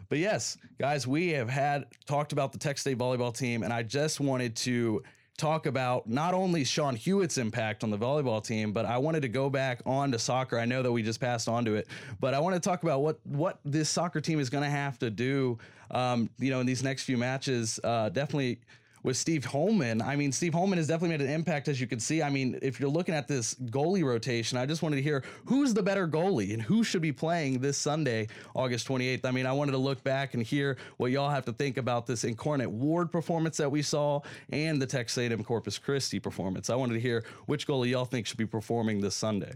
But 0.10 0.20
yes, 0.20 0.58
guys, 0.80 1.06
we 1.06 1.30
have 1.30 1.50
had 1.50 1.86
talked 2.06 2.32
about 2.32 2.54
the 2.54 2.58
Tech 2.58 2.78
State 2.78 2.98
volleyball 2.98 3.36
team, 3.36 3.64
and 3.64 3.74
I 3.74 3.84
just 3.84 4.20
wanted 4.20 4.56
to 4.58 5.04
talk 5.38 5.68
about 5.68 6.10
not 6.10 6.34
only 6.34 6.64
Sean 6.64 6.96
Huiet's 6.96 7.38
impact 7.38 7.84
on 7.84 7.92
the 7.92 7.98
volleyball 7.98 8.44
team, 8.44 8.74
but 8.74 8.86
I 8.86 8.98
wanted 8.98 9.22
to 9.22 9.30
go 9.30 9.50
back 9.50 9.82
on 9.86 10.12
to 10.12 10.20
soccer. 10.20 10.60
I 10.60 10.66
know 10.66 10.82
that 10.82 10.92
we 10.92 11.04
just 11.04 11.20
passed 11.20 11.48
on 11.48 11.64
to 11.66 11.76
it, 11.76 11.88
but 12.20 12.34
I 12.34 12.40
want 12.40 12.56
to 12.56 12.60
talk 12.60 12.84
about 12.84 13.02
what 13.02 13.20
what 13.24 13.60
this 13.64 13.90
soccer 13.90 14.20
team 14.20 14.40
is 14.40 14.50
going 14.50 14.64
to 14.64 14.70
have 14.70 14.98
to 15.00 15.10
do. 15.10 15.58
Um, 15.92 16.30
you 16.38 16.50
know, 16.50 16.60
in 16.60 16.66
these 16.66 16.84
next 16.84 17.04
few 17.04 17.18
matches, 17.18 17.80
uh, 17.84 18.10
definitely 18.10 18.60
with 19.04 19.18
Steve 19.18 19.46
Holman. 19.46 20.02
I 20.02 20.16
mean, 20.16 20.32
Steve 20.32 20.54
Holman 20.54 20.78
has 20.78 20.88
definitely 20.88 21.18
made 21.18 21.26
an 21.26 21.34
impact, 21.34 21.68
as 21.68 21.80
you 21.80 21.88
can 21.88 22.00
see. 22.00 22.22
I 22.22 22.30
mean, 22.30 22.60
if 22.62 22.80
you're 22.80 22.90
looking 22.90 23.16
at 23.16 23.28
this 23.28 23.56
goalie 23.56 24.04
rotation, 24.04 24.58
I 24.58 24.66
just 24.66 24.82
wanted 24.82 24.98
to 24.98 25.02
hear 25.02 25.24
who's 25.46 25.74
the 25.74 25.84
better 25.84 26.08
goalie 26.08 26.54
and 26.54 26.62
who 26.62 26.84
should 26.84 27.02
be 27.02 27.12
playing 27.12 27.60
this 27.60 27.78
Sunday, 27.78 28.28
August 28.56 28.88
28th. 28.88 29.26
I 29.26 29.32
mean, 29.32 29.46
I 29.46 29.52
wanted 29.52 29.74
to 29.74 29.78
look 29.78 30.04
back 30.04 30.34
and 30.34 30.44
hear 30.44 30.78
what 30.98 31.12
y'all 31.12 31.30
have 31.30 31.46
to 31.46 31.54
think 31.54 31.78
about 31.78 32.08
this 32.08 32.24
Incarnate 32.24 32.72
Word 32.72 33.12
performance 33.12 33.58
that 33.58 33.72
we 33.72 33.82
saw 33.82 34.22
and 34.50 34.82
the 34.82 34.88
Texas 34.88 35.18
A&M 35.18 35.44
Corpus 35.44 35.78
Christi 35.78 36.20
performance. 36.20 36.70
I 36.70 36.76
wanted 36.76 36.96
to 36.96 37.00
hear 37.00 37.24
which 37.46 37.68
goalie 37.68 37.92
y'all 37.92 38.06
think 38.06 38.28
should 38.28 38.38
be 38.38 38.46
performing 38.46 39.02
this 39.02 39.16
Sunday, 39.16 39.54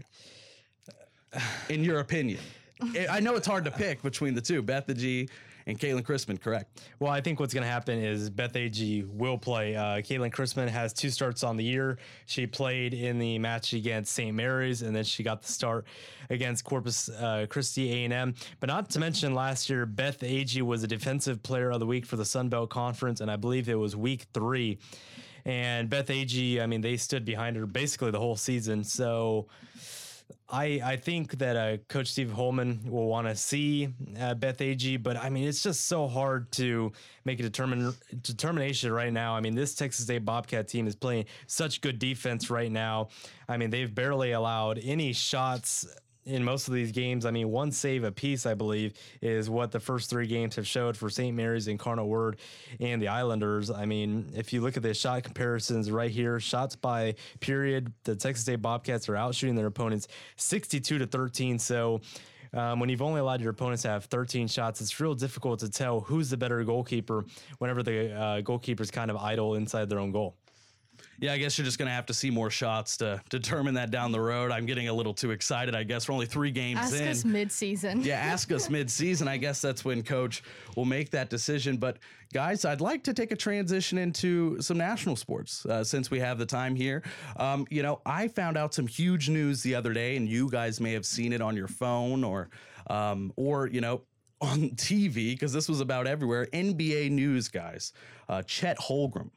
in 1.68 1.84
your 1.84 2.00
opinion. 2.00 2.40
I 3.10 3.20
know 3.20 3.36
it's 3.36 3.46
hard 3.46 3.64
to 3.64 3.70
pick 3.70 4.02
between 4.02 4.34
the 4.34 4.40
two, 4.40 4.62
Bethany 4.62 5.28
and 5.66 5.78
Caitlin 5.78 6.02
Chrisman, 6.02 6.40
correct? 6.40 6.82
Well, 6.98 7.12
I 7.12 7.20
think 7.20 7.40
what's 7.40 7.54
going 7.54 7.64
to 7.64 7.70
happen 7.70 7.98
is 7.98 8.30
Beth 8.30 8.56
Ag 8.56 9.06
will 9.08 9.38
play. 9.38 9.76
Uh, 9.76 9.96
Caitlin 9.96 10.32
Chrisman 10.32 10.68
has 10.68 10.92
two 10.92 11.10
starts 11.10 11.42
on 11.42 11.56
the 11.56 11.64
year. 11.64 11.98
She 12.26 12.46
played 12.46 12.94
in 12.94 13.18
the 13.18 13.38
match 13.38 13.72
against 13.72 14.12
St. 14.12 14.34
Mary's, 14.34 14.82
and 14.82 14.94
then 14.94 15.04
she 15.04 15.22
got 15.22 15.42
the 15.42 15.52
start 15.52 15.86
against 16.30 16.64
Corpus 16.64 17.08
uh, 17.08 17.46
Christi 17.48 18.04
A&M. 18.04 18.34
But 18.60 18.68
not 18.68 18.90
to 18.90 19.00
mention, 19.00 19.34
last 19.34 19.70
year 19.70 19.86
Beth 19.86 20.22
Ag 20.22 20.60
was 20.62 20.82
a 20.82 20.86
defensive 20.86 21.42
player 21.42 21.70
of 21.70 21.80
the 21.80 21.86
week 21.86 22.06
for 22.06 22.16
the 22.16 22.24
Sun 22.24 22.48
Belt 22.48 22.70
Conference, 22.70 23.20
and 23.20 23.30
I 23.30 23.36
believe 23.36 23.68
it 23.68 23.74
was 23.78 23.96
week 23.96 24.26
three. 24.32 24.78
And 25.44 25.88
Beth 25.90 26.08
Ag, 26.10 26.58
I 26.60 26.66
mean, 26.66 26.80
they 26.80 26.96
stood 26.96 27.24
behind 27.24 27.56
her 27.56 27.66
basically 27.66 28.10
the 28.10 28.20
whole 28.20 28.36
season. 28.36 28.84
So 28.84 29.48
I, 30.48 30.80
I 30.84 30.96
think 30.96 31.38
that 31.38 31.56
uh, 31.56 31.76
Coach 31.88 32.08
Steve 32.08 32.32
Holman 32.32 32.80
will 32.88 33.06
want 33.06 33.26
to 33.26 33.34
see 33.34 33.88
uh, 34.20 34.34
Beth 34.34 34.58
Agee, 34.58 35.02
but 35.02 35.16
I 35.16 35.30
mean, 35.30 35.48
it's 35.48 35.62
just 35.62 35.86
so 35.86 36.08
hard 36.08 36.50
to 36.52 36.92
make 37.24 37.40
a 37.40 37.44
determin- 37.44 37.94
determination 38.22 38.92
right 38.92 39.12
now. 39.12 39.34
I 39.34 39.40
mean, 39.40 39.54
this 39.54 39.74
Texas 39.74 40.04
State 40.04 40.24
Bobcat 40.24 40.68
team 40.68 40.86
is 40.86 40.94
playing 40.94 41.26
such 41.46 41.80
good 41.80 41.98
defense 41.98 42.50
right 42.50 42.70
now. 42.70 43.08
I 43.48 43.56
mean, 43.56 43.70
they've 43.70 43.92
barely 43.92 44.32
allowed 44.32 44.78
any 44.82 45.12
shots 45.12 45.86
in 46.24 46.44
most 46.44 46.68
of 46.68 46.74
these 46.74 46.92
games, 46.92 47.26
I 47.26 47.30
mean, 47.30 47.50
one 47.50 47.72
save 47.72 48.04
apiece, 48.04 48.46
I 48.46 48.54
believe, 48.54 48.94
is 49.20 49.50
what 49.50 49.72
the 49.72 49.80
first 49.80 50.08
three 50.08 50.26
games 50.26 50.56
have 50.56 50.66
showed 50.66 50.96
for 50.96 51.10
St. 51.10 51.36
Mary's, 51.36 51.66
Incarnate 51.66 52.06
Word, 52.06 52.38
and 52.80 53.02
the 53.02 53.08
Islanders. 53.08 53.70
I 53.70 53.86
mean, 53.86 54.30
if 54.34 54.52
you 54.52 54.60
look 54.60 54.76
at 54.76 54.82
the 54.82 54.94
shot 54.94 55.24
comparisons 55.24 55.90
right 55.90 56.10
here, 56.10 56.38
shots 56.38 56.76
by 56.76 57.16
period, 57.40 57.92
the 58.04 58.14
Texas 58.14 58.42
State 58.42 58.62
Bobcats 58.62 59.08
are 59.08 59.14
outshooting 59.14 59.56
their 59.56 59.66
opponents 59.66 60.08
62 60.36 60.98
to 60.98 61.06
13. 61.06 61.58
So, 61.58 62.00
um, 62.54 62.80
when 62.80 62.90
you've 62.90 63.02
only 63.02 63.20
allowed 63.20 63.40
your 63.40 63.50
opponents 63.50 63.82
to 63.82 63.88
have 63.88 64.04
13 64.04 64.46
shots, 64.46 64.80
it's 64.82 65.00
real 65.00 65.14
difficult 65.14 65.60
to 65.60 65.70
tell 65.70 66.00
who's 66.00 66.28
the 66.28 66.36
better 66.36 66.62
goalkeeper 66.64 67.24
whenever 67.58 67.82
the 67.82 68.12
uh, 68.14 68.40
goalkeeper's 68.42 68.90
kind 68.90 69.10
of 69.10 69.16
idle 69.16 69.54
inside 69.54 69.88
their 69.88 69.98
own 69.98 70.12
goal. 70.12 70.36
Yeah, 71.22 71.34
I 71.34 71.38
guess 71.38 71.56
you're 71.56 71.64
just 71.64 71.78
going 71.78 71.86
to 71.86 71.94
have 71.94 72.06
to 72.06 72.14
see 72.14 72.30
more 72.30 72.50
shots 72.50 72.96
to 72.96 73.22
determine 73.30 73.74
that 73.74 73.92
down 73.92 74.10
the 74.10 74.20
road. 74.20 74.50
I'm 74.50 74.66
getting 74.66 74.88
a 74.88 74.92
little 74.92 75.14
too 75.14 75.30
excited. 75.30 75.72
I 75.72 75.84
guess 75.84 76.08
we're 76.08 76.14
only 76.14 76.26
three 76.26 76.50
games 76.50 76.80
ask 76.80 76.96
in. 76.96 77.02
Ask 77.02 77.10
us 77.18 77.24
mid-season. 77.24 78.02
yeah, 78.02 78.16
ask 78.16 78.50
us 78.50 78.68
mid-season. 78.68 79.28
I 79.28 79.36
guess 79.36 79.60
that's 79.60 79.84
when 79.84 80.02
coach 80.02 80.42
will 80.74 80.84
make 80.84 81.10
that 81.10 81.30
decision. 81.30 81.76
But 81.76 81.98
guys, 82.32 82.64
I'd 82.64 82.80
like 82.80 83.04
to 83.04 83.14
take 83.14 83.30
a 83.30 83.36
transition 83.36 83.98
into 83.98 84.60
some 84.60 84.76
national 84.76 85.14
sports 85.14 85.64
uh, 85.64 85.84
since 85.84 86.10
we 86.10 86.18
have 86.18 86.38
the 86.38 86.46
time 86.46 86.74
here. 86.74 87.04
Um, 87.36 87.68
you 87.70 87.84
know, 87.84 88.00
I 88.04 88.26
found 88.26 88.56
out 88.56 88.74
some 88.74 88.88
huge 88.88 89.28
news 89.28 89.62
the 89.62 89.76
other 89.76 89.92
day, 89.92 90.16
and 90.16 90.28
you 90.28 90.50
guys 90.50 90.80
may 90.80 90.92
have 90.92 91.06
seen 91.06 91.32
it 91.32 91.40
on 91.40 91.56
your 91.56 91.68
phone 91.68 92.24
or 92.24 92.50
um, 92.88 93.32
or 93.36 93.68
you 93.68 93.80
know 93.80 94.02
on 94.40 94.70
TV 94.70 95.34
because 95.34 95.52
this 95.52 95.68
was 95.68 95.78
about 95.78 96.08
everywhere. 96.08 96.46
NBA 96.46 97.12
news 97.12 97.46
guys, 97.46 97.92
uh, 98.28 98.42
Chet 98.42 98.76
Holmgren 98.78 99.30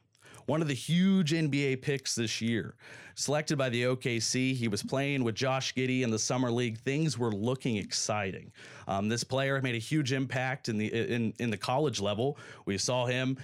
one 0.46 0.62
of 0.62 0.68
the 0.68 0.74
huge 0.74 1.32
NBA 1.32 1.82
picks 1.82 2.14
this 2.14 2.40
year. 2.40 2.74
Selected 3.14 3.56
by 3.56 3.68
the 3.68 3.84
OKC, 3.84 4.54
he 4.54 4.68
was 4.68 4.82
playing 4.82 5.24
with 5.24 5.34
Josh 5.34 5.74
Giddey 5.74 6.02
in 6.02 6.10
the 6.10 6.18
summer 6.18 6.50
league. 6.50 6.78
Things 6.78 7.18
were 7.18 7.32
looking 7.32 7.76
exciting. 7.76 8.52
Um, 8.88 9.08
this 9.08 9.24
player 9.24 9.60
made 9.62 9.74
a 9.74 9.78
huge 9.78 10.12
impact 10.12 10.68
in 10.68 10.76
the 10.76 10.86
in 10.86 11.32
in 11.38 11.50
the 11.50 11.56
college 11.56 12.00
level. 12.00 12.36
We 12.66 12.76
saw 12.76 13.06
him 13.06 13.38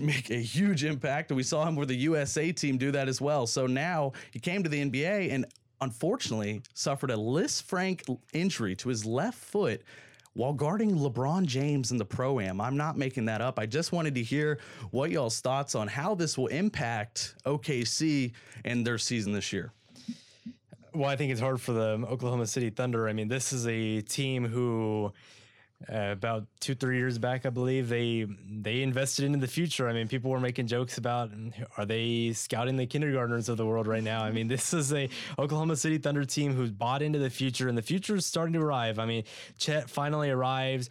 make 0.00 0.30
a 0.30 0.40
huge 0.40 0.84
impact, 0.84 1.30
and 1.30 1.36
we 1.36 1.42
saw 1.42 1.66
him 1.66 1.76
with 1.76 1.88
the 1.88 1.96
USA 1.96 2.50
team 2.50 2.78
do 2.78 2.90
that 2.92 3.08
as 3.08 3.20
well. 3.20 3.46
So 3.46 3.66
now 3.66 4.12
he 4.30 4.38
came 4.38 4.62
to 4.62 4.70
the 4.70 4.90
NBA 4.90 5.32
and 5.32 5.44
unfortunately 5.82 6.62
suffered 6.74 7.10
a 7.10 7.16
Lisfranc 7.16 8.18
injury 8.32 8.74
to 8.76 8.88
his 8.88 9.04
left 9.04 9.38
foot 9.38 9.82
while 10.34 10.52
guarding 10.52 10.96
LeBron 10.96 11.44
James 11.44 11.90
in 11.90 11.96
the 11.96 12.04
Pro 12.04 12.40
Am. 12.40 12.60
I'm 12.60 12.76
not 12.76 12.96
making 12.96 13.24
that 13.26 13.40
up. 13.40 13.58
I 13.58 13.66
just 13.66 13.92
wanted 13.92 14.14
to 14.14 14.22
hear 14.22 14.58
what 14.90 15.10
y'all's 15.10 15.40
thoughts 15.40 15.74
on 15.74 15.88
how 15.88 16.14
this 16.14 16.38
will 16.38 16.46
impact 16.48 17.34
OKC 17.44 18.32
and 18.64 18.86
their 18.86 18.98
season 18.98 19.32
this 19.32 19.52
year. 19.52 19.72
Well, 20.94 21.08
I 21.08 21.16
think 21.16 21.30
it's 21.32 21.40
hard 21.40 21.60
for 21.60 21.72
the 21.72 22.04
Oklahoma 22.08 22.46
City 22.46 22.70
Thunder. 22.70 23.08
I 23.08 23.12
mean, 23.12 23.28
this 23.28 23.52
is 23.52 23.66
a 23.66 24.00
team 24.02 24.44
who 24.44 25.12
uh, 25.88 26.12
about 26.12 26.46
two 26.60 26.74
three 26.74 26.98
years 26.98 27.16
back 27.16 27.46
i 27.46 27.50
believe 27.50 27.88
they 27.88 28.26
they 28.50 28.82
invested 28.82 29.24
into 29.24 29.38
the 29.38 29.48
future. 29.48 29.88
I 29.88 29.92
mean 29.92 30.08
people 30.08 30.30
were 30.30 30.40
making 30.40 30.66
jokes 30.66 30.98
about 30.98 31.30
are 31.76 31.86
they 31.86 32.32
scouting 32.32 32.76
the 32.76 32.86
kindergartners 32.86 33.48
of 33.48 33.56
the 33.56 33.64
world 33.64 33.86
right 33.86 34.02
now? 34.02 34.22
I 34.22 34.30
mean 34.30 34.48
this 34.48 34.74
is 34.74 34.92
a 34.92 35.08
oklahoma 35.38 35.76
city 35.76 35.98
thunder 35.98 36.24
team 36.24 36.54
who's 36.54 36.70
bought 36.70 37.00
into 37.02 37.18
the 37.18 37.30
future 37.30 37.68
and 37.68 37.78
the 37.78 37.82
future 37.82 38.16
is 38.16 38.26
starting 38.26 38.52
to 38.54 38.60
arrive. 38.60 38.98
I 38.98 39.06
mean 39.06 39.24
chet 39.56 39.88
finally 39.88 40.30
arrives 40.30 40.90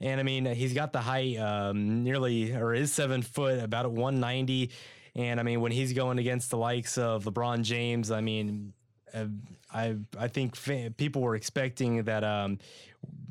and 0.00 0.20
i 0.20 0.22
mean 0.22 0.44
he's 0.46 0.74
got 0.74 0.92
the 0.92 1.00
height 1.00 1.36
um, 1.38 2.04
nearly 2.04 2.54
or 2.54 2.74
is 2.74 2.92
seven 2.92 3.22
foot 3.22 3.58
about 3.58 3.90
190 3.90 4.70
and 5.16 5.40
i 5.40 5.42
mean 5.42 5.60
when 5.60 5.72
he's 5.72 5.92
going 5.92 6.18
against 6.18 6.50
the 6.50 6.56
likes 6.56 6.98
of 6.98 7.24
lebron 7.24 7.62
james 7.62 8.10
i 8.10 8.20
mean 8.20 8.72
uh, 9.14 9.24
I 9.72 9.96
I 10.18 10.28
think 10.28 10.56
people 10.96 11.22
were 11.22 11.34
expecting 11.34 12.04
that 12.04 12.24
um, 12.24 12.58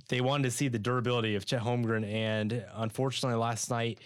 they 0.10 0.22
wanted 0.22 0.43
to 0.43 0.52
see 0.52 0.67
the 0.67 0.80
durability 0.80 1.36
of 1.36 1.46
Chet 1.46 1.62
Holmgren, 1.62 2.06
and 2.06 2.63
unfortunately, 2.76 3.38
last 3.38 3.70
night. 3.70 4.00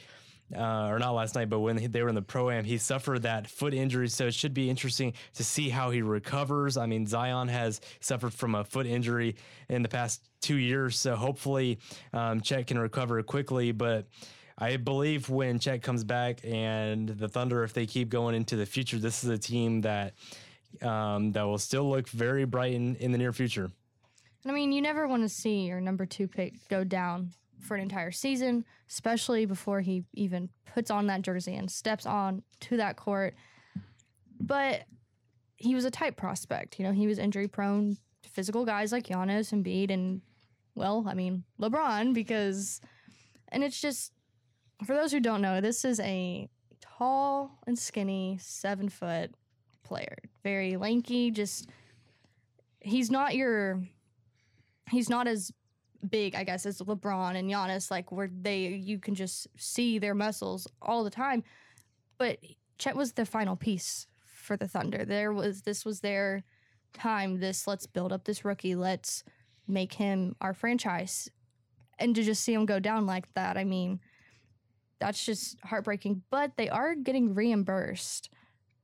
Uh, 0.53 0.89
or 0.89 0.99
not 0.99 1.13
last 1.13 1.33
night, 1.33 1.49
but 1.49 1.61
when 1.61 1.77
they 1.77 2.01
were 2.01 2.09
in 2.09 2.15
the 2.15 2.21
pro 2.21 2.49
am, 2.49 2.65
he 2.65 2.77
suffered 2.77 3.21
that 3.21 3.47
foot 3.47 3.73
injury. 3.73 4.09
So 4.09 4.27
it 4.27 4.33
should 4.33 4.53
be 4.53 4.69
interesting 4.69 5.13
to 5.35 5.45
see 5.45 5.69
how 5.69 5.91
he 5.91 6.01
recovers. 6.01 6.75
I 6.75 6.87
mean, 6.87 7.07
Zion 7.07 7.47
has 7.47 7.79
suffered 8.01 8.33
from 8.33 8.55
a 8.55 8.65
foot 8.65 8.85
injury 8.85 9.37
in 9.69 9.81
the 9.81 9.87
past 9.87 10.27
two 10.41 10.57
years, 10.57 10.99
so 10.99 11.15
hopefully 11.15 11.79
um, 12.11 12.41
Chet 12.41 12.67
can 12.67 12.77
recover 12.77 13.23
quickly. 13.23 13.71
But 13.71 14.07
I 14.57 14.75
believe 14.75 15.29
when 15.29 15.57
Chet 15.57 15.83
comes 15.83 16.03
back 16.03 16.41
and 16.43 17.07
the 17.07 17.29
Thunder, 17.29 17.63
if 17.63 17.71
they 17.73 17.85
keep 17.85 18.09
going 18.09 18.35
into 18.35 18.57
the 18.57 18.65
future, 18.65 18.97
this 18.97 19.23
is 19.23 19.29
a 19.29 19.37
team 19.37 19.79
that 19.81 20.15
um, 20.81 21.31
that 21.31 21.43
will 21.43 21.59
still 21.59 21.89
look 21.89 22.09
very 22.09 22.43
bright 22.43 22.73
in, 22.73 22.97
in 22.97 23.13
the 23.13 23.17
near 23.17 23.31
future. 23.31 23.71
I 24.45 24.51
mean, 24.51 24.71
you 24.71 24.81
never 24.81 25.07
want 25.07 25.23
to 25.23 25.29
see 25.29 25.67
your 25.67 25.79
number 25.79 26.05
two 26.05 26.27
pick 26.27 26.67
go 26.67 26.83
down 26.83 27.31
for 27.59 27.75
an 27.75 27.83
entire 27.83 28.11
season, 28.11 28.65
especially 28.89 29.45
before 29.45 29.81
he 29.81 30.03
even 30.13 30.49
puts 30.73 30.89
on 30.89 31.07
that 31.07 31.21
jersey 31.21 31.55
and 31.55 31.69
steps 31.69 32.05
on 32.05 32.41
to 32.61 32.77
that 32.77 32.95
court. 32.97 33.35
But 34.39 34.85
he 35.57 35.75
was 35.75 35.85
a 35.85 35.91
type 35.91 36.17
prospect. 36.17 36.79
You 36.79 36.85
know, 36.85 36.91
he 36.91 37.05
was 37.05 37.19
injury 37.19 37.47
prone 37.47 37.97
to 38.23 38.29
physical 38.29 38.65
guys 38.65 38.91
like 38.91 39.05
Giannis 39.05 39.51
and 39.51 39.63
Embiid 39.63 39.91
and, 39.91 40.21
well, 40.73 41.05
I 41.07 41.13
mean, 41.13 41.43
LeBron, 41.61 42.15
because, 42.15 42.81
and 43.49 43.63
it's 43.63 43.79
just, 43.79 44.11
for 44.83 44.95
those 44.95 45.11
who 45.11 45.19
don't 45.19 45.43
know, 45.43 45.61
this 45.61 45.85
is 45.85 45.99
a 45.99 46.49
tall 46.81 47.59
and 47.67 47.77
skinny, 47.77 48.39
seven 48.41 48.89
foot 48.89 49.35
player. 49.83 50.17
Very 50.41 50.77
lanky, 50.77 51.29
just, 51.29 51.69
he's 52.79 53.11
not 53.11 53.35
your 53.35 53.83
he's 54.91 55.09
not 55.09 55.27
as 55.27 55.51
big, 56.09 56.35
I 56.35 56.43
guess, 56.43 56.65
as 56.65 56.79
LeBron 56.79 57.35
and 57.35 57.49
Giannis, 57.49 57.91
like 57.91 58.11
where 58.11 58.29
they 58.31 58.67
you 58.67 58.99
can 58.99 59.15
just 59.15 59.47
see 59.57 59.99
their 59.99 60.15
muscles 60.15 60.67
all 60.81 61.03
the 61.03 61.09
time. 61.09 61.43
But 62.17 62.39
Chet 62.77 62.95
was 62.95 63.13
the 63.13 63.25
final 63.25 63.55
piece 63.55 64.07
for 64.25 64.57
the 64.57 64.67
Thunder. 64.67 65.05
There 65.05 65.33
was 65.33 65.61
this 65.61 65.85
was 65.85 66.01
their 66.01 66.43
time. 66.93 67.39
This 67.39 67.67
let's 67.67 67.87
build 67.87 68.11
up 68.11 68.25
this 68.25 68.45
rookie. 68.45 68.75
Let's 68.75 69.23
make 69.67 69.93
him 69.93 70.35
our 70.41 70.53
franchise. 70.53 71.29
And 71.99 72.15
to 72.15 72.23
just 72.23 72.43
see 72.43 72.53
him 72.53 72.65
go 72.65 72.79
down 72.79 73.05
like 73.05 73.31
that, 73.35 73.57
I 73.57 73.63
mean, 73.63 73.99
that's 74.99 75.23
just 75.23 75.59
heartbreaking. 75.63 76.23
But 76.31 76.57
they 76.57 76.69
are 76.69 76.95
getting 76.95 77.35
reimbursed 77.35 78.29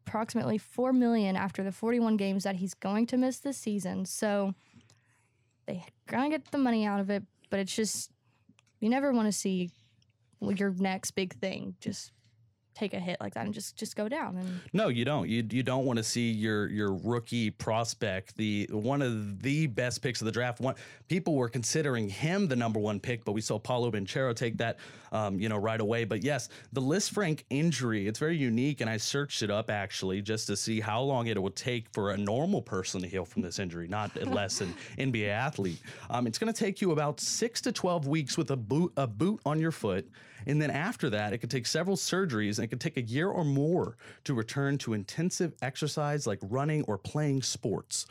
approximately 0.06 0.58
four 0.58 0.94
million 0.94 1.36
after 1.36 1.64
the 1.64 1.72
41 1.72 2.16
games 2.16 2.44
that 2.44 2.58
he's 2.58 2.74
going 2.74 3.08
to 3.08 3.18
miss 3.18 3.40
this 3.40 3.58
season. 3.58 4.06
So 4.06 4.54
they 5.68 5.86
gonna 6.08 6.30
get 6.30 6.50
the 6.52 6.58
money 6.58 6.86
out 6.86 7.00
of 7.00 7.10
it, 7.10 7.24
but 7.50 7.60
it's 7.60 7.76
just 7.76 8.12
you 8.80 8.90
never 8.90 9.12
want 9.12 9.28
to 9.28 9.32
see 9.32 9.70
your 10.42 10.72
next 10.72 11.12
big 11.12 11.34
thing 11.40 11.76
just 11.80 12.12
take 12.78 12.94
a 12.94 13.00
hit 13.00 13.18
like 13.20 13.34
that 13.34 13.46
and 13.46 13.54
just 13.54 13.76
just 13.76 13.96
go 13.96 14.08
down 14.08 14.38
and 14.38 14.60
no 14.72 14.88
you 14.88 15.04
don't. 15.04 15.28
You 15.28 15.44
you 15.50 15.64
don't 15.64 15.86
want 15.86 15.98
to 15.98 16.04
see 16.04 16.32
your 16.32 16.68
your 16.70 16.94
rookie 16.94 17.50
prospect 17.50 18.38
the 18.38 18.68
one 18.72 19.02
of 19.02 19.42
the 19.42 19.68
best 19.68 20.02
picks 20.02 20.22
of 20.22 20.26
the 20.26 20.32
draft. 20.32 20.60
One 20.60 20.76
people 21.08 21.36
were 21.36 21.50
considering 21.50 22.08
him 22.08 22.48
the 22.48 22.56
number 22.56 22.80
one 22.80 23.00
pick 23.00 23.26
but 23.26 23.32
we 23.32 23.42
saw 23.42 23.58
Paolo 23.58 23.90
Banchero 23.90 24.36
take 24.36 24.58
that 24.58 24.78
um, 25.12 25.40
you 25.40 25.50
know 25.50 25.58
right 25.58 25.80
away. 25.80 26.04
But 26.04 26.24
yes 26.24 26.50
the 26.74 26.82
Lisfranc 26.82 27.44
injury 27.50 28.08
it's 28.08 28.20
very 28.20 28.38
unique 28.38 28.82
and 28.82 28.90
I 28.90 28.98
searched 28.98 29.42
it 29.42 29.50
up 29.50 29.72
actually 29.72 30.22
just 30.22 30.48
to 30.48 30.56
see 30.56 30.80
how 30.80 31.02
long 31.02 31.28
it 31.28 31.42
would 31.42 31.56
take 31.56 31.88
for 31.94 32.12
a 32.12 32.18
normal 32.18 32.62
person 32.62 33.02
to 33.02 33.08
heal 33.08 33.26
from 33.26 33.42
this 33.42 33.58
injury 33.58 33.88
not 33.88 34.16
less 34.28 34.62
an 34.62 34.74
NBA 34.98 35.30
athlete. 35.30 35.82
Um, 36.10 36.28
it's 36.28 36.38
going 36.38 36.54
to 36.54 36.58
take 36.58 36.82
you 36.82 36.92
about 36.92 37.20
six 37.20 37.60
to 37.62 37.72
12 37.72 38.08
weeks 38.08 38.38
with 38.38 38.52
a 38.52 38.58
boot 38.58 38.94
a 38.98 39.08
boot 39.08 39.40
on 39.46 39.60
your 39.60 39.72
foot 39.72 40.08
and 40.48 40.62
then 40.62 40.72
after 40.72 41.10
that, 41.10 41.34
it 41.34 41.40
could 41.40 41.52
take 41.52 41.68
several 41.68 41.98
surgeries 41.98 42.58
and 42.58 42.64
it 42.64 42.70
could 42.70 42.82
take 42.82 42.98
a 42.98 43.02
year 43.02 43.28
or 43.30 43.44
more 43.44 43.98
to 44.24 44.34
return 44.34 44.78
to 44.80 44.94
intensive 44.94 45.54
exercise 45.62 46.26
like 46.26 46.40
running 46.42 46.84
or 46.84 46.98
playing 46.98 47.42
sports. 47.42 48.08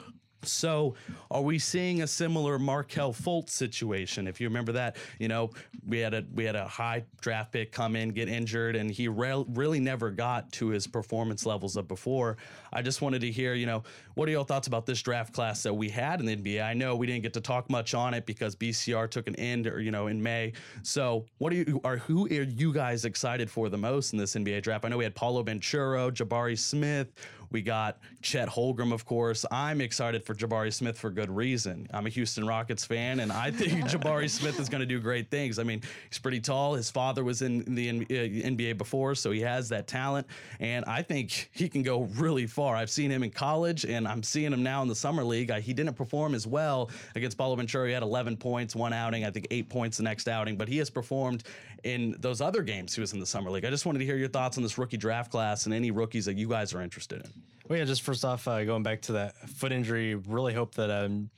So, 0.49 0.95
are 1.31 1.43
we 1.43 1.59
seeing 1.59 2.03
a 2.03 2.07
similar 2.07 2.59
Markelle 2.59 3.13
Fultz 3.13 3.51
situation? 3.51 4.27
If 4.27 4.41
you 4.41 4.49
remember 4.49 4.73
that, 4.73 4.97
you 5.19 5.29
know, 5.29 5.51
we 5.87 5.99
had 5.99 6.15
a 6.15 6.25
we 6.35 6.45
had 6.45 6.57
a 6.57 6.67
high 6.67 7.05
draft 7.21 7.53
pick 7.53 7.73
come 7.73 7.97
in, 7.97 8.11
get 8.11 8.29
injured, 8.29 8.77
and 8.77 8.91
he 8.91 9.09
re- 9.09 9.45
really 9.49 9.81
never 9.81 10.11
got 10.11 10.51
to 10.53 10.69
his 10.69 10.87
performance 10.87 11.47
levels 11.47 11.77
of 11.77 11.89
before. 11.89 12.37
I 12.73 12.83
just 12.83 13.03
wanted 13.03 13.21
to 13.23 13.31
hear, 13.31 13.55
you 13.55 13.67
know, 13.67 13.83
what 14.15 14.29
are 14.29 14.33
your 14.33 14.45
thoughts 14.45 14.67
about 14.67 14.87
this 14.87 15.03
draft 15.03 15.33
class 15.33 15.63
that 15.63 15.75
we 15.75 15.89
had 15.89 16.21
in 16.21 16.27
the 16.27 16.37
NBA? 16.37 16.63
I 16.63 16.75
know 16.75 16.97
we 16.97 17.07
didn't 17.07 17.23
get 17.23 17.35
to 17.35 17.41
talk 17.41 17.69
much 17.71 17.95
on 17.95 18.15
it 18.15 18.27
because 18.27 18.57
BCR 18.57 19.11
took 19.11 19.27
an 19.27 19.37
end, 19.37 19.67
or 19.67 19.81
you 19.81 19.91
know, 19.91 20.07
in 20.07 20.23
May. 20.23 20.53
So, 20.83 21.25
what 21.39 21.53
are 21.53 21.57
you 21.57 21.81
are 21.85 21.97
who 21.97 22.27
are 22.27 22.43
you 22.43 22.73
guys 22.73 23.05
excited 23.05 23.51
for 23.51 23.69
the 23.69 23.79
most 23.79 24.13
in 24.13 24.19
this 24.19 24.35
NBA 24.35 24.63
draft? 24.63 24.85
I 24.85 24.89
know 24.89 24.97
we 24.97 25.05
had 25.05 25.15
Paolo 25.15 25.43
Banchero, 25.43 26.11
Jabari 26.11 26.59
Smith. 26.59 27.13
We 27.51 27.63
got 27.63 27.99
Chet 28.23 28.49
Holmgren, 28.49 28.93
of 28.93 29.05
course. 29.05 29.45
I'm 29.51 29.81
excited 29.81 30.25
for 30.25 30.35
Jabari 30.35 30.73
Smith 30.73 30.99
for 30.99 31.11
good 31.11 31.31
reason. 31.31 31.89
I'm 31.93 32.07
a 32.07 32.11
Houston 32.11 32.47
Rockets 32.47 32.85
fan, 32.85 33.21
and 33.21 33.33
I 33.33 33.51
think 33.51 33.85
Jabari 33.91 34.29
Smith 34.29 34.59
is 34.61 34.69
going 34.69 34.81
to 34.81 34.87
do 34.87 35.01
great 35.01 35.31
things. 35.31 35.59
I 35.59 35.63
mean, 35.63 35.83
he's 36.09 36.19
pretty 36.19 36.41
tall. 36.41 36.75
His 36.75 36.91
father 36.91 37.25
was 37.25 37.43
in 37.43 37.75
the 37.75 37.89
NBA 37.89 38.71
uh, 38.73 38.75
before, 38.75 39.15
so 39.15 39.31
he 39.31 39.41
has 39.41 39.69
that 39.71 39.87
talent, 39.87 40.27
and 40.61 40.85
I 40.87 41.03
think 41.03 41.51
he 41.53 41.69
can 41.69 41.83
go 41.83 42.03
really 42.17 42.47
far. 42.47 42.77
I've 42.77 42.91
seen 42.91 43.11
him 43.11 43.23
in 43.23 43.31
college, 43.31 43.85
and 43.85 44.07
I'm 44.07 44.23
seeing 44.23 44.53
him 44.53 44.63
now 44.63 44.83
in 44.83 44.89
the 44.89 44.95
summer 44.95 45.25
league. 45.25 45.51
I, 45.51 45.61
he 45.61 45.73
didn't 45.73 45.95
perform 45.95 46.35
as 46.35 46.47
well 46.47 46.91
against 47.15 47.39
Paolo 47.39 47.57
Banchero. 47.57 47.87
He 47.87 47.93
had 47.93 48.03
11 48.03 48.37
points, 48.37 48.75
one 48.75 48.93
outing, 48.93 49.25
I 49.25 49.31
think 49.31 49.47
eight 49.51 49.69
points 49.69 49.97
the 49.97 50.03
next 50.03 50.29
outing, 50.29 50.57
but 50.57 50.69
he 50.69 50.79
has 50.79 50.91
performed 50.91 51.45
in 51.85 52.17
those 52.19 52.41
other 52.41 52.63
games 52.63 52.95
he 52.95 53.01
was 53.01 53.13
in 53.13 53.21
the 53.21 53.27
summer 53.27 53.51
league. 53.51 53.65
I 53.65 53.71
just 53.71 53.87
wanted 53.87 54.01
to 54.01 54.05
hear 54.05 54.17
your 54.17 54.29
thoughts 54.29 54.57
on 54.57 54.63
this 54.63 54.79
rookie 54.79 54.97
draft 54.97 55.31
class 55.31 55.67
and 55.67 55.75
any 55.75 55.91
rookies 55.91 56.25
that 56.25 56.37
you 56.37 56.49
guys 56.49 56.75
are 56.75 56.83
interested 56.83 57.25
in. 57.25 57.33
Well, 57.69 57.79
yeah, 57.79 57.85
just 57.85 58.03
first 58.03 58.25
off, 58.25 58.47
uh, 58.47 58.65
going 58.65 58.83
back 58.83 59.03
to 59.03 59.13
that 59.13 59.37
foot 59.49 59.73
injury, 59.73 60.15
really 60.15 60.55
hope 60.55 60.75
that 60.77 60.91
I'm 60.91 61.31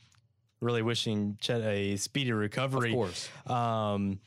really 0.60 0.82
wishing 0.82 1.36
Chet 1.40 1.62
a 1.62 1.96
speedy 1.96 2.32
recovery. 2.32 2.90
Of 2.90 2.94
course. 2.94 3.28
Um, 3.46 4.20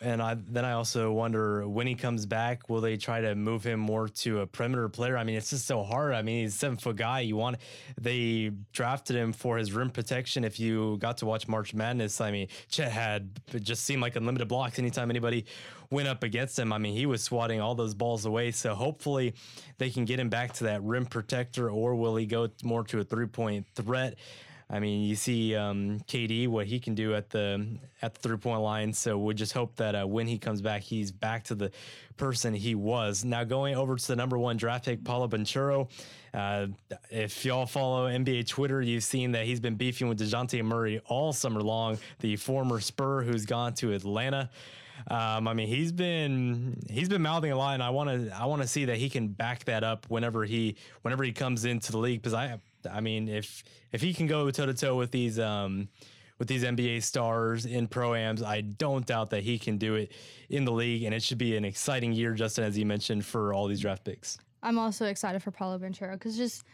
and 0.00 0.22
I 0.22 0.34
then 0.34 0.64
I 0.64 0.72
also 0.72 1.12
wonder 1.12 1.66
when 1.66 1.86
he 1.86 1.94
comes 1.94 2.26
back, 2.26 2.68
will 2.68 2.80
they 2.80 2.96
try 2.96 3.20
to 3.20 3.34
move 3.34 3.64
him 3.64 3.80
more 3.80 4.08
to 4.08 4.40
a 4.40 4.46
perimeter 4.46 4.88
player? 4.88 5.16
I 5.16 5.24
mean, 5.24 5.36
it's 5.36 5.50
just 5.50 5.66
so 5.66 5.82
hard. 5.82 6.14
I 6.14 6.22
mean, 6.22 6.42
he's 6.42 6.54
a 6.54 6.58
seven 6.58 6.76
foot 6.76 6.96
guy. 6.96 7.20
You 7.20 7.36
want 7.36 7.56
they 8.00 8.52
drafted 8.72 9.16
him 9.16 9.32
for 9.32 9.56
his 9.58 9.72
rim 9.72 9.90
protection. 9.90 10.44
If 10.44 10.60
you 10.60 10.98
got 10.98 11.18
to 11.18 11.26
watch 11.26 11.48
March 11.48 11.74
Madness, 11.74 12.20
I 12.20 12.30
mean, 12.30 12.48
Chet 12.70 12.90
had 12.92 13.40
just 13.60 13.84
seemed 13.84 14.02
like 14.02 14.16
unlimited 14.16 14.48
blocks 14.48 14.78
anytime 14.78 15.10
anybody 15.10 15.46
went 15.90 16.06
up 16.06 16.22
against 16.22 16.58
him. 16.58 16.72
I 16.72 16.78
mean, 16.78 16.94
he 16.94 17.06
was 17.06 17.22
swatting 17.22 17.60
all 17.60 17.74
those 17.74 17.94
balls 17.94 18.24
away. 18.24 18.50
So 18.50 18.74
hopefully 18.74 19.34
they 19.78 19.90
can 19.90 20.04
get 20.04 20.20
him 20.20 20.28
back 20.28 20.52
to 20.54 20.64
that 20.64 20.82
rim 20.82 21.06
protector, 21.06 21.70
or 21.70 21.94
will 21.94 22.16
he 22.16 22.26
go 22.26 22.48
more 22.62 22.84
to 22.84 23.00
a 23.00 23.04
three 23.04 23.26
point 23.26 23.66
threat? 23.74 24.16
I 24.70 24.80
mean, 24.80 25.02
you 25.02 25.16
see 25.16 25.54
um, 25.54 25.98
KD 26.08 26.46
what 26.46 26.66
he 26.66 26.78
can 26.78 26.94
do 26.94 27.14
at 27.14 27.30
the 27.30 27.78
at 28.02 28.14
the 28.14 28.20
three 28.20 28.36
point 28.36 28.60
line. 28.60 28.92
So 28.92 29.16
we 29.18 29.32
just 29.32 29.52
hope 29.52 29.76
that 29.76 29.94
uh, 29.94 30.06
when 30.06 30.26
he 30.26 30.38
comes 30.38 30.60
back, 30.60 30.82
he's 30.82 31.10
back 31.10 31.44
to 31.44 31.54
the 31.54 31.70
person 32.18 32.52
he 32.52 32.74
was. 32.74 33.24
Now 33.24 33.44
going 33.44 33.76
over 33.76 33.96
to 33.96 34.06
the 34.06 34.16
number 34.16 34.36
one 34.36 34.58
draft 34.58 34.84
pick, 34.84 35.04
Paolo 35.04 35.26
Banchero. 35.26 35.88
Uh, 36.34 36.66
if 37.10 37.46
y'all 37.46 37.64
follow 37.64 38.08
NBA 38.08 38.46
Twitter, 38.46 38.82
you've 38.82 39.04
seen 39.04 39.32
that 39.32 39.46
he's 39.46 39.60
been 39.60 39.76
beefing 39.76 40.08
with 40.08 40.18
Dejounte 40.18 40.62
Murray 40.62 41.00
all 41.06 41.32
summer 41.32 41.62
long. 41.62 41.98
The 42.20 42.36
former 42.36 42.80
Spur 42.80 43.22
who's 43.22 43.46
gone 43.46 43.72
to 43.74 43.94
Atlanta. 43.94 44.50
Um, 45.10 45.48
I 45.48 45.54
mean, 45.54 45.68
he's 45.68 45.90
been 45.90 46.78
he's 46.88 47.08
been 47.08 47.22
mouthing 47.22 47.50
a 47.50 47.56
lot, 47.56 47.74
and 47.74 47.82
I 47.82 47.90
want 47.90 48.10
to 48.10 48.36
I 48.36 48.44
want 48.44 48.60
to 48.62 48.68
see 48.68 48.84
that 48.86 48.98
he 48.98 49.08
can 49.08 49.28
back 49.28 49.64
that 49.64 49.82
up 49.82 50.06
whenever 50.08 50.44
he 50.44 50.76
whenever 51.02 51.24
he 51.24 51.32
comes 51.32 51.64
into 51.64 51.92
the 51.92 51.98
league. 51.98 52.20
Because 52.20 52.34
I 52.34 52.58
I 52.90 53.00
mean, 53.00 53.28
if 53.28 53.64
if 53.90 54.02
he 54.02 54.12
can 54.12 54.26
go 54.26 54.50
toe 54.50 54.66
to 54.66 54.74
toe 54.74 54.96
with 54.96 55.10
these 55.10 55.38
um, 55.38 55.88
with 56.38 56.46
these 56.46 56.62
NBA 56.62 57.02
stars 57.02 57.64
in 57.64 57.88
proams, 57.88 58.42
I 58.42 58.60
don't 58.60 59.06
doubt 59.06 59.30
that 59.30 59.42
he 59.42 59.58
can 59.58 59.78
do 59.78 59.94
it 59.94 60.12
in 60.50 60.66
the 60.66 60.72
league, 60.72 61.04
and 61.04 61.14
it 61.14 61.22
should 61.22 61.38
be 61.38 61.56
an 61.56 61.64
exciting 61.64 62.12
year, 62.12 62.34
Justin, 62.34 62.64
as 62.64 62.76
you 62.76 62.84
mentioned, 62.84 63.24
for 63.24 63.54
all 63.54 63.66
these 63.66 63.80
draft 63.80 64.04
picks. 64.04 64.38
I'm 64.62 64.78
also 64.78 65.06
excited 65.06 65.42
for 65.42 65.50
Paolo 65.50 65.78
Banchero 65.78 66.12
because 66.12 66.36
just 66.36 66.64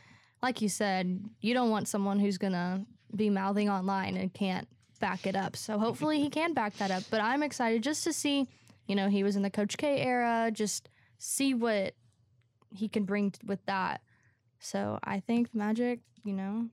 like 0.43 0.61
you 0.61 0.69
said, 0.69 1.23
you 1.41 1.55
don't 1.55 1.71
want 1.71 1.87
someone 1.87 2.19
who's 2.19 2.39
gonna 2.39 2.85
be 3.15 3.31
mouthing 3.31 3.71
online 3.71 4.17
and 4.17 4.33
can't 4.35 4.67
back 5.01 5.27
it 5.27 5.37
up. 5.37 5.57
So 5.57 5.79
hopefully 5.79 6.21
he 6.21 6.31
can 6.31 6.53
back 6.55 6.75
that 6.79 6.91
up. 6.91 7.03
But 7.11 7.21
I'm 7.21 7.43
excited 7.43 7.83
just 7.83 8.05
to 8.05 8.13
see, 8.13 8.47
you 8.87 8.95
know, 8.95 9.09
he 9.09 9.23
was 9.23 9.37
in 9.37 9.43
the 9.43 9.51
Coach 9.51 9.77
K 9.77 10.01
era, 10.01 10.51
just 10.53 10.89
see 11.19 11.55
what 11.55 11.95
he 12.71 12.89
can 12.89 13.05
bring 13.05 13.31
t- 13.31 13.41
with 13.47 13.65
that. 13.67 14.01
So 14.59 14.99
I 15.05 15.21
think 15.21 15.53
the 15.53 15.59
Magic, 15.59 16.01
you 16.25 16.33
know, 16.33 16.69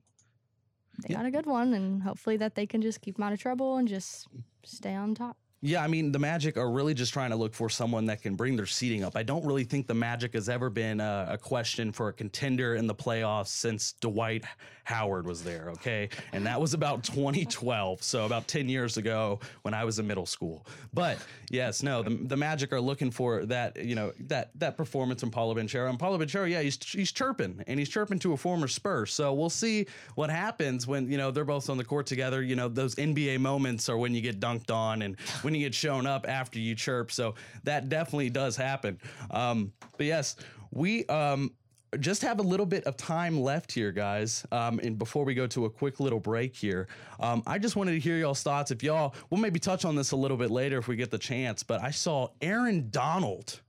they 1.02 1.12
Yeah. 1.12 1.18
got 1.18 1.26
a 1.26 1.30
good 1.30 1.46
one, 1.46 1.72
and 1.74 2.02
hopefully 2.02 2.36
that 2.38 2.54
they 2.54 2.66
can 2.66 2.82
just 2.82 3.00
keep 3.00 3.18
him 3.18 3.24
out 3.24 3.32
of 3.32 3.38
trouble 3.40 3.76
and 3.76 3.86
just 3.88 4.26
stay 4.64 4.94
on 4.94 5.14
top. 5.14 5.36
Yeah, 5.64 5.84
I 5.84 5.86
mean, 5.86 6.10
the 6.10 6.18
Magic 6.18 6.56
are 6.56 6.68
really 6.68 6.92
just 6.92 7.12
trying 7.12 7.30
to 7.30 7.36
look 7.36 7.54
for 7.54 7.70
someone 7.70 8.06
that 8.06 8.20
can 8.20 8.34
bring 8.34 8.56
their 8.56 8.66
seating 8.66 9.04
up. 9.04 9.16
I 9.16 9.22
don't 9.22 9.46
really 9.46 9.62
think 9.62 9.86
the 9.86 9.94
Magic 9.94 10.34
has 10.34 10.48
ever 10.48 10.68
been 10.68 11.00
a, 11.00 11.28
a 11.30 11.38
question 11.38 11.92
for 11.92 12.08
a 12.08 12.12
contender 12.12 12.74
in 12.74 12.88
the 12.88 12.94
playoffs 12.94 13.46
since 13.46 13.92
Dwight 13.92 14.44
Howard 14.84 15.26
was 15.26 15.42
there, 15.42 15.70
okay? 15.70 16.08
And 16.32 16.44
that 16.46 16.60
was 16.60 16.74
about 16.74 17.04
2012, 17.04 18.02
so 18.02 18.26
about 18.26 18.48
10 18.48 18.68
years 18.68 18.96
ago 18.96 19.38
when 19.62 19.74
I 19.74 19.84
was 19.84 19.98
in 19.98 20.06
middle 20.06 20.26
school. 20.26 20.66
But 20.92 21.18
yes, 21.50 21.82
no, 21.82 22.02
the, 22.02 22.10
the 22.10 22.36
Magic 22.36 22.72
are 22.72 22.80
looking 22.80 23.10
for 23.10 23.46
that, 23.46 23.76
you 23.76 23.94
know, 23.94 24.12
that 24.26 24.50
that 24.56 24.76
performance 24.76 25.20
from 25.20 25.30
Paolo 25.30 25.54
Banchero. 25.54 25.88
And 25.88 25.98
Paolo 25.98 26.18
Banchero, 26.18 26.50
yeah, 26.50 26.62
he's 26.62 26.78
he's 26.82 27.12
chirping, 27.12 27.62
and 27.66 27.78
he's 27.78 27.88
chirping 27.88 28.18
to 28.20 28.32
a 28.32 28.36
former 28.36 28.66
Spur. 28.66 29.06
So 29.06 29.32
we'll 29.32 29.50
see 29.50 29.86
what 30.14 30.30
happens 30.30 30.86
when, 30.86 31.10
you 31.10 31.18
know, 31.18 31.30
they're 31.30 31.44
both 31.44 31.70
on 31.70 31.76
the 31.76 31.84
court 31.84 32.06
together. 32.06 32.42
You 32.42 32.56
know, 32.56 32.68
those 32.68 32.96
NBA 32.96 33.38
moments 33.38 33.88
are 33.88 33.96
when 33.96 34.14
you 34.14 34.20
get 34.20 34.40
dunked 34.40 34.74
on 34.74 35.02
and 35.02 35.18
when 35.42 35.51
you 35.54 35.66
get 35.66 35.74
shown 35.74 36.06
up 36.06 36.28
after 36.28 36.58
you 36.58 36.74
chirp. 36.74 37.10
So 37.12 37.34
that 37.64 37.88
definitely 37.88 38.30
does 38.30 38.56
happen. 38.56 38.98
Um, 39.30 39.72
but 39.96 40.06
yes, 40.06 40.36
we 40.70 41.06
um, 41.06 41.52
just 42.00 42.22
have 42.22 42.38
a 42.38 42.42
little 42.42 42.66
bit 42.66 42.84
of 42.84 42.96
time 42.96 43.40
left 43.40 43.72
here, 43.72 43.92
guys. 43.92 44.46
Um, 44.52 44.78
and 44.80 44.98
before 44.98 45.24
we 45.24 45.34
go 45.34 45.46
to 45.48 45.66
a 45.66 45.70
quick 45.70 46.00
little 46.00 46.20
break 46.20 46.56
here, 46.56 46.88
um, 47.20 47.42
I 47.46 47.58
just 47.58 47.76
wanted 47.76 47.92
to 47.92 48.00
hear 48.00 48.16
y'all's 48.16 48.42
thoughts. 48.42 48.70
If 48.70 48.82
y'all, 48.82 49.14
we'll 49.30 49.40
maybe 49.40 49.58
touch 49.58 49.84
on 49.84 49.94
this 49.94 50.12
a 50.12 50.16
little 50.16 50.36
bit 50.36 50.50
later 50.50 50.78
if 50.78 50.88
we 50.88 50.96
get 50.96 51.10
the 51.10 51.18
chance. 51.18 51.62
But 51.62 51.82
I 51.82 51.90
saw 51.90 52.28
Aaron 52.40 52.88
Donald. 52.90 53.60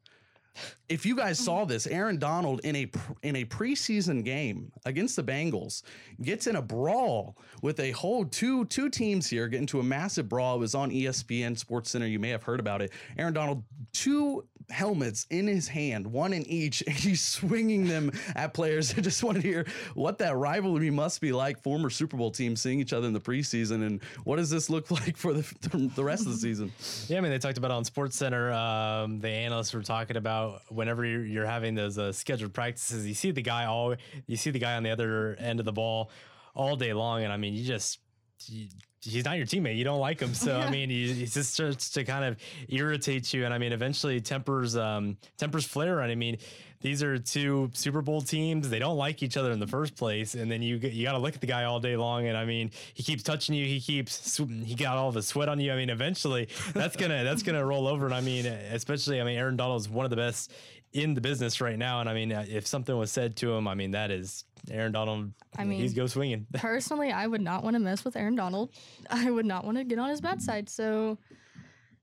If 0.89 1.05
you 1.05 1.15
guys 1.15 1.37
mm-hmm. 1.37 1.45
saw 1.45 1.65
this, 1.65 1.87
Aaron 1.87 2.17
Donald 2.17 2.61
in 2.63 2.75
a 2.75 2.91
in 3.23 3.37
a 3.37 3.45
preseason 3.45 4.23
game 4.23 4.71
against 4.85 5.15
the 5.15 5.23
Bengals 5.23 5.83
gets 6.21 6.47
in 6.47 6.55
a 6.55 6.61
brawl 6.61 7.37
with 7.61 7.79
a 7.79 7.91
whole 7.91 8.25
two 8.25 8.65
two 8.65 8.89
teams 8.89 9.27
here 9.27 9.47
get 9.47 9.59
into 9.59 9.79
a 9.79 9.83
massive 9.83 10.29
brawl. 10.29 10.55
It 10.55 10.59
was 10.59 10.75
on 10.75 10.91
ESPN 10.91 11.57
Sports 11.57 11.89
Center. 11.91 12.07
You 12.07 12.19
may 12.19 12.29
have 12.29 12.43
heard 12.43 12.59
about 12.59 12.81
it. 12.81 12.91
Aaron 13.17 13.33
Donald 13.33 13.63
two 13.93 14.45
helmets 14.69 15.25
in 15.29 15.47
his 15.47 15.67
hand, 15.67 16.07
one 16.07 16.33
in 16.33 16.45
each, 16.47 16.83
and 16.87 16.95
he's 16.95 17.21
swinging 17.21 17.87
them 17.87 18.11
at 18.35 18.53
players. 18.53 18.93
I 18.97 19.01
just 19.01 19.23
wanted 19.23 19.41
to 19.43 19.47
hear 19.47 19.65
what 19.93 20.17
that 20.19 20.35
rivalry 20.35 20.89
must 20.89 21.21
be 21.21 21.31
like. 21.31 21.61
Former 21.61 21.89
Super 21.89 22.17
Bowl 22.17 22.31
teams 22.31 22.61
seeing 22.61 22.79
each 22.79 22.93
other 22.93 23.07
in 23.07 23.13
the 23.13 23.21
preseason, 23.21 23.85
and 23.85 24.03
what 24.23 24.37
does 24.37 24.49
this 24.49 24.69
look 24.69 24.91
like 24.91 25.17
for 25.17 25.33
the 25.33 25.91
the 25.95 26.03
rest 26.03 26.25
of 26.25 26.31
the 26.31 26.37
season? 26.37 26.71
Yeah, 27.07 27.17
I 27.17 27.21
mean, 27.21 27.31
they 27.31 27.39
talked 27.39 27.57
about 27.57 27.71
on 27.71 27.83
Sports 27.83 28.17
Center. 28.17 28.51
Um, 28.51 29.19
the 29.19 29.29
analysts 29.29 29.73
were 29.73 29.83
talking 29.83 30.17
about 30.17 30.61
whenever 30.69 31.05
you're, 31.05 31.25
you're 31.25 31.45
having 31.45 31.75
those 31.75 31.97
uh, 31.97 32.11
scheduled 32.11 32.53
practices, 32.53 33.05
you 33.05 33.13
see 33.13 33.31
the 33.31 33.41
guy 33.41 33.65
all, 33.65 33.95
you 34.27 34.37
see 34.37 34.51
the 34.51 34.59
guy 34.59 34.75
on 34.75 34.83
the 34.83 34.91
other 34.91 35.35
end 35.39 35.59
of 35.59 35.65
the 35.65 35.73
ball 35.73 36.09
all 36.55 36.75
day 36.75 36.93
long, 36.93 37.23
and 37.23 37.31
I 37.31 37.37
mean, 37.37 37.53
you 37.53 37.63
just. 37.63 37.99
You, 38.47 38.67
He's 39.03 39.25
not 39.25 39.37
your 39.37 39.45
teammate. 39.45 39.77
You 39.77 39.83
don't 39.83 39.99
like 39.99 40.19
him, 40.19 40.33
so 40.33 40.57
I 40.57 40.69
mean, 40.69 40.89
he, 40.89 41.11
he 41.13 41.25
just 41.25 41.53
starts 41.53 41.89
to 41.91 42.03
kind 42.03 42.23
of 42.25 42.37
irritate 42.69 43.33
you, 43.33 43.45
and 43.45 43.53
I 43.53 43.57
mean, 43.57 43.73
eventually 43.73 44.21
tempers 44.21 44.77
um, 44.77 45.17
tempers 45.37 45.65
flare. 45.65 45.99
And 45.99 46.11
I 46.11 46.15
mean, 46.15 46.37
these 46.81 47.03
are 47.03 47.17
two 47.17 47.69
Super 47.73 48.01
Bowl 48.01 48.21
teams. 48.21 48.69
They 48.69 48.79
don't 48.79 48.97
like 48.97 49.21
each 49.23 49.35
other 49.37 49.51
in 49.51 49.59
the 49.59 49.67
first 49.67 49.95
place, 49.95 50.35
and 50.35 50.49
then 50.49 50.61
you 50.61 50.79
get- 50.79 50.93
you 50.93 51.03
got 51.05 51.13
to 51.13 51.17
look 51.17 51.33
at 51.35 51.41
the 51.41 51.47
guy 51.47 51.63
all 51.65 51.79
day 51.79 51.95
long. 51.97 52.27
And 52.27 52.37
I 52.37 52.45
mean, 52.45 52.71
he 52.93 53.03
keeps 53.03 53.23
touching 53.23 53.55
you. 53.55 53.65
He 53.65 53.79
keeps 53.81 54.37
he 54.37 54.75
got 54.75 54.97
all 54.97 55.11
the 55.11 55.21
sweat 55.23 55.49
on 55.49 55.59
you. 55.59 55.71
I 55.73 55.75
mean, 55.75 55.89
eventually 55.89 56.47
that's 56.73 56.95
gonna 56.95 57.23
that's 57.23 57.43
gonna 57.43 57.65
roll 57.65 57.87
over. 57.87 58.05
And 58.05 58.13
I 58.15 58.21
mean, 58.21 58.45
especially 58.45 59.19
I 59.19 59.23
mean, 59.25 59.37
Aaron 59.37 59.57
Donald 59.57 59.81
is 59.81 59.89
one 59.89 60.05
of 60.05 60.09
the 60.11 60.17
best 60.17 60.51
in 60.93 61.13
the 61.13 61.21
business 61.21 61.59
right 61.59 61.77
now. 61.77 61.99
And 61.99 62.07
I 62.09 62.13
mean, 62.13 62.31
if 62.31 62.67
something 62.67 62.95
was 62.95 63.11
said 63.11 63.35
to 63.37 63.51
him, 63.53 63.67
I 63.67 63.75
mean, 63.75 63.91
that 63.91 64.11
is 64.11 64.45
Aaron 64.71 64.91
Donald. 64.91 65.31
I 65.57 65.63
mean- 65.63 65.79
he's 65.79 65.93
go 65.93 66.07
swinging. 66.07 66.47
Personally, 66.53 67.11
I 67.11 67.27
would 67.27 67.41
not 67.41 67.63
want 67.63 67.75
to 67.75 67.79
mess 67.79 68.05
with 68.05 68.15
Aaron 68.15 68.35
Donald. 68.35 68.71
I 69.09 69.29
would 69.29 69.45
not 69.45 69.65
want 69.65 69.77
to 69.77 69.83
get 69.83 69.99
on 69.99 70.09
his 70.09 70.21
bad 70.21 70.41
side. 70.41 70.69
So, 70.69 71.17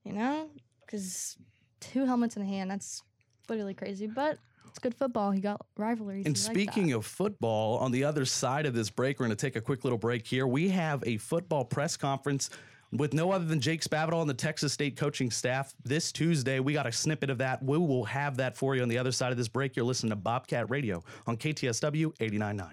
you 0.04 0.12
know, 0.12 0.48
because 0.84 1.36
two 1.80 2.04
helmets 2.04 2.36
in 2.36 2.42
the 2.42 2.48
hand, 2.48 2.70
that's 2.70 3.02
literally 3.48 3.74
crazy. 3.74 4.06
But 4.06 4.38
it's 4.68 4.78
good 4.78 4.94
football. 4.94 5.30
He 5.30 5.40
got 5.40 5.64
rivalries. 5.76 6.26
And 6.26 6.36
You 6.36 6.44
like 6.44 6.52
speaking 6.52 6.88
that. 6.88 6.96
of 6.98 7.06
football, 7.06 7.78
on 7.78 7.90
the 7.92 8.04
other 8.04 8.24
side 8.24 8.66
of 8.66 8.74
this 8.74 8.90
break, 8.90 9.18
we're 9.18 9.26
going 9.26 9.36
to 9.36 9.46
take 9.46 9.56
a 9.56 9.60
quick 9.60 9.82
little 9.84 9.98
break 9.98 10.26
here. 10.26 10.46
We 10.46 10.68
have 10.68 11.02
a 11.06 11.16
football 11.16 11.64
press 11.64 11.96
conference 11.96 12.50
with 12.92 13.14
no 13.14 13.30
other 13.30 13.44
than 13.44 13.60
Jake 13.60 13.82
Spavital 13.82 14.20
and 14.20 14.28
the 14.28 14.34
Texas 14.34 14.72
State 14.72 14.96
coaching 14.96 15.30
staff 15.30 15.74
this 15.84 16.10
Tuesday. 16.12 16.60
We 16.60 16.72
got 16.72 16.86
a 16.86 16.92
snippet 16.92 17.30
of 17.30 17.38
that. 17.38 17.62
We 17.62 17.78
will 17.78 18.04
have 18.04 18.36
that 18.38 18.56
for 18.56 18.74
you 18.74 18.82
on 18.82 18.88
the 18.88 18.98
other 18.98 19.12
side 19.12 19.32
of 19.32 19.38
this 19.38 19.48
break. 19.48 19.76
You're 19.76 19.84
listening 19.84 20.10
to 20.10 20.16
Bobcat 20.16 20.70
Radio 20.70 21.02
on 21.26 21.36
KTSW 21.36 22.16
89.9. 22.18 22.70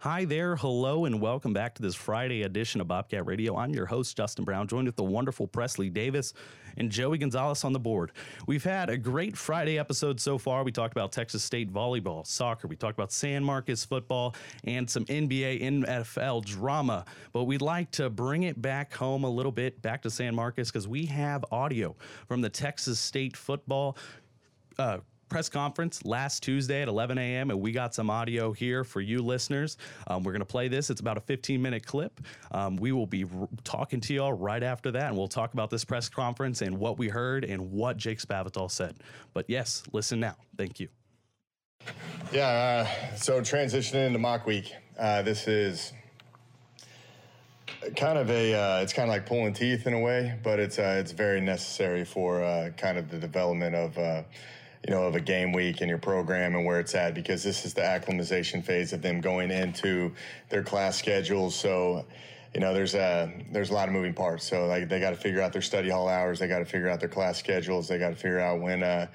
Hi 0.00 0.24
there, 0.24 0.56
hello, 0.56 1.04
and 1.04 1.20
welcome 1.20 1.52
back 1.52 1.74
to 1.74 1.82
this 1.82 1.94
Friday 1.94 2.44
edition 2.44 2.80
of 2.80 2.88
Bobcat 2.88 3.26
Radio. 3.26 3.54
I'm 3.58 3.74
your 3.74 3.84
host, 3.84 4.16
Justin 4.16 4.46
Brown, 4.46 4.66
joined 4.66 4.86
with 4.86 4.96
the 4.96 5.04
wonderful 5.04 5.46
Presley 5.46 5.90
Davis 5.90 6.32
and 6.80 6.90
Joey 6.90 7.18
Gonzalez 7.18 7.62
on 7.62 7.72
the 7.72 7.78
board. 7.78 8.10
We've 8.46 8.64
had 8.64 8.88
a 8.88 8.96
great 8.96 9.36
Friday 9.36 9.78
episode 9.78 10.18
so 10.18 10.38
far. 10.38 10.64
We 10.64 10.72
talked 10.72 10.94
about 10.94 11.12
Texas 11.12 11.44
State 11.44 11.70
volleyball, 11.72 12.26
soccer, 12.26 12.66
we 12.66 12.74
talked 12.74 12.98
about 12.98 13.12
San 13.12 13.44
Marcos 13.44 13.84
football, 13.84 14.34
and 14.64 14.88
some 14.88 15.04
NBA, 15.04 15.62
NFL 15.62 16.44
drama. 16.46 17.04
But 17.32 17.44
we'd 17.44 17.60
like 17.62 17.90
to 17.92 18.08
bring 18.08 18.44
it 18.44 18.60
back 18.60 18.94
home 18.94 19.24
a 19.24 19.30
little 19.30 19.52
bit, 19.52 19.80
back 19.82 20.00
to 20.02 20.10
San 20.10 20.34
Marcos, 20.34 20.70
because 20.70 20.88
we 20.88 21.04
have 21.06 21.44
audio 21.52 21.94
from 22.26 22.40
the 22.40 22.48
Texas 22.48 22.98
State 22.98 23.36
football 23.36 23.96
uh, 24.78 24.98
press 25.30 25.48
conference 25.48 26.04
last 26.04 26.42
Tuesday 26.42 26.82
at 26.82 26.88
11 26.88 27.16
a.m. 27.16 27.50
and 27.50 27.60
we 27.60 27.72
got 27.72 27.94
some 27.94 28.10
audio 28.10 28.52
here 28.52 28.84
for 28.84 29.00
you 29.00 29.22
listeners. 29.22 29.78
Um, 30.08 30.24
we're 30.24 30.32
going 30.32 30.40
to 30.40 30.46
play 30.46 30.68
this. 30.68 30.90
It's 30.90 31.00
about 31.00 31.16
a 31.16 31.20
15 31.20 31.62
minute 31.62 31.86
clip. 31.86 32.20
Um, 32.50 32.76
we 32.76 32.92
will 32.92 33.06
be 33.06 33.24
r- 33.24 33.48
talking 33.64 34.00
to 34.02 34.14
y'all 34.14 34.32
right 34.32 34.62
after 34.62 34.90
that, 34.90 35.08
and 35.08 35.16
we'll 35.16 35.28
talk 35.28 35.54
about 35.54 35.70
this 35.70 35.84
press 35.84 36.08
conference 36.08 36.60
and 36.60 36.76
what 36.76 36.98
we 36.98 37.08
heard 37.08 37.44
and 37.44 37.70
what 37.70 37.96
Jake 37.96 38.18
Spavital 38.20 38.70
said. 38.70 38.96
But 39.32 39.48
yes, 39.48 39.84
listen 39.92 40.20
now. 40.20 40.36
Thank 40.58 40.80
you. 40.80 40.88
Yeah, 42.32 42.86
uh, 43.12 43.16
so 43.16 43.40
transitioning 43.40 44.08
into 44.08 44.18
mock 44.18 44.46
week, 44.46 44.74
uh, 44.98 45.22
this 45.22 45.48
is 45.48 45.92
kind 47.96 48.18
of 48.18 48.30
a 48.30 48.54
uh, 48.54 48.82
it's 48.82 48.92
kind 48.92 49.08
of 49.08 49.14
like 49.14 49.26
pulling 49.26 49.52
teeth 49.52 49.86
in 49.86 49.94
a 49.94 50.00
way, 50.00 50.38
but 50.42 50.58
it's 50.58 50.78
uh, 50.78 50.98
it's 51.00 51.12
very 51.12 51.40
necessary 51.40 52.04
for 52.04 52.42
uh, 52.42 52.70
kind 52.76 52.98
of 52.98 53.10
the 53.10 53.18
development 53.18 53.74
of 53.74 53.96
uh, 53.96 54.22
you 54.86 54.94
know 54.94 55.04
of 55.04 55.14
a 55.14 55.20
game 55.20 55.52
week 55.52 55.80
and 55.80 55.88
your 55.88 55.98
program 55.98 56.54
and 56.54 56.64
where 56.64 56.80
it's 56.80 56.94
at 56.94 57.14
because 57.14 57.42
this 57.42 57.64
is 57.64 57.74
the 57.74 57.84
acclimatization 57.84 58.62
phase 58.62 58.92
of 58.92 59.02
them 59.02 59.20
going 59.20 59.50
into 59.50 60.12
their 60.48 60.62
class 60.62 60.98
schedules. 60.98 61.54
So 61.54 62.06
you 62.54 62.60
know 62.60 62.72
there's 62.72 62.94
a 62.94 63.32
there's 63.52 63.70
a 63.70 63.74
lot 63.74 63.88
of 63.88 63.94
moving 63.94 64.14
parts. 64.14 64.46
So 64.46 64.66
like 64.66 64.88
they 64.88 65.00
got 65.00 65.10
to 65.10 65.16
figure 65.16 65.42
out 65.42 65.52
their 65.52 65.62
study 65.62 65.90
hall 65.90 66.08
hours, 66.08 66.38
they 66.38 66.48
got 66.48 66.60
to 66.60 66.64
figure 66.64 66.88
out 66.88 67.00
their 67.00 67.08
class 67.08 67.38
schedules, 67.38 67.88
they 67.88 67.98
got 67.98 68.10
to 68.10 68.16
figure 68.16 68.40
out 68.40 68.60
when. 68.60 68.82
Uh, 68.82 69.06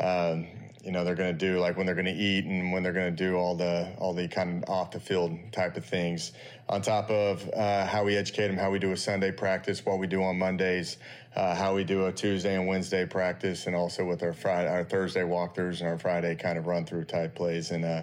um, 0.00 0.46
you 0.84 0.92
know 0.92 1.04
they're 1.04 1.14
going 1.14 1.36
to 1.36 1.46
do, 1.46 1.58
like 1.58 1.76
when 1.76 1.84
they're 1.84 1.94
going 1.94 2.06
to 2.06 2.12
eat 2.12 2.44
and 2.46 2.72
when 2.72 2.82
they're 2.82 2.92
going 2.92 3.14
to 3.14 3.24
do 3.24 3.36
all 3.36 3.54
the 3.54 3.92
all 3.98 4.14
the 4.14 4.26
kind 4.28 4.62
of 4.62 4.70
off 4.70 4.90
the 4.90 5.00
field 5.00 5.36
type 5.52 5.76
of 5.76 5.84
things. 5.84 6.32
On 6.68 6.80
top 6.80 7.10
of 7.10 7.48
uh, 7.54 7.84
how 7.84 8.04
we 8.04 8.16
educate 8.16 8.48
them, 8.48 8.56
how 8.56 8.70
we 8.70 8.78
do 8.78 8.92
a 8.92 8.96
Sunday 8.96 9.30
practice, 9.30 9.84
what 9.84 9.98
we 9.98 10.06
do 10.06 10.22
on 10.22 10.38
Mondays, 10.38 10.96
uh, 11.38 11.54
how 11.54 11.72
we 11.72 11.84
do 11.84 12.06
a 12.06 12.12
Tuesday 12.12 12.56
and 12.56 12.66
Wednesday 12.66 13.06
practice, 13.06 13.68
and 13.68 13.76
also 13.76 14.04
with 14.04 14.24
our 14.24 14.32
Friday, 14.32 14.68
our 14.68 14.82
Thursday 14.82 15.22
walkthroughs 15.22 15.78
and 15.78 15.88
our 15.88 15.96
Friday 15.96 16.34
kind 16.34 16.58
of 16.58 16.66
run 16.66 16.84
through 16.84 17.04
type 17.04 17.36
plays, 17.36 17.70
and 17.70 17.84
uh, 17.84 18.02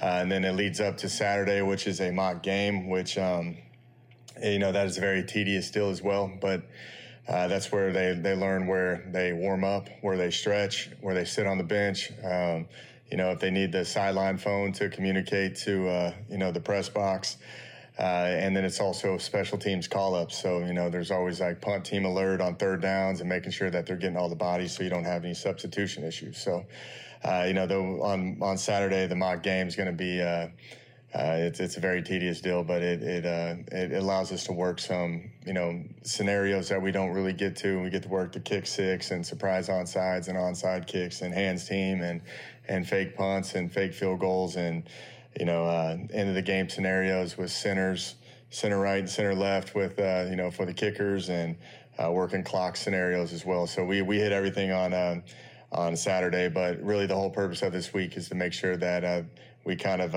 uh, 0.00 0.06
and 0.06 0.32
then 0.32 0.44
it 0.44 0.52
leads 0.52 0.80
up 0.80 0.96
to 0.96 1.08
Saturday, 1.08 1.60
which 1.60 1.86
is 1.86 2.00
a 2.00 2.10
mock 2.10 2.42
game, 2.42 2.88
which 2.88 3.18
um, 3.18 3.54
you 4.42 4.58
know 4.58 4.72
that 4.72 4.86
is 4.86 4.96
very 4.96 5.22
tedious 5.22 5.66
still 5.66 5.90
as 5.90 6.02
well, 6.02 6.32
but. 6.40 6.62
Uh, 7.28 7.46
that's 7.46 7.70
where 7.70 7.92
they, 7.92 8.14
they 8.14 8.34
learn 8.34 8.66
where 8.66 9.08
they 9.12 9.32
warm 9.32 9.62
up, 9.62 9.88
where 10.00 10.16
they 10.16 10.32
stretch, 10.32 10.90
where 11.00 11.14
they 11.14 11.24
sit 11.24 11.46
on 11.46 11.58
the 11.58 11.62
bench. 11.62 12.10
Um, 12.24 12.66
you 13.08 13.16
know, 13.16 13.30
if 13.30 13.38
they 13.38 13.50
need 13.52 13.70
the 13.70 13.84
sideline 13.84 14.36
phone 14.36 14.72
to 14.72 14.88
communicate 14.88 15.54
to, 15.56 15.88
uh, 15.88 16.14
you 16.28 16.38
know, 16.38 16.50
the 16.50 16.60
press 16.60 16.88
box. 16.88 17.36
Uh, 18.00 18.34
and 18.38 18.56
then 18.56 18.64
it's 18.64 18.80
also 18.80 19.18
special 19.18 19.58
teams 19.58 19.86
call 19.86 20.14
ups. 20.14 20.40
So, 20.40 20.60
you 20.60 20.72
know, 20.72 20.88
there's 20.88 21.10
always 21.10 21.38
like 21.38 21.60
punt 21.60 21.84
team 21.84 22.06
alert 22.06 22.40
on 22.40 22.56
third 22.56 22.80
downs 22.80 23.20
and 23.20 23.28
making 23.28 23.52
sure 23.52 23.70
that 23.70 23.84
they're 23.84 23.96
getting 23.96 24.16
all 24.16 24.30
the 24.30 24.34
bodies 24.34 24.74
so 24.74 24.82
you 24.82 24.88
don't 24.88 25.04
have 25.04 25.22
any 25.22 25.34
substitution 25.34 26.02
issues. 26.02 26.38
So, 26.38 26.64
uh, 27.22 27.44
you 27.46 27.52
know, 27.52 27.66
though 27.66 28.02
on, 28.02 28.38
on 28.40 28.56
Saturday, 28.56 29.06
the 29.06 29.16
mock 29.16 29.42
game 29.42 29.68
is 29.68 29.76
going 29.76 29.88
to 29.88 29.92
be, 29.92 30.22
uh, 30.22 30.48
uh, 31.12 31.34
it's 31.38 31.58
it's 31.58 31.76
a 31.76 31.80
very 31.80 32.02
tedious 32.02 32.40
deal, 32.40 32.62
but 32.62 32.82
it 32.82 33.02
it, 33.02 33.26
uh, 33.26 33.56
it 33.72 33.92
allows 33.92 34.30
us 34.30 34.44
to 34.44 34.52
work 34.52 34.78
some 34.78 35.28
you 35.44 35.52
know 35.52 35.82
scenarios 36.04 36.68
that 36.68 36.80
we 36.80 36.92
don't 36.92 37.10
really 37.10 37.32
get 37.32 37.56
to. 37.56 37.82
We 37.82 37.90
get 37.90 38.04
to 38.04 38.08
work 38.08 38.30
the 38.30 38.38
kick 38.38 38.64
six 38.64 39.10
and 39.10 39.26
surprise 39.26 39.68
onsides 39.68 40.28
and 40.28 40.38
onside 40.38 40.86
kicks 40.86 41.22
and 41.22 41.34
hands 41.34 41.66
team 41.66 42.00
and 42.00 42.20
and 42.68 42.88
fake 42.88 43.16
punts 43.16 43.56
and 43.56 43.72
fake 43.72 43.92
field 43.92 44.20
goals 44.20 44.54
and 44.54 44.84
you 45.38 45.46
know 45.46 45.64
uh, 45.64 45.96
end 46.12 46.28
of 46.28 46.34
the 46.34 46.42
game 46.42 46.68
scenarios 46.68 47.36
with 47.36 47.50
centers, 47.50 48.16
center 48.50 48.78
right 48.78 48.98
and 48.98 49.10
center 49.10 49.34
left 49.34 49.74
with 49.74 49.98
uh, 49.98 50.26
you 50.28 50.36
know 50.36 50.50
for 50.50 50.66
the 50.66 50.74
kickers 50.74 51.28
and 51.28 51.56
uh, 51.98 52.10
working 52.10 52.42
clock 52.42 52.76
scenarios 52.76 53.32
as 53.32 53.44
well. 53.44 53.66
So 53.66 53.84
we 53.84 54.02
we 54.02 54.18
hit 54.18 54.32
everything 54.32 54.72
on 54.72 54.92
uh, 54.92 55.20
on 55.72 55.96
Saturday, 55.96 56.48
but 56.48 56.82
really 56.82 57.06
the 57.06 57.14
whole 57.14 57.30
purpose 57.30 57.62
of 57.62 57.72
this 57.72 57.92
week 57.92 58.16
is 58.16 58.28
to 58.28 58.34
make 58.34 58.52
sure 58.52 58.76
that 58.76 59.24
we 59.64 59.76
kind 59.76 60.02
of 60.02 60.14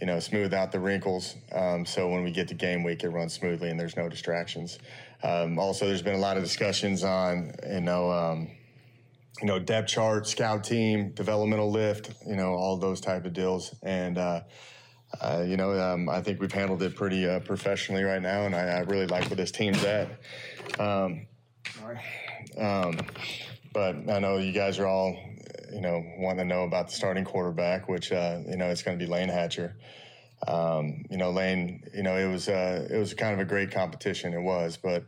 you 0.00 0.06
know, 0.06 0.20
smooth 0.20 0.52
out 0.52 0.72
the 0.72 0.80
wrinkles. 0.80 1.36
Um, 1.52 1.86
so 1.86 2.08
when 2.08 2.22
we 2.22 2.30
get 2.30 2.48
to 2.48 2.54
game 2.54 2.82
week, 2.82 3.02
it 3.02 3.08
runs 3.08 3.32
smoothly 3.32 3.70
and 3.70 3.80
there's 3.80 3.96
no 3.96 4.08
distractions. 4.08 4.78
Um, 5.22 5.58
also, 5.58 5.86
there's 5.86 6.02
been 6.02 6.14
a 6.14 6.18
lot 6.18 6.36
of 6.36 6.42
discussions 6.42 7.02
on, 7.02 7.54
you 7.66 7.80
know, 7.80 8.10
um, 8.10 8.50
you 9.40 9.46
know, 9.46 9.58
depth 9.58 9.88
chart, 9.88 10.26
scout 10.26 10.64
team, 10.64 11.10
developmental 11.10 11.70
lift, 11.70 12.10
you 12.26 12.36
know, 12.36 12.54
all 12.54 12.76
those 12.76 13.00
type 13.00 13.24
of 13.24 13.32
deals. 13.32 13.74
And, 13.82 14.18
uh, 14.18 14.40
uh, 15.20 15.44
you 15.46 15.56
know, 15.56 15.78
um, 15.78 16.08
I 16.08 16.20
think 16.20 16.40
we've 16.40 16.52
handled 16.52 16.82
it 16.82 16.96
pretty 16.96 17.28
uh, 17.28 17.40
professionally 17.40 18.02
right 18.02 18.20
now, 18.20 18.42
and 18.42 18.54
I, 18.54 18.78
I, 18.78 18.80
really 18.80 19.06
like 19.06 19.24
where 19.30 19.36
this 19.36 19.52
team's 19.52 19.82
at. 19.84 20.08
Um, 20.80 21.26
um, 22.58 22.98
but 23.72 23.94
I 24.10 24.18
know 24.18 24.38
you 24.38 24.52
guys 24.52 24.78
are 24.78 24.86
all 24.86 25.16
you 25.72 25.80
know, 25.80 26.02
want 26.18 26.38
to 26.38 26.44
know 26.44 26.62
about 26.62 26.88
the 26.88 26.94
starting 26.94 27.24
quarterback, 27.24 27.88
which 27.88 28.12
uh, 28.12 28.40
you 28.48 28.56
know 28.56 28.70
it's 28.70 28.82
going 28.82 28.98
to 28.98 29.04
be 29.04 29.10
Layne 29.10 29.28
Hatcher. 29.28 29.76
Um, 30.46 31.04
you 31.10 31.16
know, 31.16 31.30
Layne, 31.30 31.82
you 31.94 32.02
know, 32.02 32.16
it 32.16 32.30
was 32.30 32.48
uh, 32.48 32.86
it 32.90 32.96
was 32.96 33.14
kind 33.14 33.34
of 33.34 33.40
a 33.40 33.44
great 33.44 33.70
competition. 33.70 34.32
It 34.32 34.40
was, 34.40 34.76
but 34.76 35.04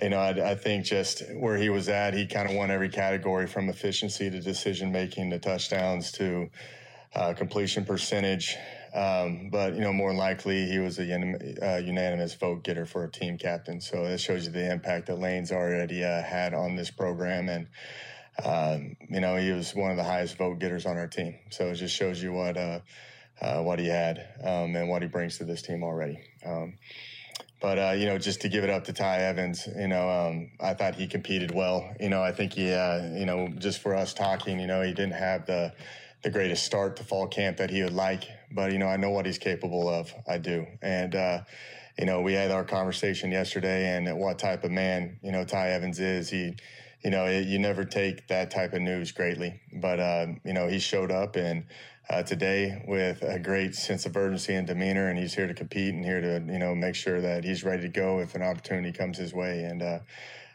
you 0.00 0.08
know, 0.08 0.18
I, 0.18 0.52
I, 0.52 0.54
think 0.54 0.84
just 0.84 1.22
where 1.34 1.56
he 1.56 1.68
was 1.68 1.88
at, 1.88 2.14
he 2.14 2.26
kind 2.26 2.48
of 2.48 2.54
won 2.54 2.70
every 2.70 2.88
category 2.88 3.46
from 3.46 3.68
efficiency 3.68 4.30
to 4.30 4.40
decision 4.40 4.92
making 4.92 5.30
to 5.30 5.38
touchdowns 5.38 6.12
to 6.12 6.50
uh, 7.14 7.34
completion 7.34 7.84
percentage. 7.84 8.56
Um, 8.94 9.50
but 9.50 9.74
you 9.74 9.80
know, 9.80 9.92
more 9.92 10.14
likely, 10.14 10.66
he 10.66 10.78
was 10.78 10.98
a 10.98 11.02
uh, 11.02 11.78
unanimous 11.78 12.34
vote 12.34 12.62
getter 12.62 12.86
for 12.86 13.04
a 13.04 13.10
team 13.10 13.36
captain. 13.36 13.80
So 13.80 14.06
that 14.06 14.18
shows 14.18 14.46
you 14.46 14.52
the 14.52 14.70
impact 14.70 15.06
that 15.06 15.18
Layne's 15.18 15.52
already 15.52 16.04
uh, 16.04 16.22
had 16.22 16.54
on 16.54 16.76
this 16.76 16.90
program 16.90 17.48
and. 17.48 17.66
Um, 18.42 18.96
you 19.10 19.20
know, 19.20 19.36
he 19.36 19.50
was 19.50 19.74
one 19.74 19.90
of 19.90 19.98
the 19.98 20.04
highest 20.04 20.38
vote 20.38 20.60
getters 20.60 20.86
on 20.86 20.96
our 20.96 21.08
team. 21.08 21.34
So 21.50 21.66
it 21.66 21.74
just 21.74 21.94
shows 21.94 22.22
you 22.22 22.32
what 22.32 22.56
uh, 22.56 22.80
uh, 23.42 23.60
what 23.60 23.78
he 23.78 23.86
had 23.86 24.26
um, 24.42 24.74
and 24.76 24.88
what 24.88 25.02
he 25.02 25.08
brings 25.08 25.36
to 25.38 25.44
this 25.44 25.60
team 25.60 25.82
already. 25.82 26.18
But 27.60 27.78
uh, 27.78 27.92
you 27.92 28.06
know, 28.06 28.18
just 28.18 28.40
to 28.42 28.48
give 28.48 28.64
it 28.64 28.70
up 28.70 28.84
to 28.84 28.92
Ty 28.92 29.18
Evans, 29.18 29.68
you 29.76 29.88
know, 29.88 30.08
um, 30.08 30.50
I 30.60 30.74
thought 30.74 30.94
he 30.94 31.06
competed 31.06 31.54
well. 31.54 31.94
You 32.00 32.08
know, 32.08 32.22
I 32.22 32.32
think 32.32 32.54
he, 32.54 32.72
uh, 32.72 33.12
you 33.12 33.26
know, 33.26 33.48
just 33.58 33.80
for 33.80 33.94
us 33.94 34.14
talking, 34.14 34.58
you 34.58 34.66
know, 34.66 34.80
he 34.82 34.92
didn't 34.92 35.12
have 35.12 35.46
the 35.46 35.72
the 36.22 36.30
greatest 36.30 36.64
start 36.64 36.96
to 36.96 37.04
fall 37.04 37.26
camp 37.26 37.56
that 37.58 37.70
he 37.70 37.82
would 37.82 37.94
like, 37.94 38.24
but 38.50 38.72
you 38.72 38.78
know, 38.78 38.88
I 38.88 38.96
know 38.96 39.10
what 39.10 39.26
he's 39.26 39.38
capable 39.38 39.88
of. 39.88 40.12
I 40.28 40.38
do, 40.38 40.66
and 40.80 41.14
uh, 41.14 41.40
you 41.98 42.06
know, 42.06 42.22
we 42.22 42.32
had 42.32 42.50
our 42.50 42.64
conversation 42.64 43.30
yesterday, 43.30 43.96
and 43.96 44.18
what 44.18 44.38
type 44.38 44.64
of 44.64 44.70
man 44.70 45.18
you 45.22 45.32
know 45.32 45.44
Ty 45.44 45.70
Evans 45.70 46.00
is. 46.00 46.30
He 46.30 46.56
you 47.04 47.10
know, 47.10 47.24
it, 47.26 47.46
you 47.46 47.58
never 47.58 47.84
take 47.84 48.28
that 48.28 48.50
type 48.50 48.72
of 48.72 48.82
news 48.82 49.12
greatly. 49.12 49.60
But, 49.72 50.00
uh, 50.00 50.26
you 50.44 50.52
know, 50.52 50.68
he 50.68 50.78
showed 50.78 51.10
up 51.10 51.36
and 51.36 51.64
uh, 52.10 52.22
today 52.24 52.82
with 52.88 53.22
a 53.22 53.38
great 53.38 53.74
sense 53.74 54.04
of 54.04 54.16
urgency 54.16 54.54
and 54.54 54.66
demeanor, 54.66 55.08
and 55.08 55.18
he's 55.18 55.32
here 55.32 55.46
to 55.46 55.54
compete 55.54 55.94
and 55.94 56.04
here 56.04 56.20
to, 56.20 56.52
you 56.52 56.58
know, 56.58 56.74
make 56.74 56.94
sure 56.94 57.20
that 57.20 57.44
he's 57.44 57.62
ready 57.62 57.82
to 57.82 57.88
go 57.88 58.18
if 58.18 58.34
an 58.34 58.42
opportunity 58.42 58.92
comes 58.92 59.16
his 59.16 59.32
way. 59.32 59.62
And 59.62 59.80
uh, 59.80 60.00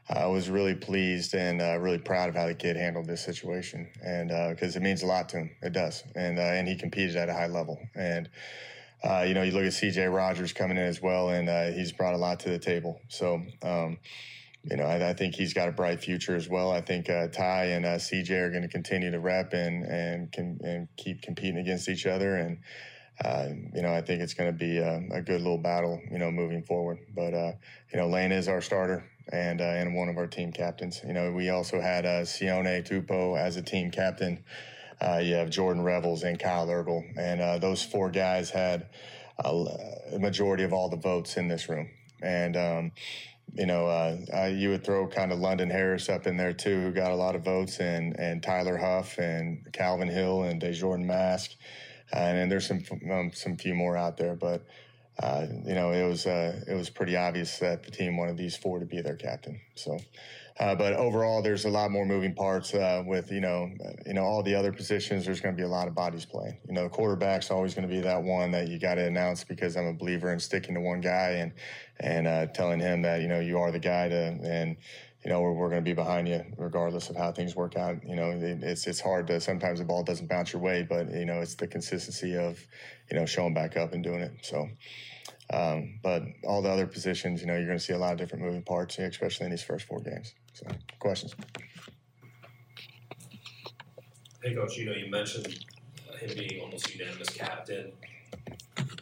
I 0.10 0.28
was 0.28 0.50
really 0.50 0.76
pleased 0.76 1.34
and 1.34 1.62
uh, 1.62 1.78
really 1.80 1.98
proud 1.98 2.28
of 2.28 2.36
how 2.36 2.46
the 2.46 2.54
kid 2.54 2.76
handled 2.76 3.08
this 3.08 3.24
situation, 3.24 3.88
and 4.04 4.30
because 4.54 4.76
uh, 4.76 4.80
it 4.80 4.84
means 4.84 5.02
a 5.02 5.06
lot 5.06 5.30
to 5.30 5.38
him, 5.38 5.52
it 5.62 5.72
does. 5.72 6.04
And 6.14 6.38
uh, 6.38 6.42
and 6.42 6.68
he 6.68 6.76
competed 6.76 7.16
at 7.16 7.30
a 7.30 7.34
high 7.34 7.48
level, 7.48 7.80
and. 7.96 8.30
Uh, 9.04 9.22
you 9.22 9.36
know, 9.36 9.44
you 9.44 9.52
look 9.52 9.64
at 9.64 9.74
C.J. 9.74 10.08
Rogers 10.08 10.52
coming 10.52 10.78
in 10.78 10.84
as 10.84 11.00
well, 11.00 11.30
and 11.30 11.76
he's 11.76 11.92
brought 11.92 12.16
a 12.16 12.18
lot 12.18 12.40
to 12.40 12.50
the 12.50 12.58
table. 12.58 13.00
So, 13.08 13.40
um, 13.62 14.00
you 14.70 14.78
know, 14.78 14.86
I, 14.86 15.10
I, 15.10 15.14
think 15.14 15.36
he's 15.36 15.54
got 15.54 15.70
a 15.70 15.72
bright 15.72 16.02
future 16.02 16.36
as 16.36 16.50
well. 16.50 16.72
I 16.72 16.82
think 16.82 17.10
uh, 17.10 17.28
Ty 17.28 17.66
and 17.66 17.86
uh, 17.86 17.96
CJ 17.96 18.32
are 18.32 18.50
going 18.50 18.64
to 18.64 18.68
continue 18.68 19.12
to 19.12 19.20
rep 19.20 19.54
and 19.54 19.84
and 19.84 20.32
can 20.32 20.60
and 20.64 20.88
keep 20.98 21.22
competing 21.22 21.58
against 21.58 21.88
each 21.88 22.06
other. 22.06 22.36
And 22.36 22.58
uh, 23.24 23.50
you 23.74 23.82
know, 23.82 23.94
I 23.94 24.02
think 24.02 24.22
it's 24.22 24.34
going 24.34 24.52
to 24.52 24.58
be 24.58 24.78
a, 24.78 25.02
a, 25.14 25.22
good 25.22 25.42
little 25.42 25.60
battle. 25.60 26.02
You 26.10 26.18
know, 26.18 26.32
moving 26.32 26.64
forward. 26.64 27.00
But 27.16 27.34
uh, 27.34 27.52
you 27.94 28.00
know, 28.00 28.08
Layne 28.08 28.32
is 28.32 28.48
our 28.48 28.62
starter 28.62 29.06
and 29.32 29.62
uh, 29.62 29.66
and 29.66 29.94
one 29.94 30.10
of 30.10 30.18
our 30.18 30.28
team 30.28 30.52
captains. 30.52 31.02
You 31.06 31.14
know, 31.14 31.32
we 31.32 31.50
also 31.50 31.80
had 31.80 32.06
uh, 32.06 32.22
Sione 32.22 32.88
Tupou 32.88 33.38
as 33.38 33.58
a 33.58 33.62
team 33.62 33.92
captain. 33.92 34.44
you 35.22 35.36
have 35.36 35.52
Jordan 35.52 35.84
Revels 35.84 36.24
and 36.24 36.40
Kyle 36.40 36.68
Hergel, 36.68 37.04
and 37.18 37.62
those 37.62 37.84
four 37.84 38.10
guys 38.10 38.50
had 38.50 38.88
a 39.38 40.18
majority 40.20 40.64
of 40.64 40.74
all 40.74 40.90
the 40.90 40.98
votes 40.98 41.38
in 41.38 41.48
this 41.48 41.70
room. 41.70 41.90
And 42.22 42.58
um, 42.58 42.92
you 43.56 43.66
know, 43.66 43.88
uh, 43.88 44.18
I, 44.34 44.48
you 44.48 44.70
would 44.70 44.84
throw 44.84 45.08
kind 45.08 45.32
of 45.32 45.40
London 45.40 45.70
Harris 45.70 46.10
up 46.10 46.28
in 46.28 46.38
there 46.38 46.54
too, 46.54 46.82
who 46.82 46.92
got 46.92 47.12
a 47.12 47.16
lot 47.16 47.36
of 47.36 47.44
votes, 47.44 47.80
and 47.80 48.20
and 48.20 48.44
Tyler 48.44 48.78
Huff 48.78 49.18
and 49.18 49.68
Calvin 49.74 50.10
Hill 50.10 50.44
and 50.44 50.62
DeJordan 50.62 51.06
Mask, 51.06 51.52
uh, 52.14 52.20
and, 52.20 52.38
and 52.38 52.52
there's 52.52 52.68
some 52.68 52.84
um, 53.12 53.32
some 53.34 53.58
few 53.58 53.74
more 53.74 53.98
out 53.98 54.18
there, 54.18 54.36
but 54.36 54.66
uh, 55.22 55.46
you 55.66 55.74
know, 55.74 55.92
it 55.92 56.06
was 56.06 56.26
uh, 56.26 56.62
it 56.68 56.74
was 56.74 56.90
pretty 56.90 57.16
obvious 57.16 57.60
that 57.60 57.84
the 57.84 57.92
team 57.92 58.18
wanted 58.18 58.38
these 58.38 58.56
four 58.58 58.80
to 58.80 58.86
be 58.86 59.02
their 59.02 59.16
captain. 59.16 59.62
So, 59.76 59.98
uh, 60.60 60.74
but 60.74 60.94
overall, 60.94 61.42
there's 61.42 61.66
a 61.66 61.70
lot 61.70 61.92
more 61.92 62.06
moving 62.06 62.34
parts 62.34 62.74
uh, 62.74 63.04
with 63.06 63.32
you 63.32 63.42
know 63.42 63.70
you 64.06 64.14
know 64.14 64.24
all 64.24 64.42
the 64.42 64.56
other 64.56 64.72
positions. 64.72 65.26
There's 65.26 65.42
going 65.42 65.56
to 65.56 65.60
be 65.60 65.66
a 65.66 65.70
lot 65.70 65.88
of 65.88 65.96
bodies 65.96 66.26
playing. 66.26 66.58
You 66.68 66.74
know, 66.74 66.84
the 66.84 66.90
quarterback's 66.90 67.52
always 67.52 67.74
going 67.74 67.88
to 67.88 67.94
be 67.94 68.02
that 68.02 68.24
one 68.24 68.52
that 68.52 68.70
you 68.70 68.80
got 68.80 68.96
to 68.96 69.06
announce 69.06 69.44
because 69.44 69.76
I'm 69.76 69.88
a 69.88 69.94
believer 69.94 70.32
in 70.32 70.40
sticking 70.40 70.76
to 70.76 70.82
one 70.82 71.02
guy 71.02 71.32
and 71.32 71.54
and 72.00 72.28
uh, 72.28 72.46
telling 72.48 72.80
him 72.80 73.02
that 73.02 73.22
you 73.22 73.28
know 73.28 73.40
you 73.40 73.60
are 73.60 73.72
the 73.72 73.80
guy 73.80 74.08
to 74.08 74.16
and 74.16 74.78
you 75.26 75.32
know, 75.32 75.42
we're, 75.42 75.54
we're 75.54 75.70
going 75.70 75.84
to 75.84 75.90
be 75.90 75.94
behind 75.94 76.28
you 76.28 76.46
regardless 76.56 77.10
of 77.10 77.16
how 77.16 77.32
things 77.32 77.56
work 77.56 77.76
out. 77.76 77.98
You 78.08 78.16
know, 78.16 78.30
it, 78.30 78.64
it's 78.64 78.86
it's 78.86 79.02
hard 79.02 79.26
to 79.28 79.42
sometimes 79.42 79.80
the 79.80 79.86
ball 79.86 80.04
doesn't 80.04 80.30
bounce 80.30 80.54
your 80.54 80.62
way, 80.62 80.86
but 80.88 81.12
you 81.12 81.26
know, 81.26 81.42
it's 81.42 81.56
the 81.56 81.68
consistency 81.68 82.38
of 82.38 82.66
you 83.12 83.18
know 83.18 83.26
showing 83.26 83.56
back 83.56 83.76
up 83.76 83.92
and 83.94 84.04
doing 84.04 84.22
it. 84.22 84.32
So, 84.44 84.70
um, 85.52 86.00
but 86.04 86.22
all 86.44 86.62
the 86.62 86.70
other 86.70 86.86
positions, 86.86 87.42
you 87.42 87.48
know, 87.48 87.56
you're 87.56 87.66
going 87.66 87.80
to 87.80 87.84
see 87.84 87.94
a 87.94 87.98
lot 87.98 88.14
of 88.14 88.20
different 88.20 88.46
moving 88.46 88.62
parts, 88.62 89.00
especially 89.00 89.46
in 89.46 89.52
these 89.52 89.64
first 89.64 89.88
four 89.88 90.00
games. 90.00 90.36
So, 90.56 90.66
questions. 91.00 91.36
Hey, 94.42 94.56
coach. 94.56 94.78
You 94.78 94.86
know, 94.86 94.94
you 94.94 95.12
mentioned 95.12 95.48
him 96.18 96.30
being 96.34 96.62
almost 96.62 96.96
unanimous 96.96 97.30
captain. 97.30 97.92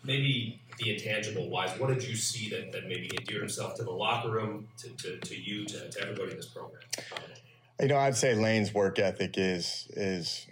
Maybe 0.03 0.59
the 0.79 0.95
intangible 0.95 1.51
wise, 1.51 1.77
what 1.77 1.89
did 1.89 2.03
you 2.03 2.15
see 2.15 2.49
that, 2.49 2.71
that 2.71 2.87
maybe 2.87 3.07
endeared 3.19 3.41
himself 3.41 3.75
to 3.75 3.83
the 3.83 3.91
locker 3.91 4.31
room, 4.31 4.67
to, 4.79 4.89
to, 4.89 5.19
to 5.19 5.39
you, 5.39 5.65
to, 5.65 5.91
to 5.91 6.01
everybody 6.01 6.31
in 6.31 6.37
this 6.37 6.47
program? 6.47 6.81
You 7.79 7.87
know, 7.87 7.97
I'd 7.97 8.17
say 8.17 8.33
Layne's 8.33 8.73
work 8.73 8.97
ethic 8.97 9.35
is 9.37 9.87
is 9.91 10.47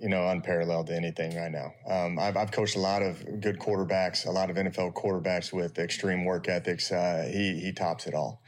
you 0.00 0.08
know 0.08 0.26
unparalleled 0.26 0.86
to 0.86 0.96
anything 0.96 1.36
right 1.36 1.52
now. 1.52 1.74
Um, 1.86 2.18
I've, 2.18 2.36
I've 2.38 2.50
coached 2.50 2.76
a 2.76 2.80
lot 2.80 3.02
of 3.02 3.42
good 3.42 3.58
quarterbacks, 3.58 4.26
a 4.26 4.30
lot 4.30 4.48
of 4.48 4.56
NFL 4.56 4.94
quarterbacks 4.94 5.52
with 5.52 5.78
extreme 5.78 6.24
work 6.24 6.48
ethics. 6.48 6.90
Uh, 6.90 7.28
he 7.30 7.60
he 7.60 7.72
tops 7.72 8.06
it 8.06 8.14
all. 8.14 8.40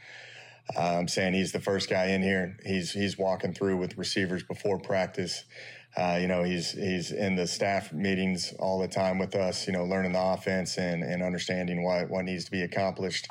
I'm 0.77 1.07
saying 1.07 1.33
he's 1.33 1.51
the 1.51 1.59
first 1.59 1.89
guy 1.89 2.07
in 2.07 2.21
here. 2.21 2.57
He's 2.65 2.91
he's 2.91 3.17
walking 3.17 3.53
through 3.53 3.77
with 3.77 3.97
receivers 3.97 4.43
before 4.43 4.79
practice. 4.79 5.43
Uh, 5.97 6.17
you 6.21 6.27
know, 6.27 6.43
he's 6.43 6.71
he's 6.71 7.11
in 7.11 7.35
the 7.35 7.47
staff 7.47 7.91
meetings 7.91 8.53
all 8.59 8.79
the 8.79 8.87
time 8.87 9.17
with 9.17 9.35
us. 9.35 9.67
You 9.67 9.73
know, 9.73 9.83
learning 9.83 10.13
the 10.13 10.21
offense 10.21 10.77
and 10.77 11.03
and 11.03 11.21
understanding 11.21 11.83
what 11.83 12.09
what 12.09 12.25
needs 12.25 12.45
to 12.45 12.51
be 12.51 12.61
accomplished. 12.61 13.27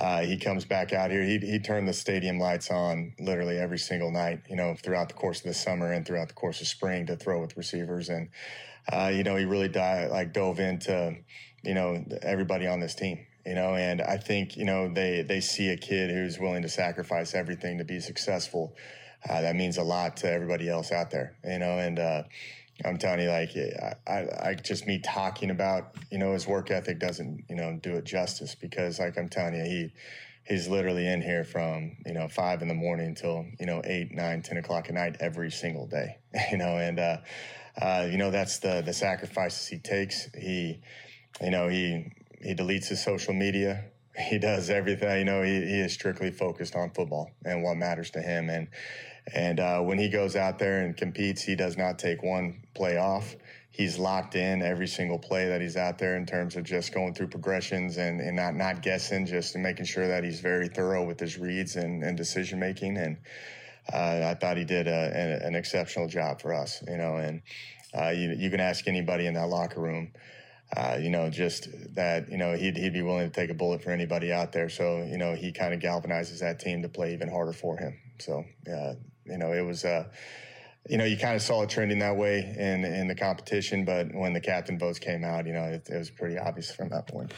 Uh, 0.00 0.20
he 0.20 0.36
comes 0.36 0.64
back 0.64 0.92
out 0.92 1.10
here. 1.10 1.24
He 1.24 1.38
he 1.38 1.58
turned 1.58 1.88
the 1.88 1.92
stadium 1.92 2.38
lights 2.38 2.70
on 2.70 3.14
literally 3.18 3.58
every 3.58 3.78
single 3.78 4.12
night. 4.12 4.42
You 4.48 4.56
know, 4.56 4.74
throughout 4.74 5.08
the 5.08 5.14
course 5.14 5.38
of 5.38 5.44
the 5.44 5.54
summer 5.54 5.92
and 5.92 6.06
throughout 6.06 6.28
the 6.28 6.34
course 6.34 6.60
of 6.60 6.68
spring 6.68 7.06
to 7.06 7.16
throw 7.16 7.40
with 7.40 7.56
receivers, 7.56 8.08
and 8.08 8.28
uh, 8.92 9.10
you 9.12 9.24
know, 9.24 9.36
he 9.36 9.44
really 9.44 9.68
di- 9.68 10.06
like 10.06 10.32
dove 10.32 10.60
into 10.60 11.16
you 11.64 11.74
know 11.74 12.04
everybody 12.22 12.68
on 12.68 12.78
this 12.78 12.94
team 12.94 13.26
you 13.48 13.54
know 13.54 13.74
and 13.74 14.02
i 14.02 14.18
think 14.18 14.56
you 14.56 14.64
know 14.64 14.92
they 14.92 15.22
they 15.22 15.40
see 15.40 15.70
a 15.70 15.76
kid 15.76 16.10
who's 16.10 16.38
willing 16.38 16.62
to 16.62 16.68
sacrifice 16.68 17.34
everything 17.34 17.78
to 17.78 17.84
be 17.84 17.98
successful 17.98 18.76
uh, 19.28 19.40
that 19.40 19.56
means 19.56 19.78
a 19.78 19.82
lot 19.82 20.18
to 20.18 20.30
everybody 20.30 20.68
else 20.68 20.92
out 20.92 21.10
there 21.10 21.34
you 21.44 21.58
know 21.58 21.78
and 21.78 21.98
uh, 21.98 22.22
i'm 22.84 22.98
telling 22.98 23.20
you 23.20 23.30
like 23.30 23.50
I, 24.06 24.48
I, 24.50 24.54
just 24.54 24.86
me 24.86 25.00
talking 25.00 25.50
about 25.50 25.96
you 26.12 26.18
know 26.18 26.34
his 26.34 26.46
work 26.46 26.70
ethic 26.70 26.98
doesn't 27.00 27.44
you 27.48 27.56
know 27.56 27.78
do 27.82 27.94
it 27.94 28.04
justice 28.04 28.54
because 28.54 28.98
like 28.98 29.16
i'm 29.16 29.30
telling 29.30 29.54
you 29.54 29.64
he 29.64 29.92
he's 30.44 30.68
literally 30.68 31.06
in 31.06 31.22
here 31.22 31.44
from 31.44 31.96
you 32.04 32.12
know 32.12 32.28
five 32.28 32.60
in 32.60 32.68
the 32.68 32.74
morning 32.74 33.14
till 33.14 33.46
you 33.58 33.66
know 33.66 33.80
eight 33.84 34.12
nine 34.12 34.42
ten 34.42 34.58
o'clock 34.58 34.88
at 34.88 34.94
night 34.94 35.16
every 35.20 35.50
single 35.50 35.86
day 35.86 36.18
you 36.50 36.58
know 36.58 36.76
and 36.76 37.00
uh, 37.00 37.16
uh, 37.80 38.06
you 38.10 38.18
know 38.18 38.30
that's 38.30 38.58
the 38.58 38.82
the 38.84 38.92
sacrifices 38.92 39.66
he 39.66 39.78
takes 39.78 40.28
he 40.34 40.80
you 41.40 41.50
know 41.50 41.68
he 41.68 42.12
he 42.40 42.54
deletes 42.54 42.88
his 42.88 43.02
social 43.02 43.34
media. 43.34 43.84
He 44.16 44.38
does 44.38 44.70
everything. 44.70 45.18
You 45.18 45.24
know, 45.24 45.42
he, 45.42 45.54
he 45.54 45.80
is 45.80 45.92
strictly 45.92 46.30
focused 46.30 46.74
on 46.74 46.90
football 46.90 47.30
and 47.44 47.62
what 47.62 47.76
matters 47.76 48.10
to 48.12 48.20
him. 48.20 48.48
And 48.50 48.68
and 49.34 49.60
uh, 49.60 49.80
when 49.80 49.98
he 49.98 50.08
goes 50.08 50.36
out 50.36 50.58
there 50.58 50.80
and 50.80 50.96
competes, 50.96 51.42
he 51.42 51.54
does 51.54 51.76
not 51.76 51.98
take 51.98 52.22
one 52.22 52.62
play 52.74 52.96
off. 52.96 53.36
He's 53.70 53.98
locked 53.98 54.34
in 54.34 54.62
every 54.62 54.88
single 54.88 55.18
play 55.18 55.48
that 55.48 55.60
he's 55.60 55.76
out 55.76 55.98
there 55.98 56.16
in 56.16 56.26
terms 56.26 56.56
of 56.56 56.64
just 56.64 56.92
going 56.92 57.14
through 57.14 57.28
progressions 57.28 57.98
and, 57.98 58.20
and 58.20 58.34
not 58.34 58.56
not 58.56 58.82
guessing, 58.82 59.26
just 59.26 59.54
making 59.56 59.84
sure 59.84 60.08
that 60.08 60.24
he's 60.24 60.40
very 60.40 60.68
thorough 60.68 61.04
with 61.04 61.20
his 61.20 61.38
reads 61.38 61.76
and, 61.76 62.02
and 62.02 62.16
decision 62.16 62.58
making. 62.58 62.96
And 62.96 63.18
uh, 63.92 64.30
I 64.30 64.34
thought 64.34 64.56
he 64.56 64.64
did 64.64 64.88
a, 64.88 65.12
an, 65.14 65.48
an, 65.48 65.54
exceptional 65.54 66.08
job 66.08 66.40
for 66.40 66.52
us. 66.54 66.82
You 66.88 66.96
know, 66.96 67.16
and 67.16 67.42
uh, 67.96 68.08
you, 68.08 68.34
you 68.36 68.50
can 68.50 68.60
ask 68.60 68.88
anybody 68.88 69.26
in 69.26 69.34
that 69.34 69.48
locker 69.48 69.80
room 69.80 70.12
uh, 70.76 70.98
you 71.00 71.08
know, 71.08 71.30
just 71.30 71.68
that, 71.94 72.30
you 72.30 72.36
know, 72.36 72.54
he'd, 72.54 72.76
he'd 72.76 72.92
be 72.92 73.02
willing 73.02 73.28
to 73.28 73.34
take 73.34 73.50
a 73.50 73.54
bullet 73.54 73.82
for 73.82 73.90
anybody 73.90 74.32
out 74.32 74.52
there. 74.52 74.68
So, 74.68 75.02
you 75.02 75.16
know, 75.16 75.34
he 75.34 75.50
kind 75.50 75.72
of 75.72 75.80
galvanizes 75.80 76.40
that 76.40 76.60
team 76.60 76.82
to 76.82 76.88
play 76.88 77.14
even 77.14 77.28
harder 77.28 77.54
for 77.54 77.78
him. 77.78 77.98
So, 78.18 78.44
uh, 78.70 78.94
you 79.24 79.38
know, 79.38 79.52
it 79.52 79.62
was, 79.62 79.84
uh, 79.84 80.04
you 80.88 80.98
know, 80.98 81.04
you 81.04 81.16
kind 81.16 81.34
of 81.34 81.42
saw 81.42 81.62
it 81.62 81.70
trending 81.70 82.00
that 82.00 82.16
way 82.16 82.54
in, 82.58 82.84
in 82.84 83.08
the 83.08 83.14
competition, 83.14 83.84
but 83.84 84.14
when 84.14 84.34
the 84.34 84.40
captain 84.40 84.78
votes 84.78 84.98
came 84.98 85.24
out, 85.24 85.46
you 85.46 85.54
know, 85.54 85.64
it, 85.64 85.88
it 85.88 85.96
was 85.96 86.10
pretty 86.10 86.38
obvious 86.38 86.70
from 86.74 86.90
that 86.90 87.06
point. 87.06 87.32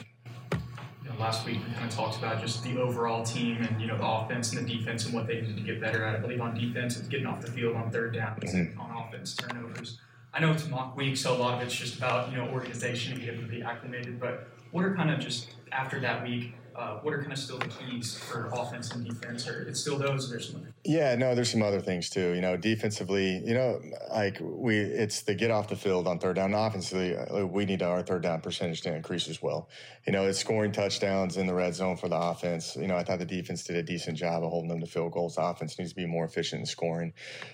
You 1.04 1.10
know, 1.10 1.16
last 1.18 1.46
week 1.46 1.58
we 1.66 1.72
kind 1.74 1.86
of 1.86 1.96
talked 1.96 2.18
about 2.18 2.40
just 2.40 2.64
the 2.64 2.80
overall 2.80 3.24
team 3.24 3.62
and, 3.62 3.80
you 3.80 3.86
know, 3.86 3.96
the 3.96 4.06
offense 4.06 4.52
and 4.52 4.66
the 4.66 4.76
defense 4.76 5.06
and 5.06 5.14
what 5.14 5.28
they 5.28 5.40
needed 5.40 5.56
to 5.56 5.62
get 5.62 5.80
better 5.80 6.04
at. 6.04 6.16
I 6.16 6.18
believe 6.18 6.40
on 6.40 6.54
defense, 6.54 6.96
it's 6.96 7.08
getting 7.08 7.26
off 7.26 7.40
the 7.40 7.50
field 7.50 7.76
on 7.76 7.92
third 7.92 8.14
down, 8.14 8.40
mm-hmm. 8.40 8.80
on 8.80 9.06
offense, 9.06 9.36
turnovers 9.36 9.98
I 10.32 10.40
know 10.40 10.52
it's 10.52 10.68
mock 10.68 10.96
week, 10.96 11.16
so 11.16 11.34
a 11.34 11.38
lot 11.38 11.54
of 11.54 11.66
it's 11.66 11.74
just 11.74 11.96
about 11.96 12.30
you 12.30 12.36
know 12.36 12.48
organization 12.48 13.14
and 13.14 13.22
getting 13.22 13.40
to 13.40 13.46
be 13.46 13.62
acclimated. 13.62 14.20
But 14.20 14.48
what 14.70 14.84
are 14.84 14.94
kind 14.94 15.10
of 15.10 15.18
just 15.18 15.48
after 15.72 16.00
that 16.00 16.22
week? 16.22 16.54
Uh, 16.80 16.98
what 17.02 17.12
are 17.12 17.20
kind 17.20 17.30
of 17.30 17.38
still 17.38 17.58
the 17.58 17.68
keys 17.68 18.16
for 18.16 18.48
offense 18.54 18.90
and 18.92 19.06
defense? 19.06 19.46
Or 19.46 19.68
it's 19.68 19.80
still 19.80 19.98
those, 19.98 20.28
or 20.28 20.30
there's 20.30 20.48
some. 20.48 20.66
Yeah, 20.82 21.14
no, 21.14 21.34
there's 21.34 21.50
some 21.50 21.62
other 21.62 21.82
things 21.82 22.08
too. 22.08 22.32
You 22.32 22.40
know, 22.40 22.56
defensively, 22.56 23.42
you 23.44 23.52
know, 23.52 23.82
like 24.10 24.38
we, 24.40 24.78
it's 24.78 25.20
the 25.20 25.34
get 25.34 25.50
off 25.50 25.68
the 25.68 25.76
field 25.76 26.08
on 26.08 26.18
third 26.18 26.36
down. 26.36 26.54
Offensively, 26.54 27.14
uh, 27.14 27.44
we 27.44 27.66
need 27.66 27.82
our 27.82 28.02
third 28.02 28.22
down 28.22 28.40
percentage 28.40 28.80
to 28.82 28.94
increase 28.94 29.28
as 29.28 29.42
well. 29.42 29.68
You 30.06 30.14
know, 30.14 30.24
it's 30.24 30.38
scoring 30.38 30.72
touchdowns 30.72 31.36
in 31.36 31.46
the 31.46 31.52
red 31.52 31.74
zone 31.74 31.98
for 31.98 32.08
the 32.08 32.16
offense. 32.16 32.76
You 32.76 32.86
know, 32.86 32.96
I 32.96 33.04
thought 33.04 33.18
the 33.18 33.26
defense 33.26 33.62
did 33.62 33.76
a 33.76 33.82
decent 33.82 34.16
job 34.16 34.42
of 34.42 34.48
holding 34.48 34.70
them 34.70 34.80
to 34.80 34.86
field 34.86 35.12
goals. 35.12 35.34
The 35.34 35.42
offense 35.42 35.78
needs 35.78 35.90
to 35.90 35.96
be 35.96 36.06
more 36.06 36.24
efficient 36.24 36.60
in 36.60 36.66
scoring. 36.66 37.12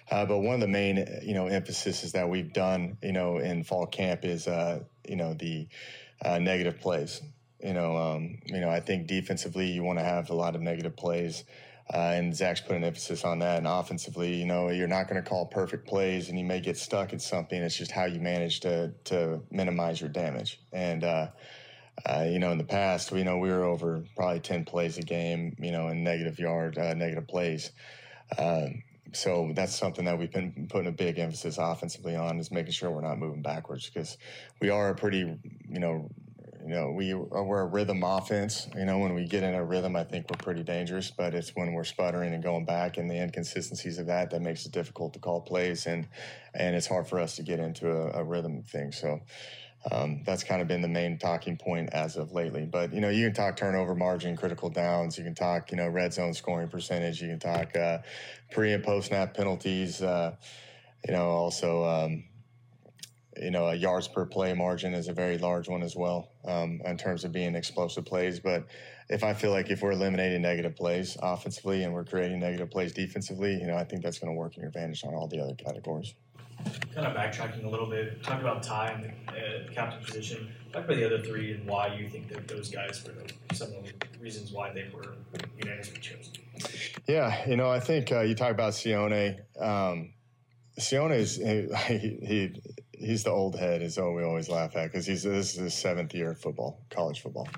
Uh, 0.08 0.24
but 0.26 0.38
one 0.38 0.54
of 0.54 0.60
the 0.60 0.68
main, 0.68 1.04
you 1.24 1.34
know, 1.34 1.48
emphasis 1.48 2.04
is 2.04 2.12
that 2.12 2.28
we've 2.28 2.52
done, 2.52 2.96
you 3.02 3.12
know, 3.12 3.38
in 3.38 3.64
fall 3.64 3.86
camp 3.86 4.24
is, 4.24 4.46
uh, 4.46 4.84
you 5.08 5.16
know, 5.16 5.34
the 5.34 5.66
uh, 6.24 6.38
negative 6.38 6.78
plays. 6.78 7.22
You 7.62 7.72
know, 7.72 7.96
um, 7.96 8.38
you 8.46 8.60
know, 8.60 8.68
I 8.68 8.80
think 8.80 9.06
defensively 9.06 9.66
you 9.66 9.82
want 9.82 9.98
to 9.98 10.04
have 10.04 10.30
a 10.30 10.34
lot 10.34 10.54
of 10.54 10.60
negative 10.60 10.96
plays. 10.96 11.44
Uh, 11.92 12.14
and 12.14 12.34
Zach's 12.34 12.60
put 12.60 12.76
an 12.76 12.82
emphasis 12.82 13.24
on 13.24 13.38
that. 13.38 13.58
And 13.58 13.66
offensively, 13.66 14.34
you 14.34 14.44
know, 14.44 14.70
you're 14.70 14.88
not 14.88 15.08
going 15.08 15.22
to 15.22 15.28
call 15.28 15.46
perfect 15.46 15.86
plays, 15.86 16.28
and 16.28 16.38
you 16.38 16.44
may 16.44 16.60
get 16.60 16.76
stuck 16.76 17.12
at 17.12 17.22
something. 17.22 17.62
It's 17.62 17.76
just 17.76 17.92
how 17.92 18.06
you 18.06 18.20
manage 18.20 18.60
to 18.60 18.92
to 19.04 19.40
minimize 19.50 20.00
your 20.00 20.10
damage. 20.10 20.60
And 20.72 21.04
uh, 21.04 21.28
uh, 22.04 22.26
you 22.28 22.40
know, 22.40 22.50
in 22.50 22.58
the 22.58 22.64
past, 22.64 23.12
we 23.12 23.22
know 23.22 23.38
we 23.38 23.50
were 23.50 23.64
over 23.64 24.02
probably 24.16 24.40
ten 24.40 24.64
plays 24.64 24.98
a 24.98 25.02
game, 25.02 25.56
you 25.60 25.70
know, 25.70 25.88
in 25.88 26.02
negative 26.02 26.38
yard, 26.40 26.76
uh, 26.76 26.94
negative 26.94 27.28
plays. 27.28 27.70
Um, 28.36 28.82
so 29.12 29.52
that's 29.54 29.74
something 29.74 30.04
that 30.04 30.18
we've 30.18 30.32
been 30.32 30.66
putting 30.68 30.88
a 30.88 30.92
big 30.92 31.18
emphasis 31.18 31.58
offensively 31.58 32.16
on 32.16 32.38
is 32.40 32.50
making 32.50 32.72
sure 32.72 32.90
we're 32.90 33.00
not 33.00 33.18
moving 33.18 33.40
backwards 33.42 33.88
because 33.88 34.18
we 34.60 34.68
are 34.68 34.90
a 34.90 34.94
pretty, 34.94 35.18
you 35.68 35.78
know, 35.78 36.10
you 36.66 36.74
know, 36.74 36.90
we 36.90 37.14
we're 37.14 37.60
a 37.60 37.66
rhythm 37.66 38.02
offense. 38.02 38.66
You 38.74 38.84
know, 38.84 38.98
when 38.98 39.14
we 39.14 39.24
get 39.24 39.44
in 39.44 39.54
a 39.54 39.64
rhythm, 39.64 39.94
I 39.94 40.02
think 40.02 40.26
we're 40.28 40.42
pretty 40.42 40.64
dangerous. 40.64 41.12
But 41.12 41.32
it's 41.32 41.54
when 41.54 41.72
we're 41.72 41.84
sputtering 41.84 42.34
and 42.34 42.42
going 42.42 42.64
back 42.64 42.96
and 42.96 43.08
the 43.08 43.14
inconsistencies 43.14 43.98
of 43.98 44.06
that 44.06 44.30
that 44.30 44.42
makes 44.42 44.66
it 44.66 44.72
difficult 44.72 45.12
to 45.12 45.20
call 45.20 45.40
plays 45.40 45.86
and 45.86 46.08
and 46.54 46.74
it's 46.74 46.88
hard 46.88 47.06
for 47.06 47.20
us 47.20 47.36
to 47.36 47.44
get 47.44 47.60
into 47.60 47.88
a, 47.88 48.20
a 48.20 48.24
rhythm 48.24 48.62
thing. 48.62 48.92
So. 48.92 49.20
Um, 49.92 50.22
that's 50.26 50.42
kind 50.42 50.60
of 50.60 50.66
been 50.66 50.82
the 50.82 50.88
main 50.88 51.16
talking 51.16 51.56
point 51.56 51.90
as 51.92 52.16
of 52.16 52.32
lately. 52.32 52.64
But 52.64 52.92
you 52.92 53.00
know, 53.00 53.08
you 53.08 53.26
can 53.26 53.34
talk 53.34 53.56
turnover 53.56 53.94
margin, 53.94 54.36
critical 54.36 54.68
downs. 54.68 55.16
You 55.16 55.22
can 55.22 55.36
talk, 55.36 55.70
you 55.70 55.76
know, 55.76 55.86
red 55.86 56.12
zone 56.12 56.34
scoring 56.34 56.66
percentage. 56.66 57.22
You 57.22 57.28
can 57.28 57.38
talk 57.38 57.76
uh, 57.76 57.98
pre 58.50 58.72
and 58.72 58.82
post 58.82 59.08
snap 59.08 59.34
penalties. 59.34 60.02
Uh, 60.02 60.34
you 61.06 61.12
know, 61.12 61.28
also 61.28 61.84
um, 61.84 62.24
you 63.40 63.50
know, 63.50 63.66
a 63.66 63.74
yards 63.74 64.08
per 64.08 64.24
play 64.26 64.52
margin 64.54 64.94
is 64.94 65.08
a 65.08 65.12
very 65.12 65.38
large 65.38 65.68
one 65.68 65.82
as 65.82 65.96
well 65.96 66.30
um, 66.44 66.80
in 66.84 66.96
terms 66.96 67.24
of 67.24 67.32
being 67.32 67.54
explosive 67.54 68.04
plays. 68.04 68.40
But 68.40 68.66
if 69.08 69.22
I 69.22 69.34
feel 69.34 69.50
like 69.50 69.70
if 69.70 69.82
we're 69.82 69.92
eliminating 69.92 70.42
negative 70.42 70.74
plays 70.76 71.16
offensively 71.22 71.84
and 71.84 71.92
we're 71.92 72.04
creating 72.04 72.40
negative 72.40 72.70
plays 72.70 72.92
defensively, 72.92 73.54
you 73.54 73.66
know, 73.66 73.76
I 73.76 73.84
think 73.84 74.02
that's 74.02 74.18
going 74.18 74.32
to 74.32 74.38
work 74.38 74.56
in 74.56 74.62
your 74.62 74.68
advantage 74.68 75.04
on 75.04 75.14
all 75.14 75.28
the 75.28 75.40
other 75.40 75.54
categories. 75.54 76.14
Kind 76.94 77.06
of 77.06 77.14
backtracking 77.14 77.64
a 77.64 77.68
little 77.68 77.88
bit, 77.88 78.22
talk 78.22 78.40
about 78.40 78.62
Ty 78.62 78.88
and 78.88 79.04
the, 79.04 79.32
uh, 79.32 79.72
captain 79.72 80.02
position. 80.02 80.48
Talk 80.72 80.84
about 80.84 80.96
the 80.96 81.04
other 81.04 81.22
three 81.22 81.52
and 81.52 81.66
why 81.66 81.94
you 81.94 82.08
think 82.08 82.28
that 82.28 82.48
those 82.48 82.70
guys 82.70 83.04
were 83.04 83.12
some 83.54 83.68
of 83.68 83.84
the 83.84 84.18
reasons 84.18 84.52
why 84.52 84.72
they 84.72 84.86
were 84.92 85.14
unanimously 85.58 86.00
chosen. 86.00 86.32
Yeah, 87.06 87.48
you 87.48 87.56
know, 87.56 87.70
I 87.70 87.78
think 87.78 88.10
uh, 88.10 88.20
you 88.20 88.34
talk 88.34 88.50
about 88.50 88.72
Sione. 88.72 89.38
Um, 89.60 90.14
Sione 90.80 91.16
is 91.16 91.36
he, 91.86 92.18
he 92.22 92.62
he's 92.98 93.24
the 93.24 93.30
old 93.30 93.58
head, 93.58 93.82
is 93.82 93.98
what 93.98 94.14
we 94.14 94.22
always 94.22 94.48
laugh 94.48 94.76
at 94.76 94.90
because 94.90 95.06
he's 95.06 95.22
this 95.22 95.54
is 95.54 95.60
his 95.60 95.74
seventh 95.74 96.14
year 96.14 96.30
of 96.30 96.38
football, 96.38 96.80
college 96.90 97.20
football, 97.20 97.48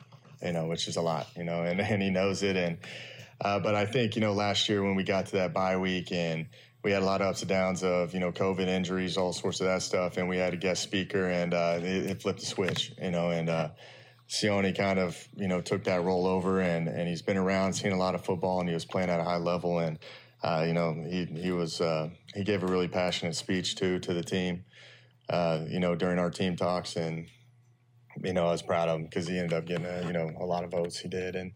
you 0.43 0.53
know, 0.53 0.67
which 0.67 0.89
is 0.89 0.97
a 0.97 1.03
lot, 1.03 1.29
you 1.37 1.45
know, 1.45 1.63
and, 1.63 1.81
and 1.81 2.03
he 2.03 2.11
knows 2.11 2.43
it. 2.43 2.57
And 2.57 2.79
uh, 3.41 3.59
but 3.59 3.75
I 3.75 3.87
think 3.87 4.17
you 4.17 4.21
know 4.21 4.33
last 4.33 4.69
year 4.69 4.83
when 4.83 4.95
we 4.95 5.05
got 5.05 5.27
to 5.27 5.33
that 5.33 5.53
bye 5.53 5.77
week 5.77 6.13
and 6.13 6.47
we 6.83 6.93
had 6.93 7.03
a 7.03 7.05
lot 7.05 7.21
of 7.21 7.29
ups 7.29 7.43
and 7.43 7.49
downs 7.49 7.83
of 7.83 8.15
you 8.15 8.21
know 8.21 8.33
COVID 8.33 8.67
injuries, 8.67 9.17
all 9.17 9.33
sorts 9.33 9.61
of 9.61 9.67
that 9.67 9.83
stuff, 9.83 10.17
and 10.17 10.29
we 10.29 10.37
had 10.37 10.55
a 10.55 10.57
guest 10.57 10.83
speaker, 10.83 11.29
and 11.29 11.55
uh, 11.55 11.79
it, 11.79 12.07
it, 12.07 12.23
flipped 12.23 12.41
the 12.41 12.47
switch, 12.47 12.93
you 13.01 13.11
know, 13.11 13.31
and. 13.31 13.49
Uh, 13.49 13.69
Sione 14.29 14.77
kind 14.77 14.99
of, 14.99 15.27
you 15.37 15.49
know, 15.49 15.63
took 15.63 15.85
that 15.85 16.05
role 16.05 16.27
over, 16.27 16.61
and, 16.61 16.87
and 16.87 17.09
he's 17.09 17.23
been 17.23 17.39
around, 17.39 17.73
seen 17.73 17.93
a 17.93 17.97
lot 17.97 18.15
of 18.15 18.23
football, 18.23 18.61
and 18.61 18.69
he 18.69 18.75
was 18.75 18.85
playing 18.85 19.09
at 19.09 19.21
a 19.21 19.25
high 19.25 19.39
level. 19.39 19.79
And 19.79 19.99
uh, 20.43 20.65
you 20.67 20.73
know, 20.73 20.95
he 21.09 21.25
he 21.25 21.51
was 21.51 21.81
uh, 21.81 22.11
he 22.35 22.45
gave 22.45 22.63
a 22.63 22.67
really 22.67 22.89
passionate 22.89 23.35
speech 23.35 23.75
too 23.77 23.99
to 24.01 24.15
the 24.15 24.23
team, 24.23 24.65
uh, 25.31 25.65
you 25.69 25.81
know, 25.81 25.95
during 25.95 26.19
our 26.19 26.31
team 26.31 26.57
talks, 26.57 26.97
and 26.97 27.29
you 28.23 28.33
know, 28.33 28.47
I 28.47 28.53
was 28.53 28.63
proud 28.63 28.89
of 28.89 28.97
him 28.97 29.05
because 29.05 29.29
he 29.29 29.39
ended 29.39 29.53
up 29.53 29.67
getting 29.67 29.87
a, 29.87 30.07
you 30.07 30.13
know 30.13 30.31
a 30.41 30.45
lot 30.45 30.65
of 30.65 30.71
votes. 30.71 30.99
He 30.99 31.09
did, 31.09 31.37
and 31.37 31.53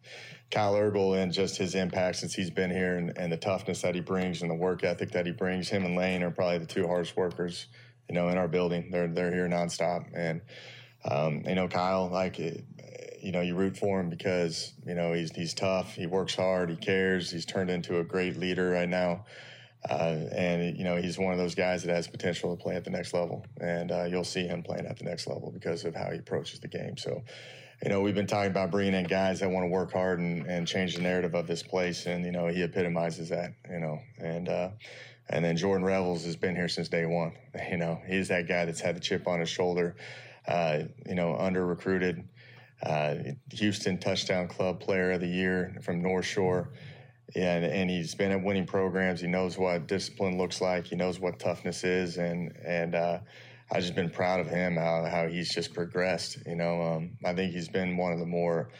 Kyle 0.50 0.74
Hergel 0.74 1.20
and 1.20 1.32
just 1.32 1.56
his 1.56 1.74
impact 1.74 2.16
since 2.16 2.34
he's 2.34 2.50
been 2.50 2.70
here, 2.70 2.96
and, 2.96 3.16
and 3.16 3.32
the 3.32 3.36
toughness 3.36 3.82
that 3.82 3.94
he 3.94 4.00
brings, 4.00 4.42
and 4.42 4.50
the 4.50 4.54
work 4.54 4.84
ethic 4.84 5.12
that 5.12 5.26
he 5.26 5.32
brings. 5.32 5.68
Him 5.68 5.84
and 5.84 5.96
Layne 5.96 6.22
are 6.22 6.30
probably 6.30 6.58
the 6.58 6.66
two 6.66 6.86
hardest 6.86 7.16
workers, 7.16 7.66
you 8.08 8.14
know, 8.14 8.28
in 8.28 8.38
our 8.38 8.48
building. 8.48 8.90
They're 8.90 9.08
they're 9.08 9.32
here 9.32 9.48
nonstop, 9.48 10.06
and 10.14 10.42
um, 11.04 11.42
you 11.46 11.54
know, 11.54 11.68
Kyle, 11.68 12.08
like. 12.08 12.38
You 13.24 13.30
know, 13.30 13.40
you 13.40 13.54
root 13.54 13.76
for 13.76 14.00
him 14.00 14.10
because 14.10 14.72
you 14.84 14.96
know 14.96 15.12
he's 15.12 15.30
he's 15.30 15.54
tough. 15.54 15.94
He 15.94 16.08
works 16.08 16.34
hard. 16.34 16.70
He 16.70 16.76
cares. 16.76 17.30
He's 17.30 17.46
turned 17.46 17.70
into 17.70 18.00
a 18.00 18.02
great 18.02 18.36
leader 18.36 18.70
right 18.70 18.88
now. 18.88 19.26
Uh, 19.90 20.26
and 20.32 20.76
you 20.78 20.84
know 20.84 20.96
he's 20.96 21.18
one 21.18 21.32
of 21.32 21.38
those 21.38 21.56
guys 21.56 21.82
that 21.82 21.92
has 21.92 22.06
potential 22.06 22.56
to 22.56 22.62
play 22.62 22.76
at 22.76 22.84
the 22.84 22.90
next 22.90 23.12
level, 23.12 23.44
and 23.60 23.90
uh, 23.90 24.04
you'll 24.04 24.22
see 24.22 24.46
him 24.46 24.62
playing 24.62 24.86
at 24.86 24.96
the 24.96 25.04
next 25.04 25.26
level 25.26 25.50
because 25.50 25.84
of 25.84 25.94
how 25.94 26.10
he 26.10 26.18
approaches 26.18 26.60
the 26.60 26.68
game. 26.68 26.96
So, 26.96 27.22
you 27.82 27.88
know, 27.88 28.00
we've 28.00 28.14
been 28.14 28.28
talking 28.28 28.50
about 28.50 28.70
bringing 28.70 28.94
in 28.94 29.04
guys 29.04 29.40
that 29.40 29.50
want 29.50 29.64
to 29.64 29.68
work 29.68 29.92
hard 29.92 30.20
and, 30.20 30.46
and 30.46 30.68
change 30.68 30.94
the 30.94 31.02
narrative 31.02 31.34
of 31.34 31.48
this 31.48 31.64
place, 31.64 32.06
and 32.06 32.24
you 32.24 32.30
know, 32.30 32.46
he 32.46 32.62
epitomizes 32.62 33.28
that. 33.30 33.54
You 33.68 33.80
know, 33.80 33.98
and 34.18 34.48
uh, 34.48 34.68
and 35.28 35.44
then 35.44 35.56
Jordan 35.56 35.84
Revels 35.84 36.24
has 36.26 36.36
been 36.36 36.54
here 36.54 36.68
since 36.68 36.88
day 36.88 37.06
one. 37.06 37.32
You 37.70 37.76
know, 37.76 38.00
he's 38.06 38.28
that 38.28 38.46
guy 38.46 38.64
that's 38.64 38.80
had 38.80 38.96
the 38.96 39.00
chip 39.00 39.26
on 39.26 39.40
his 39.40 39.48
shoulder. 39.48 39.96
Uh, 40.46 40.84
you 41.06 41.14
know, 41.14 41.36
under 41.36 41.66
recruited. 41.66 42.28
Uh, 42.84 43.14
Houston 43.52 43.96
Touchdown 43.98 44.48
Club 44.48 44.80
Player 44.80 45.12
of 45.12 45.20
the 45.20 45.28
Year 45.28 45.76
from 45.82 46.02
North 46.02 46.24
Shore. 46.24 46.70
And, 47.34 47.64
and 47.64 47.90
he's 47.90 48.14
been 48.14 48.30
at 48.32 48.42
winning 48.42 48.66
programs. 48.66 49.20
He 49.20 49.26
knows 49.26 49.56
what 49.56 49.86
discipline 49.86 50.36
looks 50.36 50.60
like. 50.60 50.86
He 50.86 50.96
knows 50.96 51.18
what 51.18 51.38
toughness 51.38 51.82
is. 51.84 52.18
And, 52.18 52.54
and 52.64 52.94
uh, 52.94 53.18
I've 53.70 53.80
just 53.80 53.94
been 53.94 54.10
proud 54.10 54.40
of 54.40 54.48
him, 54.48 54.76
how, 54.76 55.06
how 55.10 55.28
he's 55.28 55.54
just 55.54 55.72
progressed. 55.72 56.38
You 56.46 56.56
know, 56.56 56.82
um, 56.82 57.12
I 57.24 57.32
think 57.32 57.52
he's 57.52 57.68
been 57.68 57.96
one 57.96 58.12
of 58.12 58.18
the 58.18 58.26
more, 58.26 58.70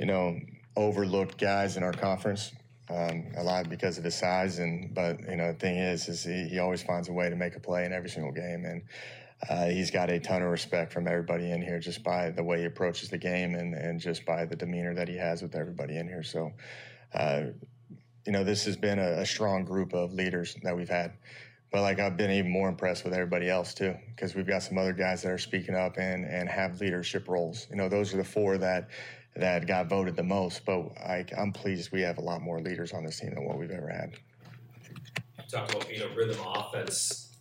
you 0.00 0.06
know, 0.06 0.36
overlooked 0.76 1.38
guys 1.38 1.76
in 1.76 1.82
our 1.82 1.92
conference. 1.92 2.52
Um, 2.90 3.32
a 3.36 3.42
lot 3.42 3.70
because 3.70 3.96
of 3.96 4.04
his 4.04 4.16
size, 4.16 4.58
and 4.58 4.92
but 4.92 5.20
you 5.20 5.36
know 5.36 5.52
the 5.52 5.58
thing 5.58 5.78
is, 5.78 6.08
is 6.08 6.24
he, 6.24 6.48
he 6.48 6.58
always 6.58 6.82
finds 6.82 7.08
a 7.08 7.12
way 7.12 7.30
to 7.30 7.36
make 7.36 7.54
a 7.54 7.60
play 7.60 7.86
in 7.86 7.92
every 7.92 8.10
single 8.10 8.32
game, 8.32 8.64
and 8.66 8.82
uh, 9.48 9.66
he's 9.66 9.90
got 9.90 10.10
a 10.10 10.20
ton 10.20 10.42
of 10.42 10.50
respect 10.50 10.92
from 10.92 11.08
everybody 11.08 11.50
in 11.50 11.60
here 11.60 11.80
just 11.80 12.02
by 12.02 12.30
the 12.30 12.42
way 12.42 12.60
he 12.60 12.64
approaches 12.64 13.08
the 13.08 13.18
game 13.18 13.54
and, 13.54 13.74
and 13.74 14.00
just 14.00 14.24
by 14.24 14.44
the 14.44 14.54
demeanor 14.54 14.94
that 14.94 15.08
he 15.08 15.16
has 15.16 15.42
with 15.42 15.54
everybody 15.54 15.96
in 15.96 16.06
here. 16.06 16.22
So, 16.22 16.52
uh, 17.14 17.46
you 18.26 18.32
know, 18.32 18.44
this 18.44 18.64
has 18.64 18.76
been 18.76 18.98
a, 18.98 19.20
a, 19.20 19.26
strong 19.26 19.64
group 19.64 19.92
of 19.92 20.12
leaders 20.12 20.56
that 20.62 20.76
we've 20.76 20.88
had. 20.88 21.12
But 21.70 21.82
like 21.82 21.98
I've 21.98 22.16
been 22.16 22.30
even 22.30 22.50
more 22.50 22.68
impressed 22.68 23.04
with 23.04 23.14
everybody 23.14 23.48
else 23.48 23.74
too, 23.74 23.94
because 24.14 24.34
we've 24.34 24.46
got 24.46 24.62
some 24.62 24.78
other 24.78 24.92
guys 24.92 25.22
that 25.22 25.32
are 25.32 25.38
speaking 25.38 25.74
up 25.74 25.96
and, 25.96 26.24
and 26.24 26.48
have 26.48 26.80
leadership 26.80 27.28
roles. 27.28 27.66
You 27.70 27.76
know, 27.76 27.88
those 27.88 28.12
are 28.12 28.18
the 28.18 28.24
four 28.24 28.58
that 28.58 28.88
that 29.34 29.66
got 29.66 29.88
voted 29.88 30.14
the 30.14 30.22
most. 30.22 30.64
But 30.66 30.80
I, 30.98 31.24
I'm 31.36 31.52
pleased 31.52 31.90
we 31.90 32.02
have 32.02 32.18
a 32.18 32.20
lot 32.20 32.42
more 32.42 32.60
leaders 32.60 32.92
on 32.92 33.04
this 33.04 33.18
team 33.18 33.34
than 33.34 33.44
what 33.44 33.58
we've 33.58 33.70
ever 33.70 33.88
had. 33.88 34.12
You 35.38 35.44
talked 35.50 35.74
about 35.74 35.90
you 35.90 36.00
know 36.00 36.14
rhythm 36.14 36.38
offense 36.46 37.32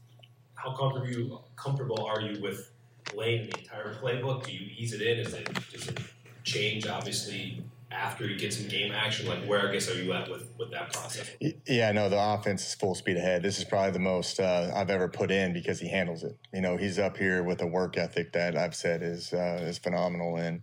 how 0.62 0.74
comfortable 0.74 1.10
you 1.10 1.40
comfortable 1.56 2.06
are 2.06 2.22
you 2.22 2.40
with 2.42 2.72
laying 3.16 3.50
the 3.50 3.58
entire 3.58 3.94
playbook? 3.96 4.46
Do 4.46 4.52
you 4.52 4.70
ease 4.78 4.94
it 4.94 5.02
in? 5.02 5.20
Is 5.20 5.34
it 5.34 5.50
does 5.72 5.88
it 5.88 6.00
change 6.44 6.88
obviously 6.88 7.64
after 7.92 8.26
you 8.26 8.38
get 8.38 8.54
some 8.54 8.68
game 8.68 8.92
action? 8.92 9.28
Like 9.28 9.44
where 9.46 9.68
I 9.68 9.72
guess 9.72 9.90
are 9.90 10.02
you 10.02 10.14
at 10.14 10.30
with 10.30 10.50
with 10.58 10.72
that 10.72 10.94
process? 10.94 11.30
Yeah, 11.68 11.92
no, 11.92 12.10
the 12.10 12.20
offense 12.20 12.66
is 12.68 12.76
full 12.76 12.96
speed 12.96 13.18
ahead. 13.18 13.44
This 13.44 13.58
is 13.58 13.66
probably 13.66 13.92
the 13.92 14.00
most 14.00 14.40
uh, 14.40 14.72
I've 14.74 14.90
ever 14.90 15.08
put 15.08 15.32
in 15.32 15.54
because 15.54 15.80
he 15.80 15.90
handles 15.90 16.24
it. 16.24 16.38
You 16.54 16.62
know, 16.62 16.78
he's 16.78 17.00
up 17.00 17.18
here 17.18 17.44
with 17.44 17.62
a 17.62 17.68
work 17.68 17.98
ethic 17.98 18.34
that 18.34 18.58
I've 18.58 18.76
said 18.76 19.04
is 19.04 19.34
uh, 19.34 19.60
is 19.62 19.78
phenomenal 19.78 20.38
and. 20.38 20.62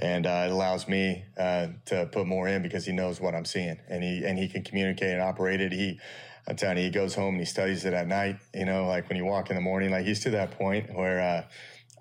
And 0.00 0.26
uh, 0.26 0.44
it 0.46 0.52
allows 0.52 0.86
me 0.86 1.24
uh, 1.36 1.68
to 1.86 2.08
put 2.12 2.24
more 2.24 2.46
in 2.46 2.62
because 2.62 2.86
he 2.86 2.92
knows 2.92 3.20
what 3.20 3.34
I'm 3.34 3.44
seeing, 3.44 3.78
and 3.88 4.04
he 4.04 4.24
and 4.24 4.38
he 4.38 4.46
can 4.46 4.62
communicate 4.62 5.10
and 5.10 5.20
operate 5.20 5.60
it. 5.60 5.72
He 5.72 5.98
I'm 6.48 6.56
telling 6.56 6.78
you, 6.78 6.84
he 6.84 6.90
goes 6.90 7.14
home 7.14 7.34
and 7.34 7.40
he 7.40 7.44
studies 7.44 7.84
it 7.84 7.92
at 7.92 8.08
night. 8.08 8.38
You 8.54 8.64
know, 8.64 8.86
like 8.86 9.08
when 9.08 9.18
you 9.18 9.26
walk 9.26 9.50
in 9.50 9.56
the 9.56 9.62
morning, 9.62 9.90
like 9.90 10.06
he's 10.06 10.20
to 10.20 10.30
that 10.30 10.52
point 10.52 10.94
where 10.94 11.20
uh, 11.20 11.44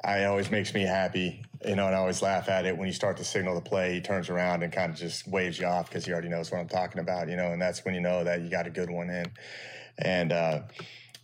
I 0.07 0.23
always 0.25 0.49
makes 0.49 0.73
me 0.73 0.83
happy. 0.83 1.43
You 1.65 1.75
know, 1.75 1.87
and 1.87 1.95
I 1.95 1.99
always 1.99 2.21
laugh 2.21 2.49
at 2.49 2.65
it 2.65 2.77
when 2.77 2.87
you 2.87 2.93
start 2.93 3.17
to 3.17 3.23
signal 3.23 3.55
the 3.55 3.61
play. 3.61 3.93
He 3.93 4.01
turns 4.01 4.29
around 4.29 4.63
and 4.63 4.71
kind 4.71 4.91
of 4.91 4.97
just 4.97 5.27
waves 5.27 5.59
you 5.59 5.65
off 5.65 5.89
because 5.89 6.05
he 6.05 6.11
already 6.11 6.29
knows 6.29 6.51
what 6.51 6.59
I'm 6.59 6.67
talking 6.67 6.99
about. 6.99 7.29
You 7.29 7.35
know, 7.35 7.51
and 7.51 7.61
that's 7.61 7.83
when 7.83 7.95
you 7.95 8.01
know 8.01 8.23
that 8.23 8.41
you 8.41 8.49
got 8.49 8.67
a 8.67 8.69
good 8.69 8.89
one 8.89 9.09
in. 9.09 9.25
And 9.97 10.31
uh, 10.31 10.61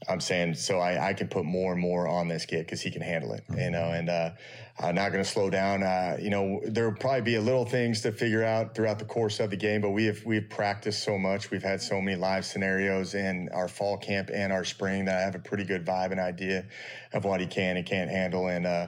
I'm 0.08 0.20
saying 0.20 0.56
so 0.56 0.80
I, 0.80 1.10
I 1.10 1.14
can 1.14 1.28
put 1.28 1.46
more 1.46 1.72
and 1.72 1.80
more 1.80 2.08
on 2.08 2.28
this 2.28 2.46
kid 2.46 2.66
because 2.66 2.82
he 2.82 2.92
can 2.92 3.02
handle 3.02 3.34
it. 3.34 3.44
You 3.56 3.70
know, 3.70 3.92
and 3.92 4.10
uh, 4.10 4.32
I'm 4.80 4.96
not 4.96 5.12
going 5.12 5.24
to 5.24 5.30
slow 5.30 5.50
down. 5.50 5.84
Uh, 5.84 6.18
you 6.20 6.30
know, 6.30 6.62
there'll 6.66 6.96
probably 6.96 7.22
be 7.22 7.36
a 7.36 7.42
little 7.42 7.66
things 7.66 8.02
to 8.02 8.12
figure 8.12 8.44
out 8.44 8.74
throughout 8.74 8.98
the 8.98 9.06
course 9.06 9.40
of 9.40 9.52
the 9.52 9.58
game, 9.58 9.82
but 9.82 9.92
we 9.92 10.06
have 10.06 10.26
we've 10.26 10.50
practiced 10.50 11.04
so 11.04 11.18
much. 11.18 11.52
We've 11.52 11.64
had 11.64 11.82
so 11.82 12.02
many 12.02 12.18
live 12.18 12.44
scenarios 12.44 13.14
in 13.14 13.50
our 13.54 13.68
fall 13.68 13.98
camp 13.98 14.30
and 14.34 14.52
our 14.52 14.64
spring 14.64 15.06
that 15.06 15.16
I 15.16 15.22
have 15.22 15.36
a 15.36 15.40
pretty 15.40 15.64
good 15.64 15.86
vibe 15.86 16.12
and 16.12 16.20
idea 16.20 16.66
of 17.14 17.24
what 17.24 17.40
he 17.40 17.46
can 17.46 17.78
and 17.78 17.86
can't 17.86 18.10
handle. 18.10 18.48
And 18.48 18.66
uh, 18.66 18.88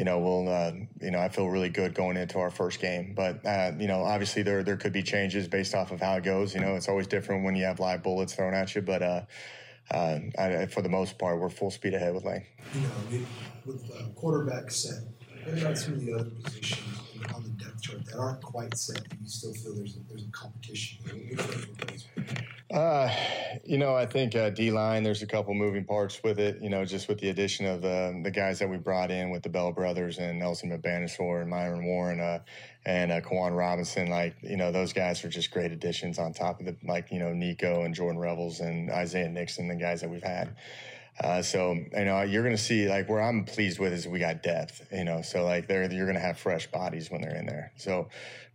you 0.00 0.04
know, 0.04 0.18
we'll 0.18 0.48
uh, 0.48 0.72
you 1.02 1.10
know 1.10 1.18
I 1.18 1.28
feel 1.28 1.50
really 1.50 1.68
good 1.68 1.92
going 1.92 2.16
into 2.16 2.38
our 2.38 2.50
first 2.50 2.80
game. 2.80 3.12
But 3.14 3.44
uh, 3.44 3.72
you 3.78 3.86
know, 3.86 4.02
obviously 4.02 4.42
there 4.42 4.62
there 4.62 4.78
could 4.78 4.94
be 4.94 5.02
changes 5.02 5.46
based 5.46 5.74
off 5.74 5.92
of 5.92 6.00
how 6.00 6.16
it 6.16 6.24
goes. 6.24 6.54
You 6.54 6.62
know, 6.62 6.74
it's 6.74 6.88
always 6.88 7.06
different 7.06 7.44
when 7.44 7.54
you 7.54 7.64
have 7.64 7.80
live 7.80 8.02
bullets 8.02 8.34
thrown 8.34 8.54
at 8.54 8.74
you, 8.74 8.80
but. 8.80 9.02
Uh, 9.02 9.20
uh, 9.92 10.20
I, 10.38 10.66
for 10.66 10.82
the 10.82 10.88
most 10.88 11.18
part, 11.18 11.40
we're 11.40 11.50
full 11.50 11.72
speed 11.72 11.94
ahead 11.94 12.14
with 12.14 12.24
Layne. 12.24 12.44
You 12.72 12.82
know, 12.82 13.26
with 13.66 13.90
uh, 13.90 14.04
quarterback 14.14 14.70
set, 14.70 15.02
what 15.44 15.58
about 15.58 15.78
some 15.78 15.94
of 15.94 16.04
the 16.04 16.14
other 16.14 16.30
positions 16.42 16.98
on 17.34 17.42
the 17.42 17.64
depth 17.64 17.82
chart 17.82 18.04
that 18.06 18.16
aren't 18.16 18.42
quite 18.42 18.76
set? 18.76 19.02
You 19.20 19.28
still 19.28 19.52
feel 19.54 19.74
there's 19.74 19.96
a, 19.96 20.00
there's 20.08 20.24
a 20.24 20.30
competition. 20.30 20.98
Uh, 22.72 23.12
you 23.64 23.78
know, 23.78 23.96
I 23.96 24.06
think 24.06 24.36
uh, 24.36 24.50
D 24.50 24.70
line. 24.70 25.02
There's 25.02 25.22
a 25.22 25.26
couple 25.26 25.54
moving 25.54 25.84
parts 25.84 26.22
with 26.22 26.38
it. 26.38 26.62
You 26.62 26.70
know, 26.70 26.84
just 26.84 27.08
with 27.08 27.18
the 27.18 27.30
addition 27.30 27.66
of 27.66 27.82
the 27.82 28.20
the 28.22 28.30
guys 28.30 28.60
that 28.60 28.68
we 28.68 28.76
brought 28.76 29.10
in 29.10 29.30
with 29.30 29.42
the 29.42 29.48
Bell 29.48 29.72
brothers 29.72 30.18
and 30.18 30.38
Nelson 30.38 30.70
Mbanasor 30.70 31.40
and 31.42 31.50
Myron 31.50 31.84
Warren 31.84 32.20
uh, 32.20 32.38
and 32.86 33.10
uh, 33.10 33.20
Kwan 33.22 33.54
Robinson. 33.54 34.08
Like, 34.08 34.36
you 34.42 34.56
know, 34.56 34.70
those 34.70 34.92
guys 34.92 35.24
are 35.24 35.28
just 35.28 35.50
great 35.50 35.72
additions 35.72 36.18
on 36.20 36.32
top 36.32 36.60
of 36.60 36.66
the 36.66 36.76
like 36.84 37.10
you 37.10 37.18
know 37.18 37.32
Nico 37.32 37.82
and 37.82 37.92
Jordan 37.92 38.20
Revels 38.20 38.60
and 38.60 38.88
Isaiah 38.90 39.28
Nixon, 39.28 39.66
the 39.66 39.74
guys 39.74 40.00
that 40.02 40.10
we've 40.10 40.22
had. 40.22 40.54
Uh, 41.18 41.42
so 41.42 41.72
you 41.72 42.04
know 42.04 42.22
you're 42.22 42.42
going 42.42 42.56
to 42.56 42.62
see 42.62 42.88
like 42.88 43.08
where 43.08 43.20
I'm 43.20 43.44
pleased 43.44 43.78
with 43.78 43.92
is 43.92 44.06
we 44.06 44.18
got 44.18 44.42
depth. 44.42 44.86
You 44.92 45.04
know, 45.04 45.22
so 45.22 45.44
like 45.44 45.66
they're 45.66 45.90
you're 45.92 46.06
going 46.06 46.16
to 46.16 46.20
have 46.20 46.38
fresh 46.38 46.66
bodies 46.70 47.10
when 47.10 47.20
they're 47.20 47.36
in 47.36 47.46
there. 47.46 47.72
So, 47.76 48.08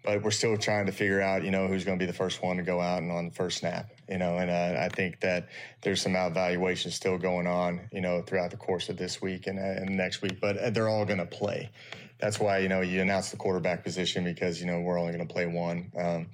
but 0.03 0.23
we're 0.23 0.31
still 0.31 0.57
trying 0.57 0.87
to 0.87 0.91
figure 0.91 1.21
out 1.21 1.43
you 1.43 1.51
know 1.51 1.67
who's 1.67 1.83
going 1.83 1.99
to 1.99 2.03
be 2.03 2.07
the 2.07 2.17
first 2.17 2.41
one 2.41 2.57
to 2.57 2.63
go 2.63 2.81
out 2.81 3.03
and 3.03 3.11
on 3.11 3.25
the 3.25 3.33
first 3.35 3.59
snap. 3.59 3.91
You 4.09 4.17
know, 4.17 4.37
and 4.37 4.49
uh, 4.49 4.79
I 4.79 4.89
think 4.89 5.19
that 5.19 5.49
there's 5.81 6.01
some 6.01 6.15
evaluation 6.15 6.89
still 6.91 7.17
going 7.17 7.45
on. 7.45 7.81
You 7.91 8.01
know, 8.01 8.21
throughout 8.21 8.51
the 8.51 8.57
course 8.57 8.89
of 8.89 8.97
this 8.97 9.21
week 9.21 9.45
and, 9.47 9.59
uh, 9.59 9.81
and 9.81 9.95
next 9.95 10.21
week, 10.21 10.39
but 10.41 10.57
uh, 10.57 10.69
they're 10.71 10.89
all 10.89 11.05
going 11.05 11.19
to 11.19 11.25
play. 11.25 11.69
That's 12.17 12.39
why 12.39 12.59
you 12.59 12.69
know 12.69 12.81
you 12.81 13.01
announce 13.01 13.29
the 13.29 13.37
quarterback 13.37 13.83
position 13.83 14.23
because 14.23 14.59
you 14.59 14.65
know 14.65 14.79
we're 14.79 14.99
only 14.99 15.13
going 15.13 15.27
to 15.27 15.31
play 15.31 15.45
one. 15.45 15.91
Um, 15.95 16.27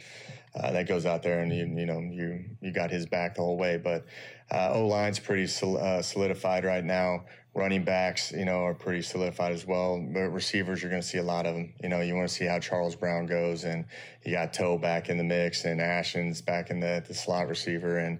uh, 0.53 0.71
that 0.71 0.87
goes 0.87 1.05
out 1.05 1.23
there 1.23 1.39
and 1.39 1.53
you 1.53 1.65
you 1.65 1.85
know 1.85 1.99
you 1.99 2.43
you 2.61 2.71
got 2.71 2.91
his 2.91 3.05
back 3.05 3.35
the 3.35 3.41
whole 3.41 3.57
way. 3.57 3.77
But 3.77 4.05
uh, 4.51 4.71
O 4.73 4.87
line's 4.87 5.19
pretty 5.19 5.47
sol- 5.47 5.77
uh, 5.77 6.01
solidified 6.01 6.65
right 6.65 6.83
now. 6.83 7.25
Running 7.53 7.83
backs, 7.83 8.31
you 8.31 8.45
know, 8.45 8.63
are 8.63 8.73
pretty 8.73 9.01
solidified 9.01 9.51
as 9.51 9.65
well. 9.65 9.99
But 10.13 10.29
receivers, 10.29 10.81
you're 10.81 10.89
going 10.89 11.01
to 11.01 11.07
see 11.07 11.17
a 11.17 11.23
lot 11.23 11.45
of 11.45 11.53
them. 11.53 11.73
You 11.83 11.89
know, 11.89 11.99
you 11.99 12.15
want 12.15 12.29
to 12.29 12.33
see 12.33 12.45
how 12.45 12.59
Charles 12.59 12.95
Brown 12.95 13.25
goes, 13.25 13.65
and 13.65 13.83
you 14.23 14.31
got 14.31 14.53
Toe 14.53 14.77
back 14.77 15.09
in 15.09 15.17
the 15.17 15.23
mix, 15.25 15.65
and 15.65 15.81
Ashens 15.81 16.45
back 16.45 16.69
in 16.69 16.79
the, 16.79 17.03
the 17.05 17.13
slot 17.13 17.49
receiver, 17.49 17.97
and 17.97 18.19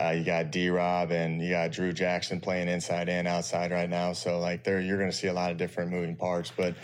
uh, 0.00 0.10
you 0.10 0.24
got 0.24 0.50
D 0.50 0.68
Rob 0.68 1.10
and 1.10 1.40
you 1.40 1.50
got 1.50 1.72
Drew 1.72 1.92
Jackson 1.92 2.40
playing 2.40 2.68
inside 2.68 3.08
and 3.08 3.26
outside 3.26 3.70
right 3.70 3.88
now. 3.88 4.12
So 4.12 4.38
like 4.38 4.62
there, 4.62 4.80
you're 4.80 4.98
going 4.98 5.10
to 5.10 5.16
see 5.16 5.28
a 5.28 5.32
lot 5.32 5.50
of 5.50 5.56
different 5.56 5.90
moving 5.90 6.16
parts. 6.16 6.52
But 6.54 6.74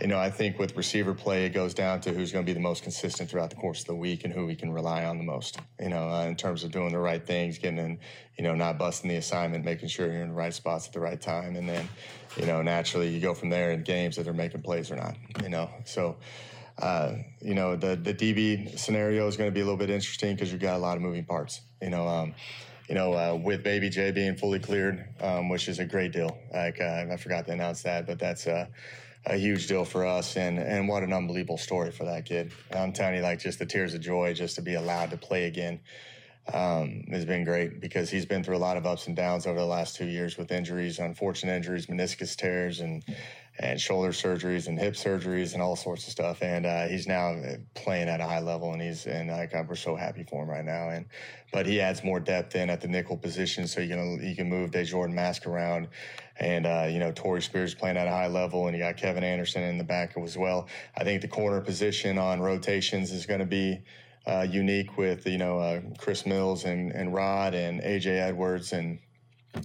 you 0.00 0.06
know, 0.06 0.18
I 0.18 0.30
think 0.30 0.58
with 0.58 0.76
receiver 0.76 1.14
play, 1.14 1.46
it 1.46 1.50
goes 1.50 1.72
down 1.72 2.00
to 2.02 2.12
who's 2.12 2.30
going 2.30 2.44
to 2.44 2.48
be 2.48 2.54
the 2.54 2.60
most 2.60 2.82
consistent 2.82 3.30
throughout 3.30 3.50
the 3.50 3.56
course 3.56 3.80
of 3.80 3.86
the 3.86 3.94
week 3.94 4.24
and 4.24 4.32
who 4.32 4.46
we 4.46 4.54
can 4.54 4.72
rely 4.72 5.04
on 5.04 5.18
the 5.18 5.24
most. 5.24 5.58
You 5.80 5.88
know, 5.88 6.08
uh, 6.08 6.24
in 6.24 6.36
terms 6.36 6.62
of 6.64 6.70
doing 6.70 6.92
the 6.92 6.98
right 6.98 7.24
things, 7.24 7.58
getting 7.58 7.78
in, 7.78 7.98
you 8.36 8.44
know, 8.44 8.54
not 8.54 8.78
busting 8.78 9.08
the 9.08 9.16
assignment, 9.16 9.64
making 9.64 9.88
sure 9.88 10.06
you're 10.06 10.22
in 10.22 10.28
the 10.28 10.34
right 10.34 10.54
spots 10.54 10.86
at 10.86 10.92
the 10.92 11.00
right 11.00 11.20
time, 11.20 11.56
and 11.56 11.68
then, 11.68 11.88
you 12.36 12.46
know, 12.46 12.62
naturally 12.62 13.08
you 13.08 13.20
go 13.20 13.34
from 13.34 13.48
there 13.48 13.70
in 13.70 13.82
games 13.82 14.16
that 14.16 14.24
they're 14.24 14.32
making 14.34 14.62
plays 14.62 14.90
or 14.90 14.96
not. 14.96 15.16
You 15.42 15.48
know, 15.48 15.70
so. 15.84 16.16
Uh, 16.78 17.14
you 17.40 17.54
know, 17.54 17.76
the 17.76 17.96
the 17.96 18.14
DB 18.14 18.78
scenario 18.78 19.26
is 19.26 19.36
going 19.36 19.50
to 19.50 19.54
be 19.54 19.60
a 19.60 19.64
little 19.64 19.78
bit 19.78 19.90
interesting 19.90 20.34
because 20.34 20.52
you've 20.52 20.60
got 20.60 20.76
a 20.76 20.78
lot 20.78 20.96
of 20.96 21.02
moving 21.02 21.24
parts. 21.24 21.60
You 21.82 21.90
know, 21.90 22.06
um, 22.06 22.34
you 22.88 22.94
know, 22.94 23.12
uh, 23.12 23.34
with 23.34 23.62
Baby 23.62 23.90
J 23.90 24.12
being 24.12 24.36
fully 24.36 24.60
cleared, 24.60 25.04
um, 25.20 25.48
which 25.48 25.68
is 25.68 25.78
a 25.78 25.84
great 25.84 26.12
deal. 26.12 26.38
Like 26.52 26.80
uh, 26.80 27.06
I 27.10 27.16
forgot 27.16 27.46
to 27.46 27.52
announce 27.52 27.82
that, 27.82 28.06
but 28.06 28.18
that's 28.18 28.46
a, 28.46 28.68
a, 29.26 29.36
huge 29.36 29.66
deal 29.66 29.84
for 29.84 30.06
us, 30.06 30.36
and 30.36 30.58
and 30.58 30.88
what 30.88 31.02
an 31.02 31.12
unbelievable 31.12 31.58
story 31.58 31.90
for 31.90 32.04
that 32.04 32.24
kid. 32.24 32.52
I'm 32.72 32.92
telling 32.92 33.16
you, 33.16 33.22
like 33.22 33.40
just 33.40 33.58
the 33.58 33.66
tears 33.66 33.94
of 33.94 34.00
joy 34.00 34.34
just 34.34 34.54
to 34.56 34.62
be 34.62 34.74
allowed 34.74 35.10
to 35.10 35.16
play 35.16 35.46
again 35.46 35.80
um, 36.52 37.04
has 37.10 37.24
been 37.24 37.44
great 37.44 37.80
because 37.80 38.10
he's 38.10 38.24
been 38.24 38.42
through 38.42 38.56
a 38.56 38.58
lot 38.58 38.76
of 38.76 38.86
ups 38.86 39.06
and 39.06 39.14
downs 39.14 39.46
over 39.46 39.58
the 39.58 39.66
last 39.66 39.96
two 39.96 40.06
years 40.06 40.38
with 40.38 40.50
injuries, 40.50 40.98
unfortunate 40.98 41.54
injuries, 41.54 41.86
meniscus 41.86 42.34
tears, 42.36 42.80
and 42.80 43.04
and 43.60 43.80
shoulder 43.80 44.10
surgeries 44.10 44.68
and 44.68 44.78
hip 44.78 44.94
surgeries 44.94 45.54
and 45.54 45.62
all 45.62 45.74
sorts 45.74 46.06
of 46.06 46.12
stuff. 46.12 46.42
And 46.42 46.64
uh, 46.64 46.86
he's 46.86 47.08
now 47.08 47.40
playing 47.74 48.08
at 48.08 48.20
a 48.20 48.24
high 48.24 48.40
level, 48.40 48.72
and 48.72 48.80
he's 48.80 49.06
and 49.06 49.28
like 49.30 49.52
we're 49.68 49.74
so 49.74 49.96
happy 49.96 50.24
for 50.24 50.44
him 50.44 50.50
right 50.50 50.64
now. 50.64 50.90
And 50.90 51.06
but 51.52 51.66
he 51.66 51.80
adds 51.80 52.04
more 52.04 52.20
depth 52.20 52.54
in 52.54 52.70
at 52.70 52.80
the 52.80 52.88
nickel 52.88 53.16
position, 53.16 53.66
so 53.66 53.80
you 53.80 53.88
can 53.88 54.20
you 54.22 54.36
can 54.36 54.48
move 54.48 54.72
Jordan 54.84 55.14
Mask 55.14 55.46
around. 55.46 55.88
And 56.40 56.66
uh, 56.66 56.86
you 56.88 57.00
know 57.00 57.10
Tori 57.10 57.42
Spears 57.42 57.74
playing 57.74 57.96
at 57.96 58.06
a 58.06 58.10
high 58.10 58.28
level, 58.28 58.68
and 58.68 58.76
you 58.76 58.82
got 58.82 58.96
Kevin 58.96 59.24
Anderson 59.24 59.62
in 59.64 59.76
the 59.76 59.84
back 59.84 60.16
as 60.16 60.38
well. 60.38 60.68
I 60.96 61.02
think 61.02 61.22
the 61.22 61.28
corner 61.28 61.60
position 61.60 62.16
on 62.16 62.40
rotations 62.40 63.10
is 63.10 63.26
going 63.26 63.40
to 63.40 63.46
be 63.46 63.80
uh, 64.26 64.46
unique 64.48 64.96
with 64.96 65.26
you 65.26 65.38
know 65.38 65.58
uh, 65.58 65.80
Chris 65.98 66.26
Mills 66.26 66.64
and, 66.64 66.92
and 66.92 67.12
Rod 67.12 67.54
and 67.54 67.80
AJ 67.80 68.06
Edwards 68.20 68.72
and 68.72 69.00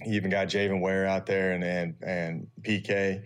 you 0.04 0.14
even 0.14 0.30
got 0.30 0.48
Javen 0.48 0.80
Ware 0.80 1.06
out 1.06 1.26
there 1.26 1.52
and 1.52 1.62
and, 1.62 1.94
and 2.02 2.46
PK. 2.62 3.22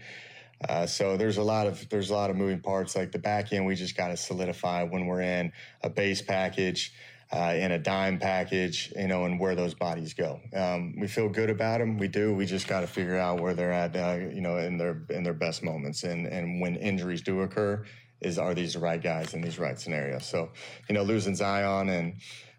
Uh, 0.67 0.87
so 0.87 1.17
there's 1.17 1.37
a 1.37 1.43
lot 1.43 1.67
of 1.67 1.89
there's 1.89 2.11
a 2.11 2.15
lot 2.15 2.31
of 2.31 2.37
moving 2.37 2.61
parts. 2.61 2.97
Like 2.97 3.13
the 3.13 3.19
back 3.19 3.53
end, 3.53 3.67
we 3.67 3.75
just 3.75 3.97
got 3.97 4.09
to 4.09 4.17
solidify 4.17 4.85
when 4.85 5.07
we're 5.07 5.21
in 5.21 5.53
a 5.83 5.91
base 5.91 6.21
package, 6.23 6.93
uh, 7.31 7.55
in 7.57 7.73
a 7.73 7.79
dime 7.79 8.19
package, 8.19 8.93
you 8.97 9.07
know, 9.07 9.25
and 9.25 9.39
where 9.39 9.55
those 9.55 9.75
bodies 9.75 10.15
go. 10.15 10.41
Um, 10.55 10.99
we 10.99 11.07
feel 11.07 11.29
good 11.29 11.51
about 11.51 11.79
them. 11.79 11.99
We 11.99 12.09
do. 12.09 12.35
We 12.35 12.47
just 12.47 12.67
got 12.67 12.81
to 12.81 12.87
figure 12.87 13.17
out 13.17 13.41
where 13.41 13.55
they're 13.55 13.73
at, 13.73 13.95
uh, 13.95 14.17
you 14.33 14.41
know, 14.41 14.59
in 14.59 14.79
their 14.79 15.03
in 15.11 15.23
their 15.23 15.35
best 15.35 15.63
moments, 15.63 16.03
and 16.05 16.27
and 16.27 16.61
when 16.61 16.77
injuries 16.77 17.23
do 17.23 17.43
occur, 17.43 17.85
is 18.21 18.39
are 18.39 18.55
these 18.55 18.73
the 18.73 18.81
right 18.81 19.03
guys 19.03 19.35
in 19.35 19.43
these 19.43 19.59
right 19.59 19.79
scenarios? 19.79 20.27
So, 20.27 20.51
you 20.89 20.95
know, 20.95 21.03
losing 21.03 21.35
Zion 21.37 21.89
and 21.89 22.15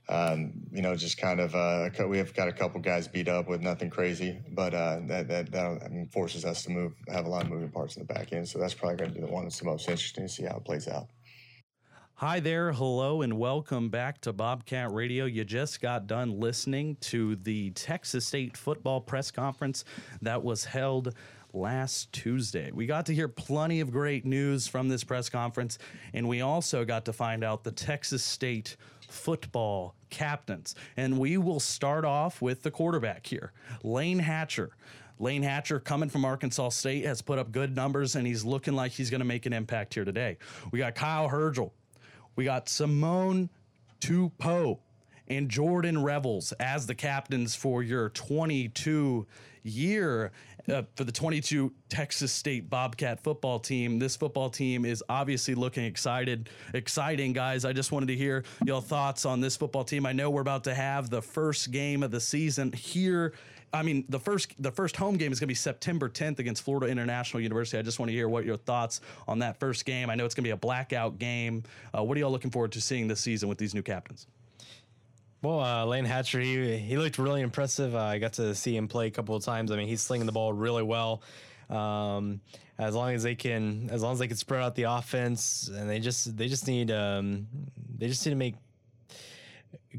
um, 0.09 0.53
you 0.71 0.81
know, 0.81 0.95
just 0.95 1.17
kind 1.19 1.39
of 1.39 1.53
uh, 1.53 1.89
we 2.07 2.17
have 2.17 2.33
got 2.33 2.47
a 2.47 2.51
couple 2.51 2.81
guys 2.81 3.07
beat 3.07 3.27
up 3.27 3.47
with 3.47 3.61
nothing 3.61 3.91
crazy, 3.91 4.39
but 4.51 4.73
uh, 4.73 4.99
that 5.07 5.27
that, 5.27 5.51
that 5.51 6.07
forces 6.11 6.45
us 6.45 6.63
to 6.63 6.71
move, 6.71 6.93
have 7.07 7.25
a 7.25 7.29
lot 7.29 7.43
of 7.43 7.49
moving 7.49 7.69
parts 7.69 7.95
in 7.95 8.05
the 8.05 8.11
back 8.11 8.33
end. 8.33 8.47
So 8.47 8.57
that's 8.57 8.73
probably 8.73 8.97
going 8.97 9.13
to 9.13 9.19
be 9.19 9.25
the 9.25 9.31
one 9.31 9.43
that's 9.43 9.59
the 9.59 9.65
most 9.65 9.87
interesting 9.87 10.27
to 10.27 10.33
see 10.33 10.43
how 10.43 10.57
it 10.57 10.65
plays 10.65 10.87
out. 10.87 11.07
Hi 12.15 12.41
there, 12.41 12.73
hello, 12.73 13.21
and 13.21 13.37
welcome 13.37 13.87
back 13.87 14.19
to 14.21 14.33
Bobcat 14.33 14.91
Radio. 14.91 15.23
You 15.23 15.45
just 15.45 15.79
got 15.79 16.05
done 16.05 16.37
listening 16.37 16.97
to 17.01 17.37
the 17.37 17.69
Texas 17.69 18.25
State 18.25 18.57
football 18.57 18.99
press 18.99 19.31
conference 19.31 19.85
that 20.21 20.43
was 20.43 20.65
held 20.65 21.13
last 21.53 22.11
Tuesday. 22.13 22.71
We 22.71 22.85
got 22.85 23.05
to 23.07 23.13
hear 23.13 23.27
plenty 23.27 23.79
of 23.79 23.91
great 23.91 24.25
news 24.25 24.67
from 24.67 24.89
this 24.89 25.03
press 25.03 25.29
conference, 25.29 25.77
and 26.13 26.27
we 26.27 26.41
also 26.41 26.85
got 26.85 27.05
to 27.05 27.13
find 27.13 27.43
out 27.43 27.63
the 27.63 27.71
Texas 27.71 28.23
State 28.23 28.75
football 29.07 29.95
captains. 30.09 30.75
And 30.97 31.17
we 31.17 31.37
will 31.37 31.59
start 31.59 32.05
off 32.05 32.41
with 32.41 32.63
the 32.63 32.71
quarterback 32.71 33.25
here, 33.25 33.51
Layne 33.83 34.19
Hatcher. 34.19 34.71
Layne 35.21 35.43
Hatcher, 35.43 35.79
coming 35.79 36.07
from 36.07 36.23
Arkansas 36.23 36.69
State, 36.69 37.05
has 37.05 37.21
put 37.21 37.39
up 37.39 37.51
good 37.51 37.75
numbers 37.75 38.15
and 38.15 38.25
he's 38.25 38.45
looking 38.45 38.73
like 38.73 38.93
he's 38.93 39.09
going 39.09 39.19
to 39.19 39.25
make 39.25 39.45
an 39.45 39.51
impact 39.51 39.93
here 39.93 40.05
today. 40.05 40.37
We 40.71 40.79
got 40.79 40.95
Kyle 40.95 41.29
Hergel. 41.29 41.71
We 42.37 42.45
got 42.45 42.67
Sione 42.67 43.49
Tupou 43.99 44.79
and 45.29 45.49
Jordan 45.49 46.03
Revels 46.03 46.51
as 46.53 46.87
the 46.87 46.95
captains 46.95 47.55
for 47.55 47.83
your 47.83 48.09
22 48.09 49.27
year 49.63 50.31
uh, 50.69 50.83
for 50.95 51.03
the 51.03 51.11
22 51.11 51.71
Texas 51.89 52.31
State 52.31 52.69
Bobcat 52.69 53.19
football 53.21 53.59
team. 53.59 53.99
This 53.99 54.15
football 54.15 54.49
team 54.49 54.85
is 54.85 55.03
obviously 55.09 55.55
looking 55.55 55.85
excited, 55.85 56.49
exciting, 56.73 57.33
guys. 57.33 57.65
I 57.65 57.73
just 57.73 57.91
wanted 57.91 58.07
to 58.07 58.15
hear 58.15 58.43
your 58.65 58.81
thoughts 58.81 59.25
on 59.25 59.41
this 59.41 59.57
football 59.57 59.83
team. 59.83 60.05
I 60.05 60.13
know 60.13 60.29
we're 60.29 60.41
about 60.41 60.63
to 60.65 60.73
have 60.73 61.09
the 61.09 61.21
first 61.21 61.71
game 61.71 62.03
of 62.03 62.11
the 62.11 62.19
season 62.19 62.71
here. 62.71 63.33
I 63.71 63.83
mean, 63.83 64.05
the 64.09 64.19
first 64.19 64.53
the 64.61 64.71
first 64.71 64.95
home 64.95 65.17
game 65.17 65.31
is 65.31 65.39
going 65.39 65.45
to 65.47 65.51
be 65.51 65.55
September 65.55 66.09
10th 66.09 66.39
against 66.39 66.63
Florida 66.63 66.87
International 66.87 67.41
University. 67.41 67.77
I 67.77 67.83
just 67.83 67.99
want 67.99 68.09
to 68.09 68.13
hear 68.13 68.27
what 68.27 68.45
your 68.45 68.57
thoughts 68.57 69.01
on 69.27 69.39
that 69.39 69.59
first 69.59 69.85
game. 69.85 70.09
I 70.09 70.15
know 70.15 70.25
it's 70.25 70.33
going 70.33 70.43
to 70.43 70.47
be 70.47 70.51
a 70.51 70.57
blackout 70.57 71.19
game. 71.19 71.63
Uh, 71.95 72.03
what 72.03 72.17
are 72.17 72.19
y'all 72.19 72.31
looking 72.31 72.51
forward 72.51 72.71
to 72.71 72.81
seeing 72.81 73.07
this 73.07 73.19
season 73.19 73.47
with 73.47 73.59
these 73.59 73.75
new 73.75 73.83
captains? 73.83 74.25
Well, 75.41 75.61
uh, 75.61 75.85
Layne 75.85 76.05
Hatcher, 76.05 76.39
he, 76.41 76.77
he 76.77 76.97
looked 76.97 77.17
really 77.17 77.41
impressive. 77.41 77.95
Uh, 77.95 77.99
I 77.99 78.19
got 78.19 78.33
to 78.33 78.53
see 78.53 78.75
him 78.75 78.87
play 78.89 79.07
a 79.07 79.11
couple 79.11 79.35
of 79.35 79.43
times. 79.43 79.71
I 79.71 79.77
mean, 79.77 79.87
he's 79.87 80.01
slinging 80.01 80.25
the 80.25 80.33
ball 80.33 80.51
really 80.51 80.83
well. 80.83 81.21
Um, 81.69 82.41
as 82.77 82.95
long 82.95 83.13
as 83.13 83.23
they 83.23 83.35
can, 83.35 83.89
as 83.91 84.01
long 84.01 84.13
as 84.13 84.19
they 84.19 84.27
can 84.27 84.37
spread 84.37 84.61
out 84.61 84.75
the 84.75 84.83
offense, 84.83 85.69
and 85.73 85.89
they 85.89 85.99
just 85.99 86.35
they 86.35 86.47
just 86.47 86.67
need 86.67 86.91
um, 86.91 87.47
they 87.97 88.07
just 88.07 88.25
need 88.25 88.31
to 88.31 88.37
make 88.37 88.55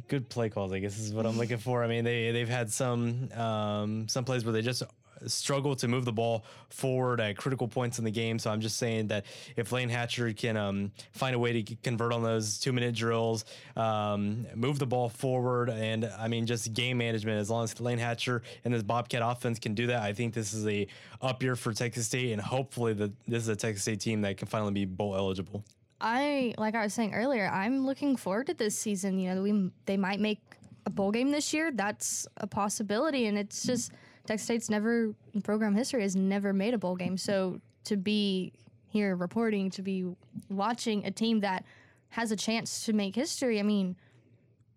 good 0.09 0.29
play 0.29 0.49
calls. 0.49 0.73
I 0.73 0.79
guess 0.79 0.99
is 0.99 1.13
what 1.13 1.27
I'm 1.27 1.39
looking 1.39 1.59
for. 1.59 1.85
I 1.85 1.87
mean, 1.87 2.05
they 2.05 2.33
they've 2.33 2.49
had 2.49 2.71
some 2.71 3.31
um, 3.33 4.09
some 4.09 4.25
plays 4.25 4.45
where 4.45 4.53
they 4.53 4.63
just 4.63 4.83
struggle 5.27 5.75
to 5.77 5.89
move 5.89 6.05
the 6.05 6.13
ball 6.13 6.45
forward 6.69 7.21
at 7.21 7.37
critical 7.37 7.69
points 7.69 7.99
in 7.99 8.05
the 8.05 8.11
game. 8.11 8.39
So 8.39 8.51
I'm 8.51 8.61
just 8.61 8.77
saying 8.77 9.09
that 9.09 9.27
if 9.57 9.73
Layne 9.73 9.89
Hatcher 9.89 10.33
can 10.33 10.57
um, 10.57 10.93
find 11.13 11.35
a 11.35 11.39
way 11.39 11.63
to 11.63 11.77
convert 11.83 12.13
on 12.13 12.23
those 12.23 12.59
two 12.59 12.73
minute 12.73 12.95
drills, 12.95 13.45
um, 13.77 14.47
move 14.55 14.79
the 14.79 14.87
ball 14.87 15.09
forward, 15.09 15.71
and 15.71 16.05
I 16.19 16.29
mean 16.29 16.47
just 16.47 16.73
game 16.73 16.99
management. 16.99 17.41
As 17.41 17.51
long 17.51 17.65
as 17.65 17.81
Layne 17.81 17.99
Hatcher 17.99 18.43
and 18.65 18.73
this 18.73 18.83
Bobcat 18.83 19.23
offense 19.25 19.59
can 19.59 19.75
do 19.75 19.87
that, 19.89 20.03
I 20.03 20.13
think 20.13 20.35
this 20.35 20.53
is 20.53 20.67
a 20.67 20.87
up 21.23 21.43
year 21.43 21.57
for 21.57 21.73
Texas 21.73 22.07
State, 22.07 22.33
and 22.33 22.41
hopefully 22.41 22.93
the, 22.93 23.13
this 23.27 23.43
is 23.43 23.49
a 23.49 23.57
Texas 23.57 23.83
State 23.83 24.01
team 24.01 24.23
that 24.23 24.37
can 24.37 24.49
finally 24.49 24.73
be 24.73 24.85
bowl 24.85 25.17
eligible. 25.17 25.65
I 26.01 26.55
like 26.57 26.75
I 26.75 26.83
was 26.83 26.95
saying 26.95 27.15
earlier, 27.15 27.47
I'm 27.49 27.85
looking 27.85 28.17
forward 28.17 28.47
to 28.47 28.55
this 28.55 28.77
season. 28.77 29.19
You 29.19 29.35
know, 29.35 29.43
we 29.43 29.71
they 29.87 29.97
might 29.97 30.21
make 30.21 30.41
a 30.87 30.91
bowl 30.91 31.11
game 31.11 31.31
this 31.31 31.53
year. 31.53 31.71
That's 31.73 32.27
a 32.39 32.47
possibility, 32.47 33.27
and 33.27 33.37
it's 33.37 33.65
just 33.65 33.93
Texas 34.27 34.45
State's 34.45 34.71
never 34.71 35.15
in 35.35 35.43
program 35.43 35.75
history 35.75 36.03
has 36.03 36.17
never 36.17 36.53
made 36.53 36.75
a 36.75 36.79
bowl 36.79 36.97
game. 36.97 37.17
So 37.17 37.61
to 37.85 37.97
be 37.97 38.53
here 38.89 39.17
reporting, 39.17 39.71
to 39.71 39.83
be 39.83 40.05
watching 40.49 41.05
a 41.07 41.11
team 41.11 41.41
that 41.41 41.65
has 42.11 42.31
a 42.31 42.37
chance 42.37 42.85
to 42.87 42.93
make 42.93 43.15
history, 43.15 43.59
I 43.59 43.63
mean, 43.63 43.97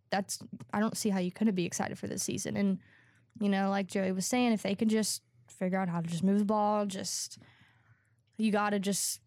that's 0.09 0.39
I 0.71 0.79
don't 0.79 0.97
see 0.97 1.09
how 1.09 1.19
you 1.19 1.31
couldn't 1.31 1.55
be 1.55 1.65
excited 1.65 1.97
for 1.97 2.07
this 2.07 2.23
season. 2.23 2.55
And 2.55 2.79
you 3.39 3.49
know, 3.49 3.69
like 3.69 3.87
Joey 3.87 4.11
was 4.11 4.25
saying, 4.25 4.53
if 4.53 4.61
they 4.61 4.75
could 4.75 4.89
just 4.89 5.21
figure 5.47 5.79
out 5.79 5.89
how 5.89 6.01
to 6.01 6.07
just 6.07 6.23
move 6.23 6.39
the 6.39 6.45
ball, 6.45 6.85
just 6.85 7.39
you 8.37 8.51
got 8.51 8.71
to 8.71 8.79
just 8.79 9.19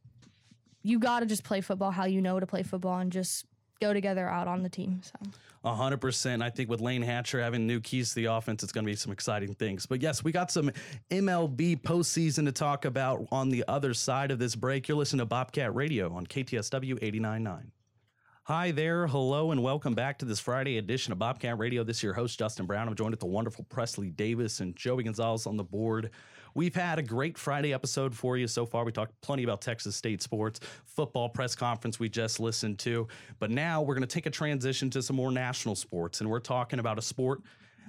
you 0.83 0.99
got 0.99 1.21
to 1.21 1.27
just 1.27 1.43
play 1.43 1.61
football 1.61 1.91
how 1.91 2.05
you 2.05 2.23
know 2.23 2.39
to 2.39 2.47
play 2.47 2.63
football 2.63 2.99
and 2.99 3.11
just 3.11 3.45
go 3.81 3.93
together 3.93 4.29
out 4.29 4.49
on 4.49 4.63
the 4.63 4.69
team. 4.69 5.01
So. 5.03 5.31
100%. 5.65 6.43
I 6.43 6.51
think 6.51 6.71
with 6.71 6.81
Layne 6.81 7.03
Hatcher 7.03 7.41
having 7.41 7.67
new 7.67 7.81
keys 7.81 8.11
to 8.11 8.15
the 8.17 8.27
offense, 8.27 8.63
it's 8.63 8.73
going 8.73 8.85
to 8.85 8.91
be 8.91 8.97
some 8.97 9.13
exciting 9.13 9.55
things. 9.55 9.87
But 9.87 10.01
yes, 10.01 10.23
we 10.23 10.33
got 10.33 10.51
some 10.51 10.71
MLB 11.11 11.83
postseason 11.83 12.45
to 12.45 12.53
talk 12.53 12.85
about 12.85 13.27
on 13.33 13.49
the 13.49 13.65
other 13.67 13.93
side 13.93 14.31
of 14.31 14.39
this 14.39 14.55
break. 14.55 14.87
You're 14.89 14.99
listening 14.99 15.21
to 15.21 15.27
Bobcat 15.27 15.75
Radio 15.75 16.13
on 16.15 16.27
KTSW 16.27 17.01
89.9. 17.01 17.71
Hi 18.45 18.71
there, 18.71 19.09
hello, 19.09 19.51
and 19.51 19.61
welcome 19.61 19.95
back 19.95 20.19
to 20.19 20.25
this 20.25 20.39
Friday 20.39 20.79
edition 20.79 21.11
of 21.11 21.19
Bobcat 21.19 21.59
Radio. 21.59 21.83
This 21.83 21.97
is 21.97 22.05
your 22.05 22.13
host, 22.13 22.39
Justin 22.39 22.65
Brown. 22.65 22.87
I'm 22.87 22.95
joined 22.95 23.11
with 23.11 23.19
the 23.19 23.27
wonderful 23.27 23.65
Presley 23.65 24.09
Davis 24.09 24.61
and 24.61 24.77
Joey 24.77 25.03
Gonzalez 25.03 25.49
on 25.49 25.57
the 25.57 25.65
board. 25.65 26.11
We've 26.57 26.75
had 26.75 26.99
a 26.99 27.03
great 27.03 27.37
Friday 27.37 27.75
episode 27.75 28.15
for 28.15 28.39
you 28.39 28.49
so 28.49 28.65
far. 28.65 28.83
We 28.87 28.91
talked 28.91 29.21
plenty 29.21 29.45
about 29.45 29.61
Texas 29.61 29.95
State 29.95 30.23
sports, 30.23 30.59
football 30.87 31.29
press 31.29 31.55
conference 31.55 32.01
we 32.01 32.09
just 32.09 32.41
listened 32.41 32.79
to. 32.79 33.09
But 33.39 33.51
now 33.51 33.83
we're 33.83 33.93
going 33.93 34.09
to 34.09 34.15
take 34.15 34.25
a 34.25 34.31
transition 34.31 34.89
to 34.93 35.03
some 35.03 35.17
more 35.17 35.31
national 35.31 35.75
sports, 35.75 36.23
and 36.23 36.31
we're 36.31 36.41
talking 36.41 36.79
about 36.79 36.99
a 36.99 37.03
sport 37.03 37.43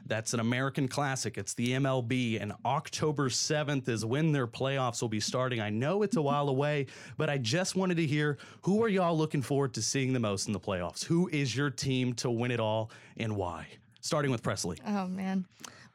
that's 0.06 0.34
an 0.34 0.42
American 0.42 0.90
classic. 0.90 1.38
It's 1.38 1.54
the 1.54 1.76
MLB, 1.76 2.42
and 2.42 2.52
October 2.66 3.30
7th 3.30 3.88
is 3.88 4.04
when 4.04 4.34
their 4.34 4.48
playoffs 4.48 5.02
will 5.02 5.08
be 5.08 5.22
starting. 5.22 5.62
I 5.62 5.70
know 5.70 6.02
it's 6.02 6.18
a 6.18 6.22
while 6.22 6.50
away, 6.50 6.88
but 7.16 7.30
I 7.30 7.38
just 7.38 7.78
wanted 7.78 7.96
to 7.96 8.06
hear 8.06 8.38
who 8.64 8.84
are 8.84 8.90
y'all 8.90 9.18
looking 9.18 9.42
forward 9.42 9.76
to 9.76 9.82
seeing 9.82 10.12
the 10.12 10.20
most 10.20 10.48
in 10.48 10.52
the 10.52 10.60
playoffs? 10.60 11.06
Who 11.06 11.30
is 11.30 11.56
your 11.56 11.70
team 11.70 12.14
to 12.16 12.30
win 12.30 12.52
it 12.52 12.60
all, 12.60 12.92
and 13.16 13.38
why? 13.38 13.68
Starting 14.02 14.30
with 14.30 14.44
Presley. 14.44 14.78
Oh, 14.86 15.08
man. 15.08 15.46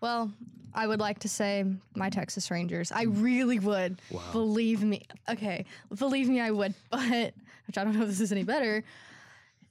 Well, 0.03 0.33
I 0.75 0.87
would 0.87 1.01
like 1.01 1.21
to 1.21 1.29
say 1.29 1.65
my 1.95 2.11
Texas 2.11 2.51
Rangers. 2.51 2.91
I 2.91 3.05
really 3.05 3.61
would. 3.61 4.01
Wow. 4.11 4.21
Believe 4.33 4.83
me. 4.83 5.03
Okay, 5.31 5.65
believe 5.97 6.29
me, 6.29 6.41
I 6.41 6.51
would. 6.51 6.75
But 6.91 7.33
which 7.69 7.79
I 7.79 7.85
don't 7.85 7.95
know 7.95 8.03
if 8.03 8.09
this 8.09 8.21
is 8.21 8.33
any 8.33 8.43
better. 8.43 8.83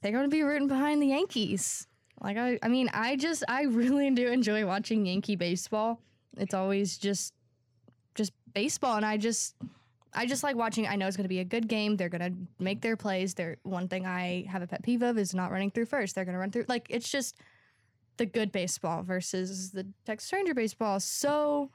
They're 0.00 0.12
going 0.12 0.24
to 0.24 0.30
be 0.30 0.42
rooting 0.42 0.66
behind 0.66 1.02
the 1.02 1.08
Yankees. 1.08 1.86
Like 2.20 2.38
I, 2.38 2.58
I 2.62 2.68
mean, 2.68 2.88
I 2.94 3.16
just 3.16 3.44
I 3.46 3.64
really 3.64 4.10
do 4.10 4.28
enjoy 4.28 4.66
watching 4.66 5.04
Yankee 5.04 5.36
baseball. 5.36 6.00
It's 6.38 6.54
always 6.54 6.96
just 6.96 7.34
just 8.14 8.32
baseball, 8.54 8.96
and 8.96 9.04
I 9.04 9.18
just 9.18 9.54
I 10.14 10.24
just 10.24 10.42
like 10.42 10.56
watching. 10.56 10.88
I 10.88 10.96
know 10.96 11.06
it's 11.06 11.16
going 11.16 11.24
to 11.24 11.28
be 11.28 11.40
a 11.40 11.44
good 11.44 11.68
game. 11.68 11.96
They're 11.96 12.08
going 12.08 12.32
to 12.32 12.64
make 12.64 12.80
their 12.80 12.96
plays. 12.96 13.34
They're 13.34 13.58
one 13.64 13.86
thing 13.86 14.06
I 14.06 14.46
have 14.48 14.62
a 14.62 14.66
pet 14.66 14.82
peeve 14.82 15.02
of 15.02 15.18
is 15.18 15.34
not 15.34 15.50
running 15.50 15.70
through 15.70 15.86
first. 15.86 16.14
They're 16.14 16.24
going 16.24 16.34
to 16.34 16.38
run 16.38 16.50
through 16.50 16.64
like 16.68 16.86
it's 16.88 17.10
just 17.10 17.36
the 18.22 18.26
good 18.26 18.52
baseball 18.52 19.02
versus 19.02 19.72
the 19.72 19.84
Texas 20.06 20.32
Ranger 20.32 20.54
baseball. 20.54 21.00
So 21.00 21.72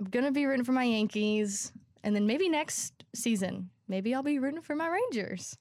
I'm 0.00 0.06
gonna 0.06 0.32
be 0.32 0.46
rooting 0.46 0.64
for 0.64 0.72
my 0.72 0.84
Yankees, 0.84 1.70
and 2.02 2.16
then 2.16 2.26
maybe 2.26 2.48
next 2.48 3.04
season, 3.14 3.68
maybe 3.86 4.14
I'll 4.14 4.22
be 4.22 4.38
rooting 4.38 4.62
for 4.62 4.74
my 4.74 4.88
Rangers. 4.88 5.58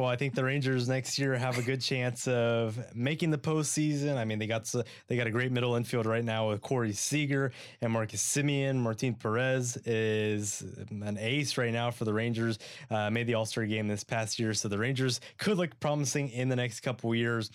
Well, 0.00 0.08
I 0.08 0.16
think 0.16 0.34
the 0.34 0.44
Rangers 0.44 0.88
next 0.88 1.18
year 1.18 1.36
have 1.36 1.58
a 1.58 1.62
good 1.62 1.82
chance 1.82 2.26
of 2.26 2.78
making 2.94 3.32
the 3.32 3.36
postseason. 3.36 4.16
I 4.16 4.24
mean, 4.24 4.38
they 4.38 4.46
got 4.46 4.64
they 5.08 5.16
got 5.18 5.26
a 5.26 5.30
great 5.30 5.52
middle 5.52 5.74
infield 5.74 6.06
right 6.06 6.24
now 6.24 6.48
with 6.48 6.62
Corey 6.62 6.94
Seager 6.94 7.52
and 7.82 7.92
Marcus 7.92 8.22
Semien. 8.22 8.76
Martin 8.76 9.12
Perez 9.12 9.76
is 9.84 10.64
an 10.90 11.18
ace 11.20 11.58
right 11.58 11.70
now 11.70 11.90
for 11.90 12.06
the 12.06 12.14
Rangers. 12.14 12.58
Uh, 12.90 13.10
made 13.10 13.26
the 13.26 13.34
All 13.34 13.44
Star 13.44 13.66
game 13.66 13.88
this 13.88 14.02
past 14.02 14.38
year, 14.38 14.54
so 14.54 14.68
the 14.68 14.78
Rangers 14.78 15.20
could 15.36 15.58
look 15.58 15.78
promising 15.80 16.30
in 16.30 16.48
the 16.48 16.56
next 16.56 16.80
couple 16.80 17.14
years. 17.14 17.50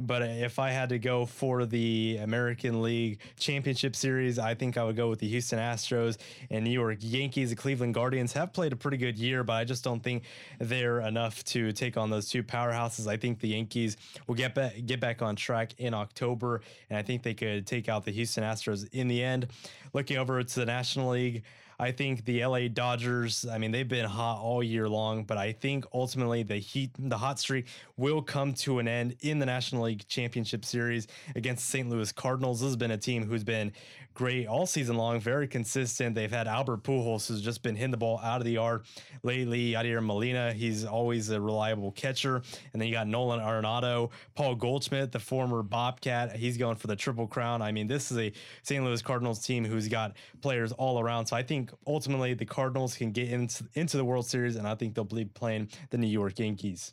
But 0.00 0.22
if 0.22 0.60
I 0.60 0.70
had 0.70 0.90
to 0.90 0.98
go 1.00 1.26
for 1.26 1.66
the 1.66 2.18
American 2.22 2.82
League 2.82 3.18
Championship 3.36 3.96
Series, 3.96 4.38
I 4.38 4.54
think 4.54 4.76
I 4.76 4.84
would 4.84 4.94
go 4.94 5.10
with 5.10 5.18
the 5.18 5.28
Houston 5.28 5.58
Astros 5.58 6.18
and 6.50 6.64
New 6.64 6.70
York 6.70 6.98
Yankees. 7.00 7.50
The 7.50 7.56
Cleveland 7.56 7.94
Guardians 7.94 8.32
have 8.34 8.52
played 8.52 8.72
a 8.72 8.76
pretty 8.76 8.96
good 8.96 9.18
year, 9.18 9.42
but 9.42 9.54
I 9.54 9.64
just 9.64 9.82
don't 9.82 10.00
think 10.00 10.22
they're 10.60 11.00
enough 11.00 11.42
to 11.46 11.72
take 11.72 11.87
on 11.96 12.10
those 12.10 12.28
two 12.28 12.42
powerhouses. 12.42 13.06
I 13.06 13.16
think 13.16 13.40
the 13.40 13.48
Yankees 13.48 13.96
will 14.26 14.34
get 14.34 14.54
back 14.54 14.74
get 14.86 15.00
back 15.00 15.22
on 15.22 15.36
track 15.36 15.72
in 15.78 15.94
October, 15.94 16.60
and 16.90 16.98
I 16.98 17.02
think 17.02 17.22
they 17.22 17.34
could 17.34 17.66
take 17.66 17.88
out 17.88 18.04
the 18.04 18.10
Houston 18.12 18.44
Astros 18.44 18.88
in 18.92 19.08
the 19.08 19.22
end. 19.22 19.48
Looking 19.92 20.18
over 20.18 20.42
to 20.42 20.60
the 20.60 20.66
National 20.66 21.10
League. 21.10 21.42
I 21.80 21.92
think 21.92 22.24
the 22.24 22.44
LA 22.44 22.66
Dodgers, 22.66 23.46
I 23.46 23.58
mean, 23.58 23.70
they've 23.70 23.86
been 23.86 24.04
hot 24.04 24.40
all 24.40 24.64
year 24.64 24.88
long, 24.88 25.22
but 25.22 25.38
I 25.38 25.52
think 25.52 25.84
ultimately 25.94 26.42
the 26.42 26.56
heat, 26.56 26.90
the 26.98 27.18
hot 27.18 27.38
streak 27.38 27.66
will 27.96 28.20
come 28.20 28.52
to 28.54 28.80
an 28.80 28.88
end 28.88 29.14
in 29.20 29.38
the 29.38 29.46
National 29.46 29.84
League 29.84 30.06
Championship 30.08 30.64
Series 30.64 31.06
against 31.36 31.64
the 31.64 31.70
St. 31.70 31.88
Louis 31.88 32.10
Cardinals. 32.10 32.60
This 32.60 32.70
has 32.70 32.76
been 32.76 32.90
a 32.90 32.98
team 32.98 33.24
who's 33.24 33.44
been 33.44 33.72
great 34.18 34.48
all 34.48 34.66
season 34.66 34.96
long, 34.96 35.20
very 35.20 35.46
consistent. 35.46 36.16
They've 36.16 36.28
had 36.28 36.48
Albert 36.48 36.82
Pujols, 36.82 37.28
who's 37.28 37.40
just 37.40 37.62
been 37.62 37.76
hitting 37.76 37.92
the 37.92 37.96
ball 37.96 38.18
out 38.18 38.40
of 38.40 38.44
the 38.44 38.50
yard 38.50 38.82
lately. 39.22 39.74
Yadier 39.74 40.04
Molina, 40.04 40.52
he's 40.52 40.84
always 40.84 41.30
a 41.30 41.40
reliable 41.40 41.92
catcher. 41.92 42.42
And 42.72 42.82
then 42.82 42.88
you 42.88 42.94
got 42.94 43.06
Nolan 43.06 43.38
Arenado, 43.38 44.10
Paul 44.34 44.56
Goldschmidt, 44.56 45.12
the 45.12 45.20
former 45.20 45.62
Bobcat. 45.62 46.34
He's 46.34 46.56
going 46.56 46.74
for 46.74 46.88
the 46.88 46.96
Triple 46.96 47.28
Crown. 47.28 47.62
I 47.62 47.70
mean, 47.70 47.86
this 47.86 48.10
is 48.10 48.18
a 48.18 48.32
St. 48.64 48.84
Louis 48.84 49.00
Cardinals 49.00 49.38
team 49.38 49.64
who's 49.64 49.86
got 49.86 50.16
players 50.42 50.72
all 50.72 50.98
around. 50.98 51.26
So 51.26 51.36
I 51.36 51.44
think 51.44 51.67
ultimately 51.86 52.34
the 52.34 52.44
Cardinals 52.44 52.96
can 52.96 53.12
get 53.12 53.28
into, 53.30 53.64
into 53.74 53.96
the 53.96 54.04
World 54.04 54.26
Series, 54.26 54.56
and 54.56 54.66
I 54.66 54.74
think 54.74 54.94
they'll 54.94 55.04
be 55.04 55.24
playing 55.24 55.68
the 55.90 55.98
New 55.98 56.06
York 56.06 56.38
Yankees. 56.38 56.92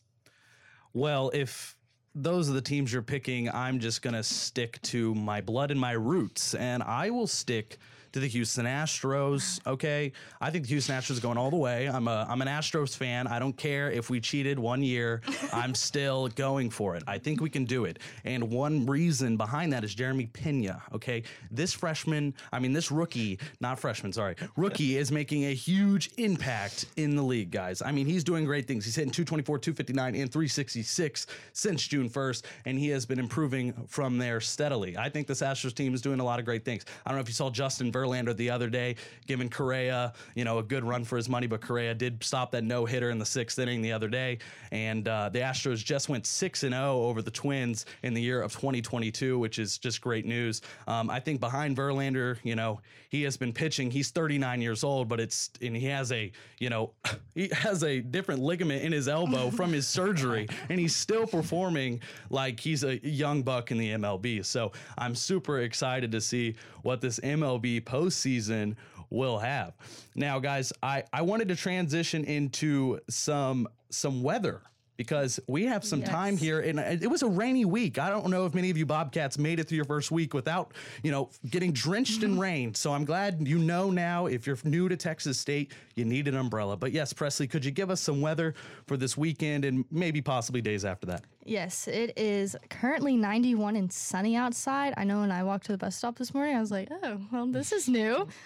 Well, 0.93 1.31
if 1.33 1.77
those 2.13 2.49
are 2.49 2.53
the 2.53 2.61
teams 2.61 2.93
you're 2.93 3.01
picking, 3.01 3.49
I'm 3.49 3.79
just 3.79 4.01
going 4.01 4.13
to 4.13 4.23
stick 4.23 4.81
to 4.83 5.13
my 5.13 5.41
blood 5.41 5.71
and 5.71 5.79
my 5.79 5.91
roots, 5.91 6.55
and 6.55 6.81
I 6.81 7.09
will 7.09 7.27
stick 7.27 7.77
to 8.15 8.21
the 8.21 8.27
Houston 8.29 8.65
Astros. 8.65 9.59
Okay, 9.67 10.13
I 10.39 10.49
think 10.49 10.63
the 10.63 10.69
Houston 10.69 10.95
Astros 10.95 11.11
is 11.11 11.19
going 11.19 11.37
all 11.37 11.49
the 11.49 11.57
way. 11.57 11.89
I'm 11.89 12.07
a 12.07 12.25
I'm 12.29 12.41
an 12.41 12.47
Astros 12.47 12.95
fan. 12.95 13.27
I 13.27 13.39
don't 13.39 13.57
care 13.57 13.91
if 13.91 14.09
we 14.09 14.21
cheated 14.21 14.57
one 14.57 14.81
year. 14.81 15.21
I'm 15.51 15.75
still 15.89 16.29
going 16.29 16.69
for 16.69 16.95
it. 16.95 17.03
I 17.07 17.17
think 17.17 17.41
we 17.41 17.49
can 17.49 17.65
do 17.65 17.83
it. 17.83 17.99
And 18.23 18.49
one 18.49 18.85
reason 18.85 19.35
behind 19.35 19.73
that 19.73 19.83
is 19.83 19.93
Jeremy 19.93 20.27
Pena. 20.27 20.81
Okay, 20.93 21.23
this 21.51 21.73
freshman, 21.73 22.33
I 22.53 22.59
mean 22.59 22.71
this 22.71 22.89
rookie, 22.89 23.37
not 23.59 23.79
freshman, 23.79 24.13
sorry, 24.13 24.37
rookie 24.55 24.95
is 24.95 25.11
making 25.11 25.47
a 25.47 25.53
huge 25.53 26.09
impact 26.15 26.85
in 26.95 27.17
the 27.17 27.21
league, 27.21 27.51
guys. 27.51 27.81
I 27.81 27.91
mean 27.91 28.05
he's 28.05 28.23
doing 28.23 28.45
great 28.45 28.65
things. 28.65 28.85
He's 28.85 28.95
hitting 28.95 29.11
224, 29.11 29.59
259, 29.59 30.15
and 30.15 30.31
366 30.31 31.27
since 31.51 31.85
June 31.85 32.09
1st, 32.09 32.43
and 32.63 32.79
he 32.79 32.87
has 32.87 33.05
been 33.05 33.19
improving 33.19 33.73
from 33.89 34.17
there 34.17 34.39
steadily. 34.39 34.97
I 34.97 35.09
think 35.09 35.27
this 35.27 35.41
Astros 35.41 35.75
team 35.75 35.93
is 35.93 36.01
doing 36.01 36.21
a 36.21 36.23
lot 36.23 36.39
of 36.39 36.45
great 36.45 36.63
things. 36.63 36.85
I 37.05 37.09
don't 37.09 37.17
know 37.17 37.21
if 37.21 37.27
you 37.27 37.33
saw 37.33 37.49
Justin 37.49 37.91
Verlander 37.91 38.04
Verlander 38.05 38.35
the 38.35 38.49
other 38.49 38.69
day, 38.69 38.95
giving 39.27 39.49
Correa, 39.49 40.13
you 40.35 40.43
know, 40.43 40.59
a 40.59 40.63
good 40.63 40.83
run 40.83 41.03
for 41.03 41.17
his 41.17 41.29
money. 41.29 41.47
But 41.47 41.61
Correa 41.61 41.93
did 41.93 42.23
stop 42.23 42.51
that 42.51 42.63
no 42.63 42.85
hitter 42.85 43.09
in 43.09 43.19
the 43.19 43.25
sixth 43.25 43.57
inning 43.59 43.81
the 43.81 43.91
other 43.91 44.07
day, 44.07 44.39
and 44.71 45.07
uh, 45.07 45.29
the 45.29 45.39
Astros 45.39 45.83
just 45.83 46.09
went 46.09 46.25
six 46.25 46.63
and 46.63 46.73
zero 46.73 46.85
oh 46.85 47.05
over 47.07 47.21
the 47.21 47.31
Twins 47.31 47.85
in 48.03 48.13
the 48.13 48.21
year 48.21 48.41
of 48.41 48.53
2022, 48.53 49.39
which 49.39 49.59
is 49.59 49.77
just 49.77 50.01
great 50.01 50.25
news. 50.25 50.61
Um, 50.87 51.09
I 51.09 51.19
think 51.19 51.39
behind 51.39 51.75
Verlander, 51.77 52.37
you 52.43 52.55
know, 52.55 52.81
he 53.09 53.23
has 53.23 53.37
been 53.37 53.53
pitching. 53.53 53.91
He's 53.91 54.11
39 54.11 54.61
years 54.61 54.83
old, 54.83 55.07
but 55.07 55.19
it's 55.19 55.49
and 55.61 55.75
he 55.75 55.85
has 55.87 56.11
a, 56.11 56.31
you 56.59 56.69
know, 56.69 56.91
he 57.33 57.49
has 57.51 57.83
a 57.83 58.01
different 58.01 58.41
ligament 58.41 58.83
in 58.83 58.91
his 58.91 59.07
elbow 59.07 59.49
from 59.51 59.71
his 59.71 59.87
surgery, 59.87 60.47
and 60.69 60.79
he's 60.79 60.95
still 60.95 61.25
performing 61.27 62.01
like 62.29 62.59
he's 62.59 62.83
a 62.83 62.97
young 63.05 63.43
buck 63.43 63.71
in 63.71 63.77
the 63.77 63.91
MLB. 63.91 64.45
So 64.45 64.71
I'm 64.97 65.15
super 65.15 65.59
excited 65.59 66.11
to 66.11 66.21
see 66.21 66.55
what 66.85 67.01
this 67.01 67.19
MLB 67.19 67.81
postseason 67.81 68.75
will 69.09 69.39
have. 69.39 69.73
Now, 70.13 70.39
guys, 70.39 70.71
I, 70.83 71.03
I 71.11 71.23
wanted 71.23 71.47
to 71.49 71.55
transition 71.55 72.23
into 72.23 72.99
some 73.09 73.67
some 73.89 74.23
weather 74.23 74.61
because 74.97 75.39
we 75.47 75.65
have 75.65 75.83
some 75.83 75.99
yes. 75.99 76.09
time 76.09 76.37
here 76.37 76.59
and 76.61 76.79
uh, 76.79 76.83
it 76.83 77.09
was 77.09 77.23
a 77.23 77.27
rainy 77.27 77.65
week. 77.65 77.99
I 77.99 78.09
don't 78.09 78.27
know 78.27 78.45
if 78.45 78.53
many 78.53 78.69
of 78.69 78.77
you 78.77 78.85
Bobcats 78.85 79.37
made 79.37 79.59
it 79.59 79.67
through 79.67 79.77
your 79.77 79.85
first 79.85 80.11
week 80.11 80.33
without, 80.33 80.73
you 81.03 81.11
know, 81.11 81.29
getting 81.49 81.71
drenched 81.71 82.23
in 82.23 82.31
mm-hmm. 82.31 82.39
rain. 82.39 82.73
So 82.73 82.93
I'm 82.93 83.05
glad 83.05 83.47
you 83.47 83.57
know 83.57 83.89
now 83.89 84.27
if 84.27 84.47
you're 84.47 84.57
new 84.63 84.89
to 84.89 84.97
Texas 84.97 85.39
State, 85.39 85.73
you 85.95 86.05
need 86.05 86.27
an 86.27 86.35
umbrella. 86.35 86.77
But 86.77 86.91
yes, 86.91 87.13
Presley, 87.13 87.47
could 87.47 87.65
you 87.65 87.71
give 87.71 87.89
us 87.89 88.01
some 88.01 88.21
weather 88.21 88.53
for 88.87 88.97
this 88.97 89.17
weekend 89.17 89.65
and 89.65 89.85
maybe 89.91 90.21
possibly 90.21 90.61
days 90.61 90.85
after 90.85 91.07
that? 91.07 91.23
Yes, 91.43 91.87
it 91.87 92.17
is 92.17 92.55
currently 92.69 93.15
91 93.15 93.75
and 93.75 93.91
sunny 93.91 94.35
outside. 94.35 94.95
I 94.97 95.03
know 95.03 95.19
when 95.19 95.31
I 95.31 95.43
walked 95.43 95.67
to 95.67 95.73
the 95.73 95.77
bus 95.77 95.95
stop 95.95 96.17
this 96.17 96.33
morning, 96.33 96.55
I 96.55 96.59
was 96.59 96.71
like, 96.71 96.89
"Oh, 96.91 97.19
well, 97.31 97.45
this 97.45 97.71
is 97.71 97.87
new." 97.87 98.27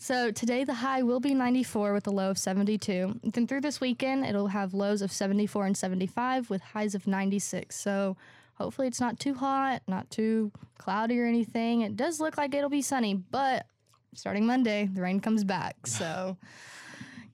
So 0.00 0.30
today 0.30 0.62
the 0.62 0.74
high 0.74 1.02
will 1.02 1.18
be 1.18 1.34
94 1.34 1.92
with 1.92 2.06
a 2.06 2.10
low 2.10 2.30
of 2.30 2.38
72. 2.38 3.20
Then 3.24 3.46
through 3.48 3.62
this 3.62 3.80
weekend, 3.80 4.24
it'll 4.24 4.46
have 4.46 4.72
lows 4.72 5.02
of 5.02 5.10
74 5.10 5.66
and 5.66 5.76
75 5.76 6.48
with 6.48 6.62
highs 6.62 6.94
of 6.94 7.08
96. 7.08 7.74
So 7.74 8.16
hopefully 8.54 8.86
it's 8.86 9.00
not 9.00 9.18
too 9.18 9.34
hot, 9.34 9.82
not 9.88 10.08
too 10.08 10.52
cloudy 10.78 11.18
or 11.20 11.26
anything. 11.26 11.80
It 11.80 11.96
does 11.96 12.20
look 12.20 12.38
like 12.38 12.54
it'll 12.54 12.70
be 12.70 12.80
sunny, 12.80 13.14
but 13.14 13.66
starting 14.14 14.46
Monday, 14.46 14.88
the 14.92 15.02
rain 15.02 15.20
comes 15.20 15.42
back. 15.44 15.76
So 15.86 16.36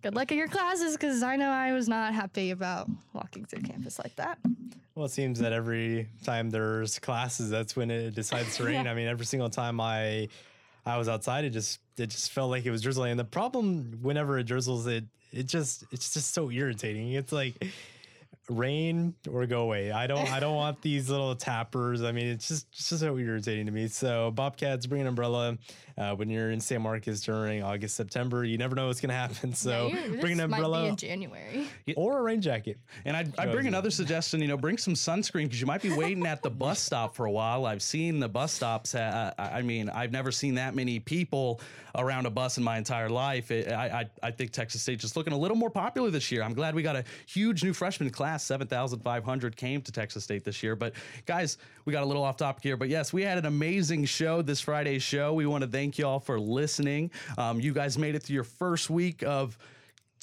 good 0.00 0.14
luck 0.14 0.32
at 0.32 0.38
your 0.38 0.48
classes 0.48 0.96
because 0.96 1.22
I 1.22 1.36
know 1.36 1.50
I 1.50 1.72
was 1.72 1.86
not 1.86 2.14
happy 2.14 2.50
about 2.50 2.88
walking 3.12 3.44
through 3.44 3.62
campus 3.62 3.98
like 3.98 4.16
that. 4.16 4.38
Well, 4.94 5.04
it 5.04 5.10
seems 5.10 5.38
that 5.40 5.52
every 5.52 6.08
time 6.24 6.48
there's 6.50 6.98
classes, 6.98 7.50
that's 7.50 7.76
when 7.76 7.90
it 7.90 8.14
decides 8.14 8.56
to 8.56 8.64
rain. 8.64 8.74
yeah. 8.84 8.90
I 8.90 8.94
mean, 8.94 9.08
every 9.08 9.26
single 9.26 9.50
time 9.50 9.80
I 9.80 10.28
I 10.86 10.98
was 10.98 11.08
outside, 11.08 11.44
it 11.44 11.50
just 11.50 11.80
it 11.96 12.10
just 12.10 12.32
felt 12.32 12.50
like 12.50 12.66
it 12.66 12.70
was 12.70 12.82
drizzling. 12.82 13.12
And 13.12 13.20
the 13.20 13.24
problem 13.24 13.98
whenever 14.02 14.38
it 14.38 14.44
drizzles, 14.44 14.86
it 14.86 15.04
it 15.32 15.44
just 15.44 15.84
it's 15.90 16.12
just 16.12 16.34
so 16.34 16.50
irritating. 16.50 17.12
It's 17.12 17.32
like 17.32 17.64
rain 18.48 19.14
or 19.30 19.46
go 19.46 19.62
away. 19.62 19.90
I 19.90 20.06
don't 20.06 20.30
I 20.30 20.40
don't 20.40 20.56
want 20.56 20.82
these 20.82 21.08
little 21.08 21.34
tappers. 21.34 22.02
I 22.02 22.12
mean, 22.12 22.26
it's 22.26 22.48
just 22.48 22.66
it's 22.72 22.88
just 22.88 23.00
so 23.00 23.16
irritating 23.16 23.66
to 23.66 23.72
me. 23.72 23.88
So 23.88 24.30
Bobcats 24.30 24.86
bring 24.86 25.02
an 25.02 25.06
umbrella 25.06 25.56
uh, 25.96 26.14
when 26.14 26.28
you're 26.28 26.50
in 26.50 26.60
San 26.60 26.82
Marcos 26.82 27.20
during 27.20 27.62
August 27.62 27.96
September. 27.96 28.44
You 28.44 28.58
never 28.58 28.74
know 28.74 28.88
what's 28.88 29.00
gonna 29.00 29.14
happen. 29.14 29.54
So 29.64 29.86
yeah, 29.86 30.20
bring 30.20 30.34
an 30.34 30.40
umbrella 30.40 30.84
in 30.84 30.96
January 30.96 31.66
or 31.96 32.18
a 32.18 32.22
rain 32.22 32.40
jacket. 32.40 32.78
And 33.04 33.16
I 33.16 33.26
I 33.38 33.46
bring 33.46 33.66
another 33.66 33.90
suggestion. 33.90 34.40
You 34.42 34.48
know, 34.48 34.56
bring 34.56 34.76
some 34.76 34.94
sunscreen 34.94 35.44
because 35.44 35.60
you 35.60 35.66
might 35.66 35.80
be 35.80 35.94
waiting 35.94 36.26
at 36.26 36.42
the 36.42 36.50
bus 36.50 36.80
stop 36.82 37.14
for 37.14 37.26
a 37.26 37.30
while. 37.30 37.64
I've 37.64 37.82
seen 37.82 38.18
the 38.18 38.28
bus 38.28 38.52
stops. 38.52 38.94
Uh, 38.94 39.32
I 39.38 39.62
mean, 39.62 39.88
I've 39.88 40.12
never 40.12 40.32
seen 40.32 40.56
that 40.56 40.74
many 40.74 40.98
people 40.98 41.60
around 41.94 42.26
a 42.26 42.30
bus 42.30 42.58
in 42.58 42.64
my 42.64 42.76
entire 42.76 43.08
life. 43.08 43.50
It, 43.50 43.72
I, 43.72 44.00
I 44.00 44.28
I 44.28 44.30
think 44.32 44.50
Texas 44.50 44.82
State 44.82 44.98
just 44.98 45.16
looking 45.16 45.32
a 45.32 45.38
little 45.38 45.56
more 45.56 45.70
popular 45.70 46.10
this 46.10 46.30
year. 46.30 46.42
I'm 46.42 46.54
glad 46.54 46.74
we 46.74 46.82
got 46.82 46.96
a 46.96 47.04
huge 47.26 47.62
new 47.62 47.72
freshman 47.72 48.10
class 48.10 48.33
class, 48.34 48.44
7,500 48.44 49.56
came 49.56 49.80
to 49.82 49.92
Texas 49.92 50.24
State 50.24 50.44
this 50.44 50.62
year. 50.62 50.74
But 50.74 50.94
guys, 51.24 51.58
we 51.84 51.92
got 51.92 52.02
a 52.02 52.06
little 52.06 52.24
off 52.24 52.36
topic 52.36 52.62
here. 52.64 52.76
But 52.76 52.88
yes, 52.88 53.12
we 53.12 53.22
had 53.22 53.38
an 53.38 53.46
amazing 53.46 54.06
show 54.06 54.42
this 54.42 54.60
Friday's 54.60 55.02
show. 55.02 55.34
We 55.34 55.46
want 55.46 55.62
to 55.62 55.70
thank 55.70 55.98
you 55.98 56.06
all 56.06 56.18
for 56.18 56.40
listening. 56.40 57.10
Um, 57.38 57.60
you 57.60 57.72
guys 57.72 57.96
made 57.96 58.16
it 58.16 58.24
through 58.24 58.34
your 58.34 58.44
first 58.44 58.90
week 58.90 59.22
of 59.22 59.56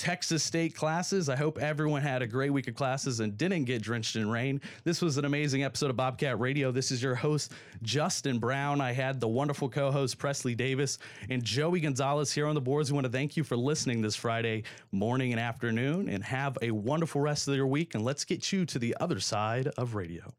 Texas 0.02 0.44
State 0.44 0.76
classes. 0.76 1.30
I 1.30 1.36
hope 1.36 1.60
everyone 1.60 2.02
had 2.02 2.24
a 2.24 2.28
great 2.28 2.50
week 2.50 2.68
of 2.68 2.74
classes 2.74 3.20
and 3.20 3.38
didn't 3.38 3.66
get 3.66 3.84
drenched 3.84 4.16
in 4.16 4.28
rain. 4.28 4.60
This 4.84 5.00
was 5.00 5.20
an 5.20 5.26
amazing 5.26 5.64
episode 5.64 5.92
of 5.92 5.96
Bobcat 5.96 6.40
Radio. 6.40 6.72
This 6.72 6.90
is 6.90 7.04
your 7.04 7.14
host, 7.14 7.52
Justin 7.84 8.40
Brown. 8.40 8.82
I 8.82 8.94
had 8.94 9.20
the 9.20 9.28
wonderful 9.28 9.70
co 9.70 9.92
host, 9.92 10.18
Presley 10.18 10.56
Davis, 10.56 10.98
and 11.30 11.44
Joey 11.44 11.82
Gonzalez 11.82 12.32
here 12.32 12.48
on 12.48 12.56
the 12.56 12.62
boards. 12.62 12.92
We 12.92 12.96
want 12.96 13.06
to 13.06 13.12
thank 13.12 13.38
you 13.38 13.44
for 13.44 13.56
listening 13.56 14.02
this 14.02 14.16
Friday 14.16 14.64
morning 14.92 15.34
and 15.34 15.40
afternoon, 15.40 16.10
and 16.10 16.24
have 16.24 16.58
a 16.64 16.72
wonderful 16.72 17.22
rest 17.22 17.48
of 17.48 17.56
your 17.56 17.68
week. 17.68 17.94
And 17.94 18.04
let's 18.04 18.26
get 18.26 18.52
you 18.52 18.66
to 18.66 18.80
the 18.80 18.98
other 19.00 19.20
side 19.20 19.68
of 19.78 19.94
radio. 19.94 20.34